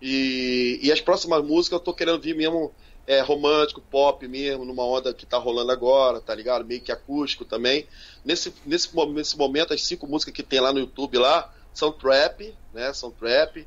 [0.00, 2.72] E, e as próximas músicas eu tô querendo vir mesmo
[3.04, 6.64] é, romântico, pop mesmo, numa onda que tá rolando agora, tá ligado?
[6.64, 7.84] Meio que acústico também.
[8.24, 12.54] Nesse, nesse, nesse momento, as cinco músicas que tem lá no YouTube lá são trap,
[12.72, 12.92] né?
[12.92, 13.66] São trap,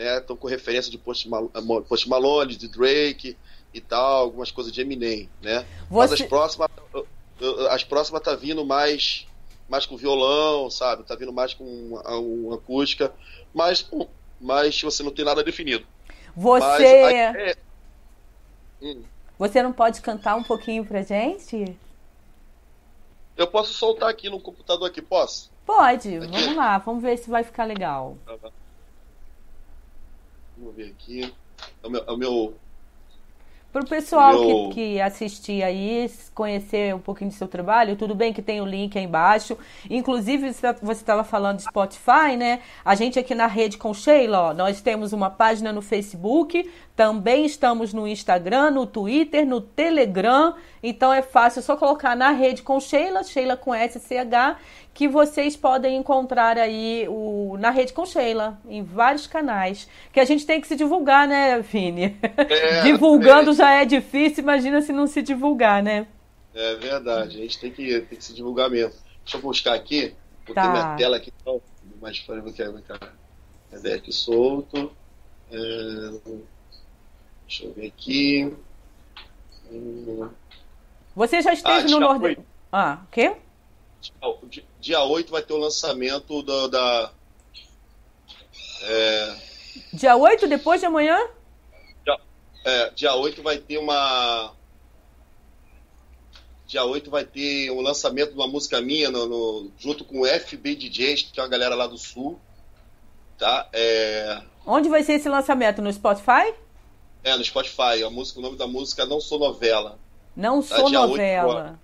[0.00, 0.18] né?
[0.18, 1.50] Estão com referência de Post, Mal
[1.86, 3.36] Post Malone, de Drake
[3.72, 5.66] e tal, algumas coisas de Eminem, né?
[5.90, 6.10] Você...
[6.10, 6.70] Mas as próximas,
[7.70, 9.26] as próximas tá vindo mais
[9.68, 11.04] mais com violão, sabe?
[11.04, 13.12] Tá vindo mais com uma, uma acústica,
[13.54, 13.88] mas,
[14.40, 15.86] mas você não tem nada definido.
[16.34, 17.56] Você mas, é,
[18.82, 19.02] Hum.
[19.38, 21.76] Você não pode cantar um pouquinho pra gente?
[23.36, 25.50] Eu posso soltar aqui no computador aqui, posso?
[25.64, 26.26] Pode, aqui.
[26.26, 28.16] vamos lá, vamos ver se vai ficar legal.
[28.26, 28.50] Tá
[30.60, 31.32] vamos ver aqui.
[31.82, 32.54] É o meu, é o meu
[33.72, 34.68] para o pessoal Meu...
[34.68, 38.66] que, que assistir aí, conhecer um pouquinho do seu trabalho, tudo bem que tem o
[38.66, 39.56] link aí embaixo.
[39.88, 42.62] Inclusive, você estava falando de Spotify, né?
[42.84, 47.46] A gente aqui na rede com Sheila, ó, nós temos uma página no Facebook, também
[47.46, 50.54] estamos no Instagram, no Twitter, no Telegram.
[50.82, 54.58] Então é fácil, é só colocar na rede com Sheila, Sheila com SCH,
[54.92, 59.88] que vocês podem encontrar aí o, na rede com Sheila, em vários canais.
[60.12, 62.18] Que a gente tem que se divulgar, né, Vini?
[62.36, 63.54] É, Divulgando é.
[63.54, 66.06] já é difícil, imagina se não se divulgar, né?
[66.54, 68.94] É verdade, a gente tem que, tem que se divulgar mesmo.
[69.24, 70.14] Deixa eu buscar aqui,
[70.44, 70.70] porque tá.
[70.70, 71.52] minha tela aqui tá
[72.00, 72.62] mais para do que
[73.70, 74.90] Cadê aqui solto?
[75.52, 75.56] É,
[77.46, 78.52] deixa eu ver aqui.
[79.70, 80.28] Hum.
[81.14, 82.44] Você já esteve ah, no Nordeste.
[82.72, 83.36] Ah, o quê?
[84.80, 87.12] Dia 8 vai ter o lançamento do, da.
[88.82, 89.36] É...
[89.92, 91.18] Dia 8, depois de amanhã?
[92.04, 92.18] Dia,
[92.64, 94.52] é, dia 8 vai ter uma.
[96.66, 100.26] Dia 8 vai ter o lançamento de uma música minha no, no, junto com o
[100.26, 102.40] FB DJs, que é uma galera lá do sul.
[103.36, 103.68] Tá?
[103.72, 104.40] É...
[104.66, 105.82] Onde vai ser esse lançamento?
[105.82, 106.54] No Spotify?
[107.22, 108.02] É, no Spotify.
[108.04, 109.98] A música, o nome da música é Não Sou Novela.
[110.36, 110.76] Não tá?
[110.76, 111.78] sou novela.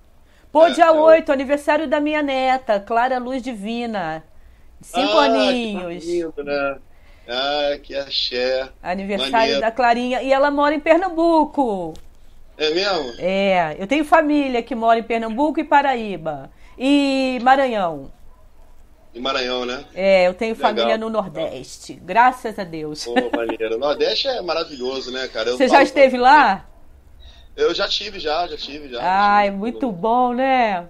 [0.57, 4.25] Pô, é, dia é 8, aniversário da minha neta, Clara Luz Divina.
[4.81, 6.03] Cinco ah, aninhos.
[6.03, 6.79] Que lindo, né?
[7.29, 8.67] Ah, que axé.
[8.83, 9.61] Aniversário Maneiro.
[9.61, 10.23] da Clarinha.
[10.23, 11.93] E ela mora em Pernambuco.
[12.57, 13.13] É mesmo?
[13.19, 13.77] É.
[13.79, 16.51] Eu tenho família que mora em Pernambuco e Paraíba.
[16.79, 18.11] E Maranhão.
[19.13, 19.85] E Maranhão, né?
[19.95, 20.71] É, eu tenho Legal.
[20.71, 22.01] família no Nordeste.
[22.03, 23.05] Graças a Deus.
[23.05, 23.75] Pô, maneiro.
[23.75, 25.51] O Nordeste é maravilhoso, né, cara?
[25.51, 26.67] Eu Você já esteve lá?
[27.57, 29.01] Eu já tive, já, já tive, já.
[29.01, 30.89] Ai, já tive, muito bom, né?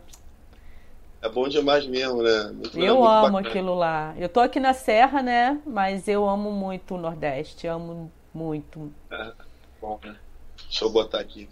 [1.22, 2.50] É bom demais mesmo, né?
[2.52, 3.48] Muito, eu muito amo bacana.
[3.48, 4.14] aquilo lá.
[4.18, 5.60] Eu tô aqui na Serra, né?
[5.64, 8.92] Mas eu amo muito o Nordeste, amo muito.
[9.10, 9.32] É,
[9.80, 10.16] bom, né?
[10.64, 11.48] Deixa eu botar aqui.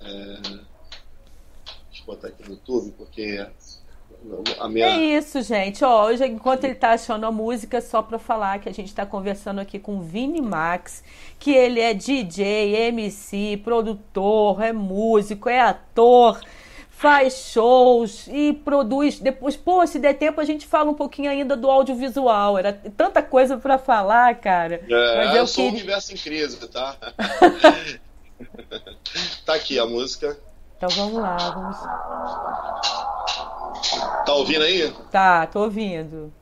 [0.00, 0.04] É...
[0.04, 3.46] Deixa eu botar aqui no YouTube, porque
[4.68, 4.86] minha...
[4.86, 5.84] É isso, gente.
[5.84, 9.04] Ó, hoje, enquanto ele tá achando a música, só para falar que a gente está
[9.04, 11.02] conversando aqui com o Vini Max,
[11.38, 16.40] que ele é DJ, MC, produtor, é músico, é ator,
[16.90, 19.18] faz shows e produz.
[19.18, 22.58] Depois, pô, se der tempo, a gente fala um pouquinho ainda do audiovisual.
[22.58, 24.82] Era tanta coisa para falar, cara.
[24.88, 25.70] É, Mas eu, eu sou queria...
[25.70, 26.96] um universo em crise, tá?
[29.44, 30.38] tá aqui a música.
[30.84, 31.76] Então vamos lá, vamos.
[34.26, 34.92] Tá ouvindo aí?
[35.12, 36.34] Tá, tô ouvindo.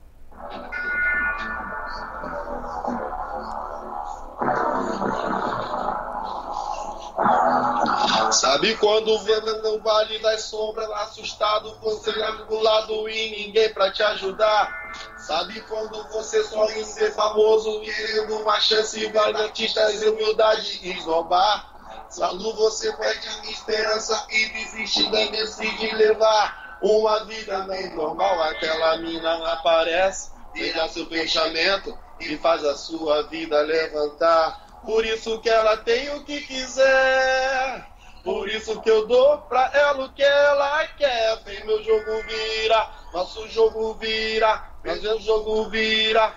[8.33, 12.11] Sabe quando vê no vale das sombras, assustado, você
[12.49, 14.91] do lado e ninguém pra te ajudar?
[15.19, 21.80] Sabe quando você sonha em ser famoso, querendo uma chance, vai artistas, humildade e zombar?
[22.17, 28.97] Quando você perde a esperança e desiste, nem decide levar uma vida bem normal, aquela
[28.99, 34.81] mina aparece, vira seu pensamento e faz a sua vida levantar.
[34.85, 37.87] Por isso que ela tem o que quiser.
[38.25, 41.43] Por isso que eu dou pra ela o que ela quer.
[41.45, 46.35] Vem meu jogo vira, nosso jogo vira, meu jogo vira,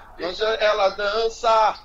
[0.60, 1.76] ela dança.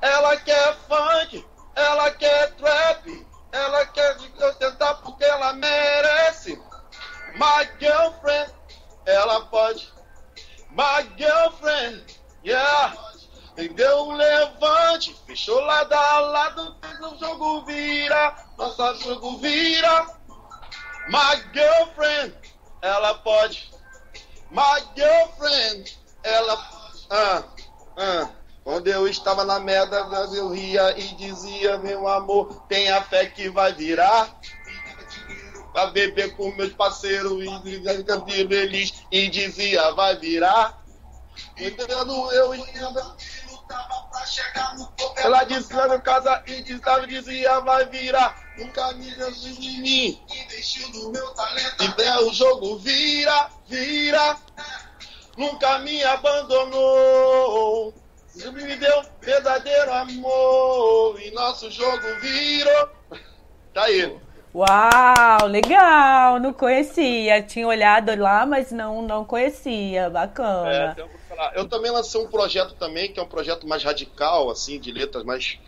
[0.00, 1.44] Ela quer funk,
[1.74, 6.60] ela quer trap, ela quer eu tentar porque ela merece.
[7.34, 8.52] My girlfriend,
[9.06, 9.92] ela pode.
[10.70, 12.04] My girlfriend,
[12.44, 12.96] yeah.
[13.74, 20.06] Deu um levante, fechou lado a lado, fez o jogo vira, nosso jogo vira.
[21.08, 22.36] My girlfriend,
[22.82, 23.72] ela pode.
[24.50, 26.70] My girlfriend, ela.
[27.10, 27.42] Ah,
[27.96, 28.37] ah.
[28.68, 29.96] Quando eu estava na merda,
[30.34, 34.38] eu ria e dizia: Meu amor, tenha fé que vai virar.
[35.72, 40.82] Pra beber com meus parceiros e feliz e dizia: Vai virar.
[41.56, 43.16] Entendendo, eu entendo
[45.16, 48.52] ela disse lá no casa e dizia, dizia vai virar.
[48.58, 50.22] Nunca me desistiu de mim.
[50.30, 51.84] Investiu no meu talento.
[51.84, 54.36] Até o jogo vira, vira.
[55.38, 57.94] Nunca me abandonou.
[58.38, 61.20] Sempre me deu verdadeiro amor.
[61.20, 62.88] E nosso jogo virou.
[63.74, 64.16] Tá aí.
[64.54, 66.38] Uau, legal!
[66.38, 67.42] Não conhecia.
[67.42, 70.08] Tinha olhado lá, mas não, não conhecia.
[70.08, 70.96] Bacana.
[70.96, 74.92] É, eu também lancei um projeto também, que é um projeto mais radical, assim, de
[74.92, 75.58] letras mais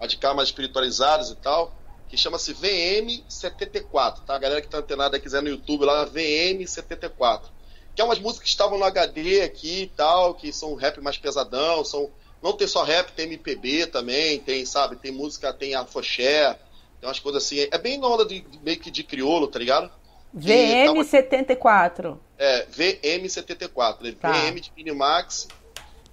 [0.00, 1.72] radical, mais espiritualizadas e tal,
[2.08, 4.34] que chama-se VM74, tá?
[4.34, 7.55] A galera que tá antenada quiser no YouTube lá, VM74.
[7.96, 11.16] Que é umas músicas que estavam no HD aqui e tal, que são rap mais
[11.16, 12.10] pesadão, são.
[12.42, 16.52] Não tem só rap, tem MPB também, tem, sabe, tem música, tem afoxé,
[17.00, 17.66] tem umas coisas assim.
[17.70, 19.90] É bem na onda de, meio que de crioulo, tá ligado?
[20.36, 22.18] VM74.
[22.38, 24.14] É, VM74.
[24.16, 24.30] Tá.
[24.30, 25.48] VM de Minimax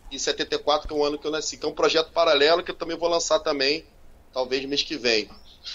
[0.10, 1.58] e 74, que é o ano que eu nasci.
[1.58, 3.86] Que é um projeto paralelo que eu também vou lançar também,
[4.32, 5.30] talvez mês que vem.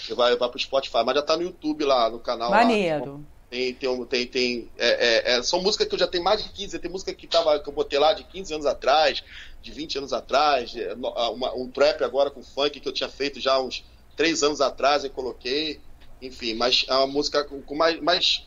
[0.07, 2.49] Que vai, vai pro Spotify, mas já tá no YouTube lá, no canal.
[2.49, 3.13] Maneiro.
[3.13, 3.38] Lá.
[3.49, 6.49] Tem, tem, tem, tem é, é, é, são músicas que eu já tenho mais de
[6.49, 9.23] 15, tem música que, tava, que eu botei lá de 15 anos atrás,
[9.61, 13.59] de 20 anos atrás, uma, um trap agora com funk que eu tinha feito já
[13.59, 13.83] uns
[14.15, 15.79] 3 anos atrás, eu coloquei.
[16.21, 18.45] Enfim, mas é uma música com mais, mais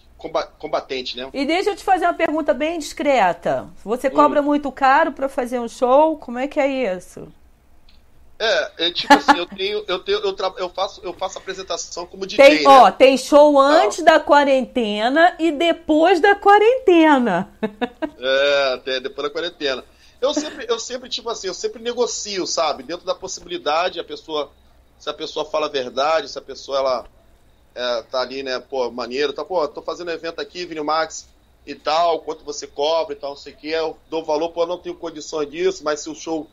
[0.58, 1.28] combatente, né?
[1.32, 3.68] E deixa eu te fazer uma pergunta bem discreta.
[3.82, 4.44] Você cobra hum.
[4.44, 6.16] muito caro para fazer um show?
[6.16, 7.32] Como é que é isso?
[8.44, 10.52] É, é tipo assim, eu tenho, eu tenho, eu, tra...
[10.56, 12.44] eu faço, eu faço apresentação como DJ.
[12.44, 12.68] Tem, né?
[12.68, 17.48] ó, tem show antes da quarentena e depois da quarentena.
[18.24, 19.84] É, até depois da quarentena.
[20.20, 22.84] Eu sempre, eu sempre tipo assim, eu sempre negocio, sabe?
[22.84, 24.50] Dentro da possibilidade, a pessoa,
[24.96, 27.06] se a pessoa fala a verdade, se a pessoa ela
[27.74, 31.28] é, tá ali, né, pô, maneiro, tá, pô, tô fazendo evento aqui, Vini Max
[31.66, 34.62] e tal, quanto você cobra e tal, não sei o que, eu dou valor, pô,
[34.62, 36.48] eu não tenho condições disso, mas se o show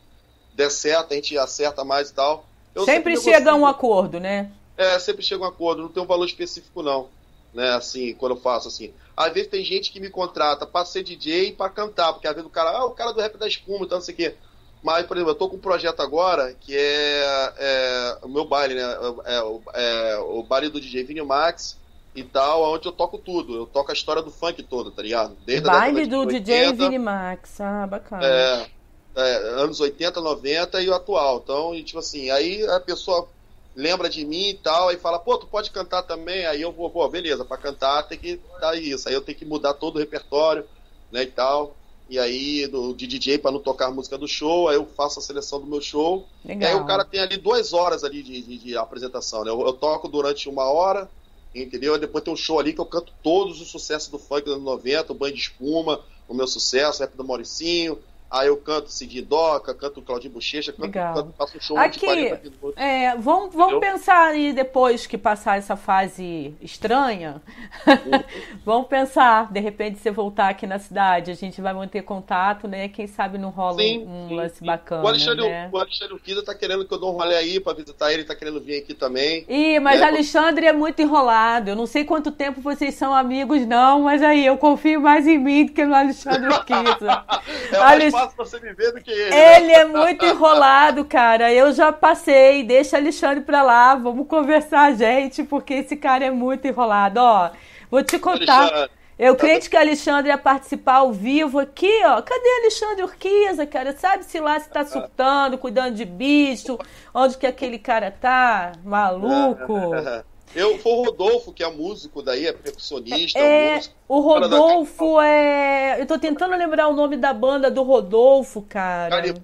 [0.60, 2.44] der certo, a gente acerta mais e tal.
[2.74, 4.50] Eu sempre, sempre chega a um acordo, né?
[4.76, 7.08] É, sempre chega a um acordo, não tem um valor específico não,
[7.52, 8.92] né, assim, quando eu faço assim.
[9.16, 12.34] Às vezes tem gente que me contrata pra ser DJ e pra cantar, porque às
[12.34, 14.16] vezes o cara, ah, o cara do rap da espuma e tal, não sei o
[14.16, 14.34] que.
[14.82, 18.74] Mas, por exemplo, eu tô com um projeto agora que é, é o meu baile,
[18.74, 18.82] né?
[19.26, 21.76] É, é, o baile do DJ Vini Max
[22.14, 23.56] e tal, onde eu toco tudo.
[23.56, 25.36] Eu toco a história do funk toda, tá ligado?
[25.44, 28.24] Desde baile do 80, DJ Vini Max, ah, bacana.
[28.24, 28.66] É,
[29.14, 31.40] é, anos 80, 90 e o atual.
[31.42, 33.28] Então, e, tipo assim, aí a pessoa
[33.74, 36.46] lembra de mim e tal, aí fala, pô, tu pode cantar também?
[36.46, 39.08] Aí eu vou, pô, beleza, pra cantar tem que dar isso.
[39.08, 40.64] Aí eu tenho que mudar todo o repertório,
[41.10, 41.76] né, e tal
[42.10, 45.20] e aí do, de DJ para não tocar a música do show, aí eu faço
[45.20, 46.26] a seleção do meu show.
[46.44, 46.68] Legal.
[46.68, 49.50] E aí o cara tem ali duas horas ali de, de, de apresentação, né?
[49.50, 51.08] Eu, eu, toco durante uma hora,
[51.54, 51.94] entendeu?
[51.94, 54.54] E depois tem um show ali que eu canto todos os sucessos do funk dos
[54.54, 57.96] anos 90, o Banho de Espuma, o meu sucesso, rap do Mauricinho,
[58.30, 62.06] Aí eu canto Cidinho Doca, canto Claudinho Bochecha, canto, canto, faço um show Aqui, de
[62.06, 62.74] 40 minutos.
[62.76, 67.42] É, vamos, vamos pensar aí depois que passar essa fase estranha.
[68.64, 72.88] Vamos pensar, de repente, você voltar aqui na cidade, a gente vai manter contato, né?
[72.88, 74.66] Quem sabe não rola sim, um sim, lance sim.
[74.66, 75.02] bacana.
[75.02, 75.68] O Alexandre, né?
[75.72, 78.34] o Alexandre Ukida tá querendo que eu dê um rolê aí pra visitar ele, tá
[78.34, 79.44] querendo vir aqui também.
[79.48, 80.06] Ih, mas né?
[80.06, 81.70] Alexandre é muito enrolado.
[81.70, 85.38] Eu não sei quanto tempo vocês são amigos, não, mas aí eu confio mais em
[85.38, 87.24] mim do que no Alexandre Ukida.
[87.72, 89.34] é Alexandre fácil você me ver do que ele.
[89.34, 89.72] Ele né?
[89.72, 91.52] é muito enrolado, cara.
[91.52, 92.62] Eu já passei.
[92.62, 93.94] Deixa Alexandre pra lá.
[93.94, 97.20] Vamos conversar, gente, porque esse cara é muito enrolado.
[97.20, 97.50] Ó,
[97.90, 98.60] vou te contar.
[98.60, 99.00] Alexandre.
[99.18, 102.22] Eu creio que Alexandre ia participar ao vivo aqui, ó.
[102.22, 103.94] Cadê Alexandre Urquiza, cara?
[103.94, 106.78] Sabe se lá se tá surtando, cuidando de bicho,
[107.12, 108.72] onde que aquele cara tá?
[108.82, 109.90] Maluco.
[110.54, 113.38] Eu, foi o Rodolfo, que é músico daí, é percussionista.
[113.38, 116.00] É, músico, o Rodolfo é.
[116.00, 119.34] Eu tô tentando lembrar o nome da banda do Rodolfo, cara.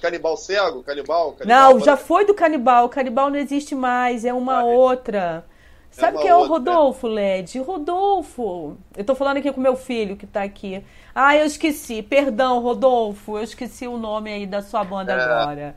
[0.00, 0.82] Canibal Cego?
[0.82, 1.32] Canibal?
[1.34, 2.88] Canibal não, já foi do Canibal.
[2.88, 5.44] Canibal não existe mais, é uma ah, outra.
[5.90, 7.58] Sabe quem é o Rodolfo, Led?
[7.60, 8.76] Rodolfo.
[8.96, 10.84] Eu tô falando aqui com meu filho que tá aqui.
[11.14, 12.02] Ah, eu esqueci.
[12.02, 13.38] Perdão, Rodolfo.
[13.38, 15.20] Eu esqueci o nome aí da sua banda é.
[15.20, 15.76] agora.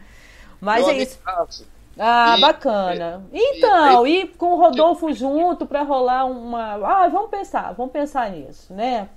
[0.60, 1.20] Mas meu é isso.
[1.98, 3.24] Ah, e, bacana.
[3.34, 6.76] Então, e, e, com o Rodolfo junto para rolar uma.
[6.76, 9.10] Ah, vamos pensar, vamos pensar nisso, né?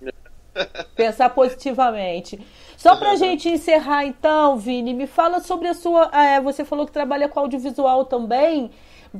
[0.94, 2.38] pensar positivamente.
[2.76, 6.10] Só pra gente encerrar, então, Vini, me fala sobre a sua.
[6.12, 8.70] É, você falou que trabalha com audiovisual também.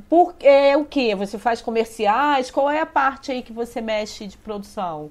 [0.09, 1.15] Por, é, o que?
[1.15, 2.51] Você faz comerciais?
[2.51, 5.09] Qual é a parte aí que você mexe de produção?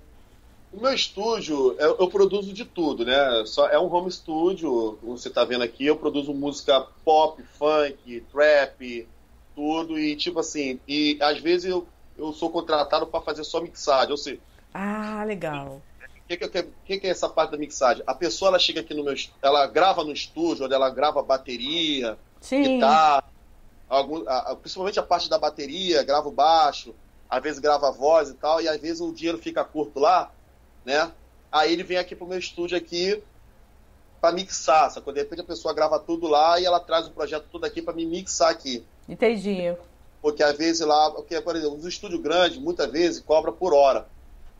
[0.76, 3.44] O meu estúdio, eu, eu, produzo de tudo, né?
[3.46, 8.20] Só, é um home studio, como você está vendo aqui, eu produzo música pop, funk,
[8.32, 9.08] trap,
[9.54, 11.86] tudo, e tipo assim, e às vezes eu,
[12.18, 14.40] eu sou contratado para fazer só mixagem, ou seja...
[14.74, 15.80] Ah, legal.
[16.00, 18.02] O que, que, que, que, é essa parte da mixagem?
[18.04, 19.14] A pessoa, ela chega aqui no meu...
[19.40, 22.62] Ela grava no estúdio, onde ela grava bateria, Sim.
[22.62, 23.22] guitarra,
[23.88, 26.92] algum, a, principalmente a parte da bateria, grava o baixo,
[27.30, 30.32] às vezes grava a voz e tal, e às vezes o dinheiro fica curto lá,
[30.84, 31.10] né?
[31.50, 33.22] Aí ele vem aqui pro meu estúdio aqui
[34.20, 35.12] para mixar, sacou?
[35.12, 37.94] De repente a pessoa grava tudo lá e ela traz o projeto tudo aqui para
[37.94, 38.84] me mixar aqui.
[39.08, 39.76] Entendi.
[40.22, 44.06] Porque às vezes lá, porque, por exemplo, os estúdios grandes, muitas vezes, cobra por hora.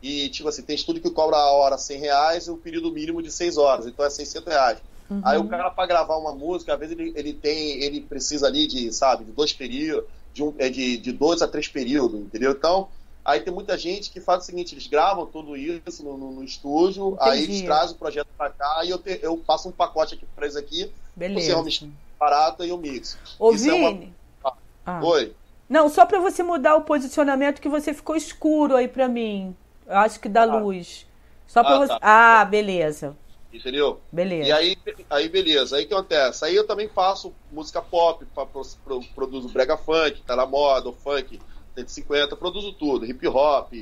[0.01, 3.23] E, tipo assim, tem estúdio que cobra a hora 100 reais e o período mínimo
[3.23, 4.77] de 6 horas, então é 600 reais.
[5.09, 5.21] Uhum.
[5.23, 8.67] Aí o cara, para gravar uma música, às vezes ele, ele tem, ele precisa ali
[8.67, 12.51] de, sabe, de dois períodos, de, um, é de, de dois a três períodos, entendeu?
[12.51, 12.87] Então,
[13.25, 16.43] aí tem muita gente que faz o seguinte, eles gravam tudo isso no, no, no
[16.43, 17.29] estúdio, Entendi.
[17.29, 20.25] aí eles trazem o projeto para cá e eu, te, eu passo um pacote aqui
[20.35, 21.55] pra eles aqui, Beleza.
[21.55, 23.17] você é uma barata e eu mixo.
[23.39, 24.13] Ô, isso Vini.
[24.43, 24.57] É uma...
[24.85, 25.01] ah.
[25.03, 25.33] Oi.
[25.67, 29.55] Não, só para você mudar o posicionamento que você ficou escuro aí para mim.
[29.87, 30.59] Eu acho que dá ah.
[30.59, 31.07] luz.
[31.47, 31.93] Só para ah, você.
[31.93, 31.99] Tá.
[32.01, 33.15] Ah, beleza.
[33.51, 33.99] Entendeu?
[34.11, 34.49] Beleza.
[34.49, 34.77] E aí,
[35.09, 35.77] aí beleza.
[35.77, 36.45] Aí o que acontece?
[36.45, 40.93] Aí eu também faço música pop, pra, pro, produzo brega funk, tá na moda, o
[40.93, 41.39] funk
[41.75, 43.73] 150, produzo tudo, hip hop,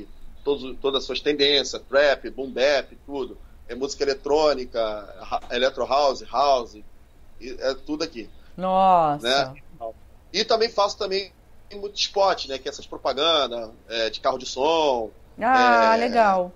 [0.42, 3.38] todos, todas as suas tendências, trap, boom bap, tudo.
[3.66, 6.78] É música eletrônica, electro house, house,
[7.40, 8.28] é tudo aqui.
[8.56, 9.26] Nossa.
[9.26, 9.62] Né?
[10.32, 11.32] E também faço também
[11.72, 12.58] muito spot, né?
[12.58, 15.10] Que é essas propagandas é, de carro de som.
[15.40, 16.52] Ah, é, legal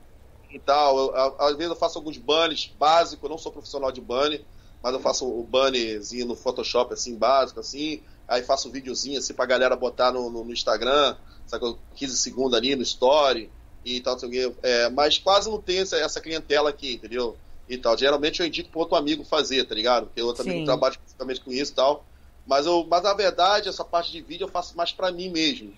[0.51, 0.98] e tal.
[0.98, 4.44] Eu, às vezes eu faço alguns banners básicos, eu não sou profissional de banner,
[4.82, 8.02] mas eu faço o bannerzinho no Photoshop, assim, básico, assim.
[8.27, 11.16] Aí faço um videozinho, assim, pra galera botar no, no, no Instagram,
[11.49, 13.51] sabe, 15 segundos ali no Story
[13.85, 14.16] e tal,
[14.62, 17.37] é, mas quase não tem essa, essa, clientela aqui, entendeu?
[17.69, 17.97] E tal.
[17.97, 20.07] Geralmente eu indico pro outro amigo fazer, tá ligado?
[20.07, 22.05] Porque eu outro amigo trabalho especificamente com isso e tal.
[22.47, 25.73] Mas, eu, mas na verdade, essa parte de vídeo eu faço mais para mim mesmo.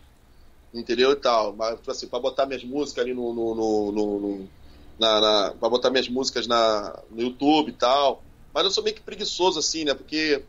[0.72, 1.12] Entendeu?
[1.12, 1.52] E tal.
[1.52, 4.48] Mas, tipo assim, pra botar minhas músicas ali no, no, no, no
[4.98, 8.22] na, na para botar minhas músicas na, no YouTube e tal.
[8.54, 9.94] Mas eu sou meio que preguiçoso, assim, né?
[9.94, 10.42] Porque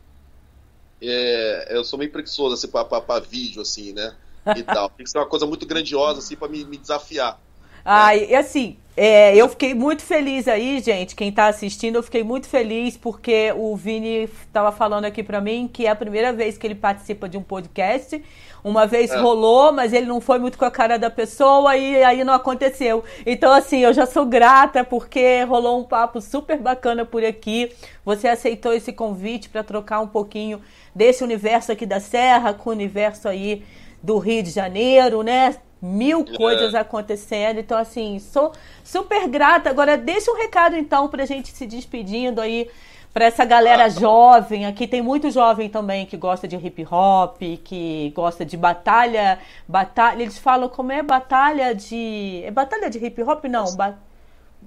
[1.00, 4.14] é, eu sou meio preguiçoso, assim, para vídeo, assim, né?
[4.56, 4.88] E tal.
[4.90, 7.38] Tem que ser uma coisa muito grandiosa, assim, para me, me desafiar.
[7.84, 11.16] Ah, e assim, é, eu fiquei muito feliz aí, gente.
[11.16, 15.68] Quem está assistindo, eu fiquei muito feliz porque o Vini estava falando aqui para mim
[15.72, 18.22] que é a primeira vez que ele participa de um podcast.
[18.62, 19.18] Uma vez é.
[19.18, 23.02] rolou, mas ele não foi muito com a cara da pessoa e aí não aconteceu.
[23.26, 27.72] Então, assim, eu já sou grata porque rolou um papo super bacana por aqui.
[28.04, 30.60] Você aceitou esse convite para trocar um pouquinho
[30.94, 33.64] desse universo aqui da Serra com o universo aí
[34.02, 35.56] do Rio de Janeiro, né?
[35.80, 36.36] Mil é.
[36.36, 37.58] coisas acontecendo.
[37.58, 38.52] Então, assim, sou
[38.84, 39.70] super grata.
[39.70, 42.68] Agora, deixa um recado, então, pra gente se despedindo aí
[43.12, 44.66] para essa galera ah, jovem.
[44.66, 49.38] Aqui tem muito jovem também que gosta de hip hop, que gosta de batalha.
[49.68, 50.22] Batalha.
[50.22, 52.42] Eles falam como é batalha de.
[52.44, 53.44] É batalha de hip hop?
[53.44, 53.76] Não.
[53.76, 53.98] Ba...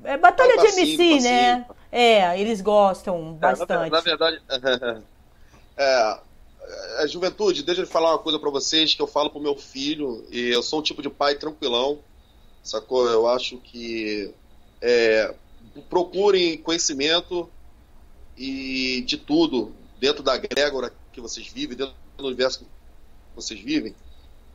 [0.03, 1.65] É batalha de MC, né?
[1.91, 3.71] É, eles gostam bastante.
[3.71, 4.41] É, na, na, verdade.
[5.77, 6.17] é,
[6.97, 10.25] a juventude, deixa eu falar uma coisa para vocês que eu falo pro meu filho,
[10.31, 11.99] e eu sou um tipo de pai tranquilão,
[12.63, 13.07] sacou?
[13.07, 14.33] Eu acho que
[14.81, 15.33] é,
[15.89, 17.49] procurem conhecimento
[18.37, 22.65] e de tudo dentro da Grégora que vocês vivem, dentro do universo que
[23.35, 23.95] vocês vivem.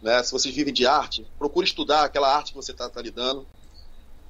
[0.03, 0.23] Né?
[0.23, 3.47] Se vocês vivem de arte, procure estudar aquela arte que você está tá lidando.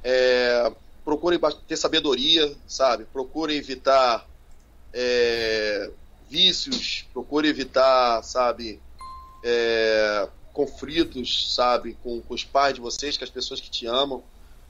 [0.02, 0.72] É,
[1.04, 3.04] procure ter sabedoria, sabe?
[3.06, 4.26] Procurem evitar
[4.92, 5.90] é,
[6.30, 8.80] vícios, procurem evitar, sabe,
[9.44, 14.22] é, conflitos, sabe, com, com, os pais de vocês, com as pessoas que te amam,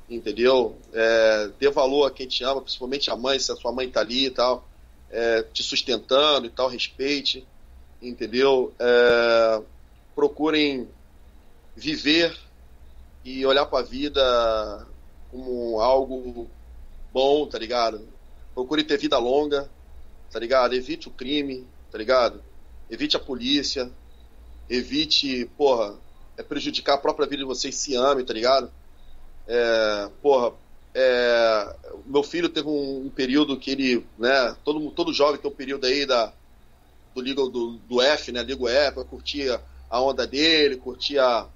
[0.08, 0.78] entendeu?
[0.92, 4.00] É, dê valor a quem te ama, principalmente a mãe, se a sua mãe tá
[4.00, 4.66] ali e tal,
[5.10, 7.46] é, te sustentando e tal, respeite,
[8.00, 8.72] entendeu?
[8.78, 9.62] É,
[10.14, 10.88] procurem
[11.76, 12.34] viver
[13.22, 14.86] e olhar para a vida
[15.30, 16.48] como algo
[17.12, 18.08] bom, tá ligado?
[18.54, 19.70] Procure ter vida longa,
[20.30, 20.74] tá ligado?
[20.74, 22.42] Evite o crime, tá ligado?
[22.88, 23.90] Evite a polícia,
[24.68, 25.96] evite, porra,
[26.36, 28.70] é prejudicar a própria vida de vocês, se amem, tá ligado?
[29.46, 30.54] É, porra,
[30.94, 31.76] é,
[32.06, 35.86] meu filho teve um, um, período que ele, né, todo, todo jovem tem um período
[35.86, 36.32] aí da,
[37.14, 41.48] do, Liga, do, do F, né, Liga F, curtia a onda dele, curtia a,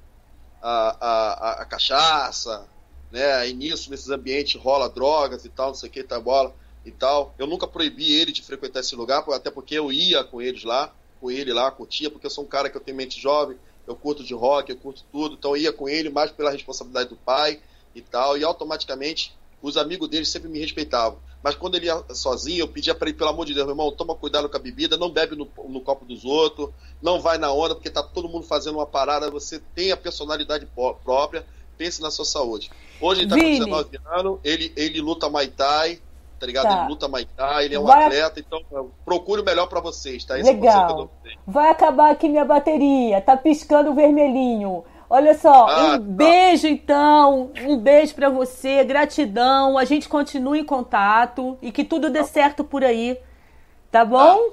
[0.62, 2.66] a, a, a cachaça,
[3.10, 6.54] né, e nisso, nesses ambientes rola drogas e tal, não sei o que, tá bola
[6.84, 7.34] e tal.
[7.38, 10.94] Eu nunca proibi ele de frequentar esse lugar, até porque eu ia com eles lá,
[11.20, 13.56] com ele lá, curtia, porque eu sou um cara que eu tenho mente jovem,
[13.86, 17.08] eu curto de rock, eu curto tudo, então eu ia com ele mais pela responsabilidade
[17.08, 17.60] do pai
[17.94, 21.18] e tal, e automaticamente os amigos dele sempre me respeitavam.
[21.42, 23.92] Mas quando ele ia sozinho, eu pedia para ele, pelo amor de Deus, meu irmão,
[23.92, 26.70] toma cuidado com a bebida, não bebe no, no, copo dos outros,
[27.02, 30.66] não vai na onda, porque tá todo mundo fazendo uma parada, você tem a personalidade
[31.04, 31.46] própria,
[31.76, 32.70] pense na sua saúde.
[33.00, 33.58] Hoje ele tá Vini.
[33.58, 36.00] com 19 anos, ele, ele luta Muay Thai,
[36.44, 36.64] tá ligado?
[36.64, 36.80] Tá.
[36.80, 38.04] Ele luta Thai, ele é um Vai...
[38.04, 40.38] atleta, então procure o melhor para vocês, tá?
[40.38, 41.10] Esse Legal.
[41.46, 44.84] Vai acabar aqui minha bateria, tá piscando vermelhinho.
[45.08, 45.98] Olha só, ah, um tá.
[45.98, 49.78] beijo então, um beijo para você, gratidão.
[49.78, 52.24] A gente continua em contato e que tudo dê tá.
[52.24, 53.18] certo por aí,
[53.90, 54.50] tá bom?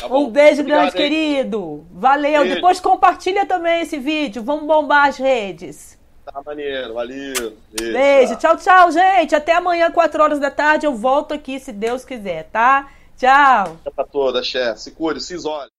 [0.00, 0.24] Tá bom.
[0.24, 1.10] Um beijo Obrigado, grande, hein?
[1.10, 1.86] querido.
[1.90, 2.42] Valeu.
[2.42, 2.54] Beijo.
[2.54, 4.42] Depois compartilha também esse vídeo.
[4.42, 5.99] Vamos bombar as redes.
[6.32, 7.56] Tá maneiro, valeu.
[7.72, 7.92] Beijo.
[7.92, 8.36] Beijo.
[8.36, 9.34] Tchau, tchau, gente.
[9.34, 10.86] Até amanhã, 4 horas da tarde.
[10.86, 12.88] Eu volto aqui, se Deus quiser, tá?
[13.16, 13.76] Tchau.
[13.82, 14.80] Tchau pra toda, chefe.
[14.80, 15.70] Se cuide, se isole.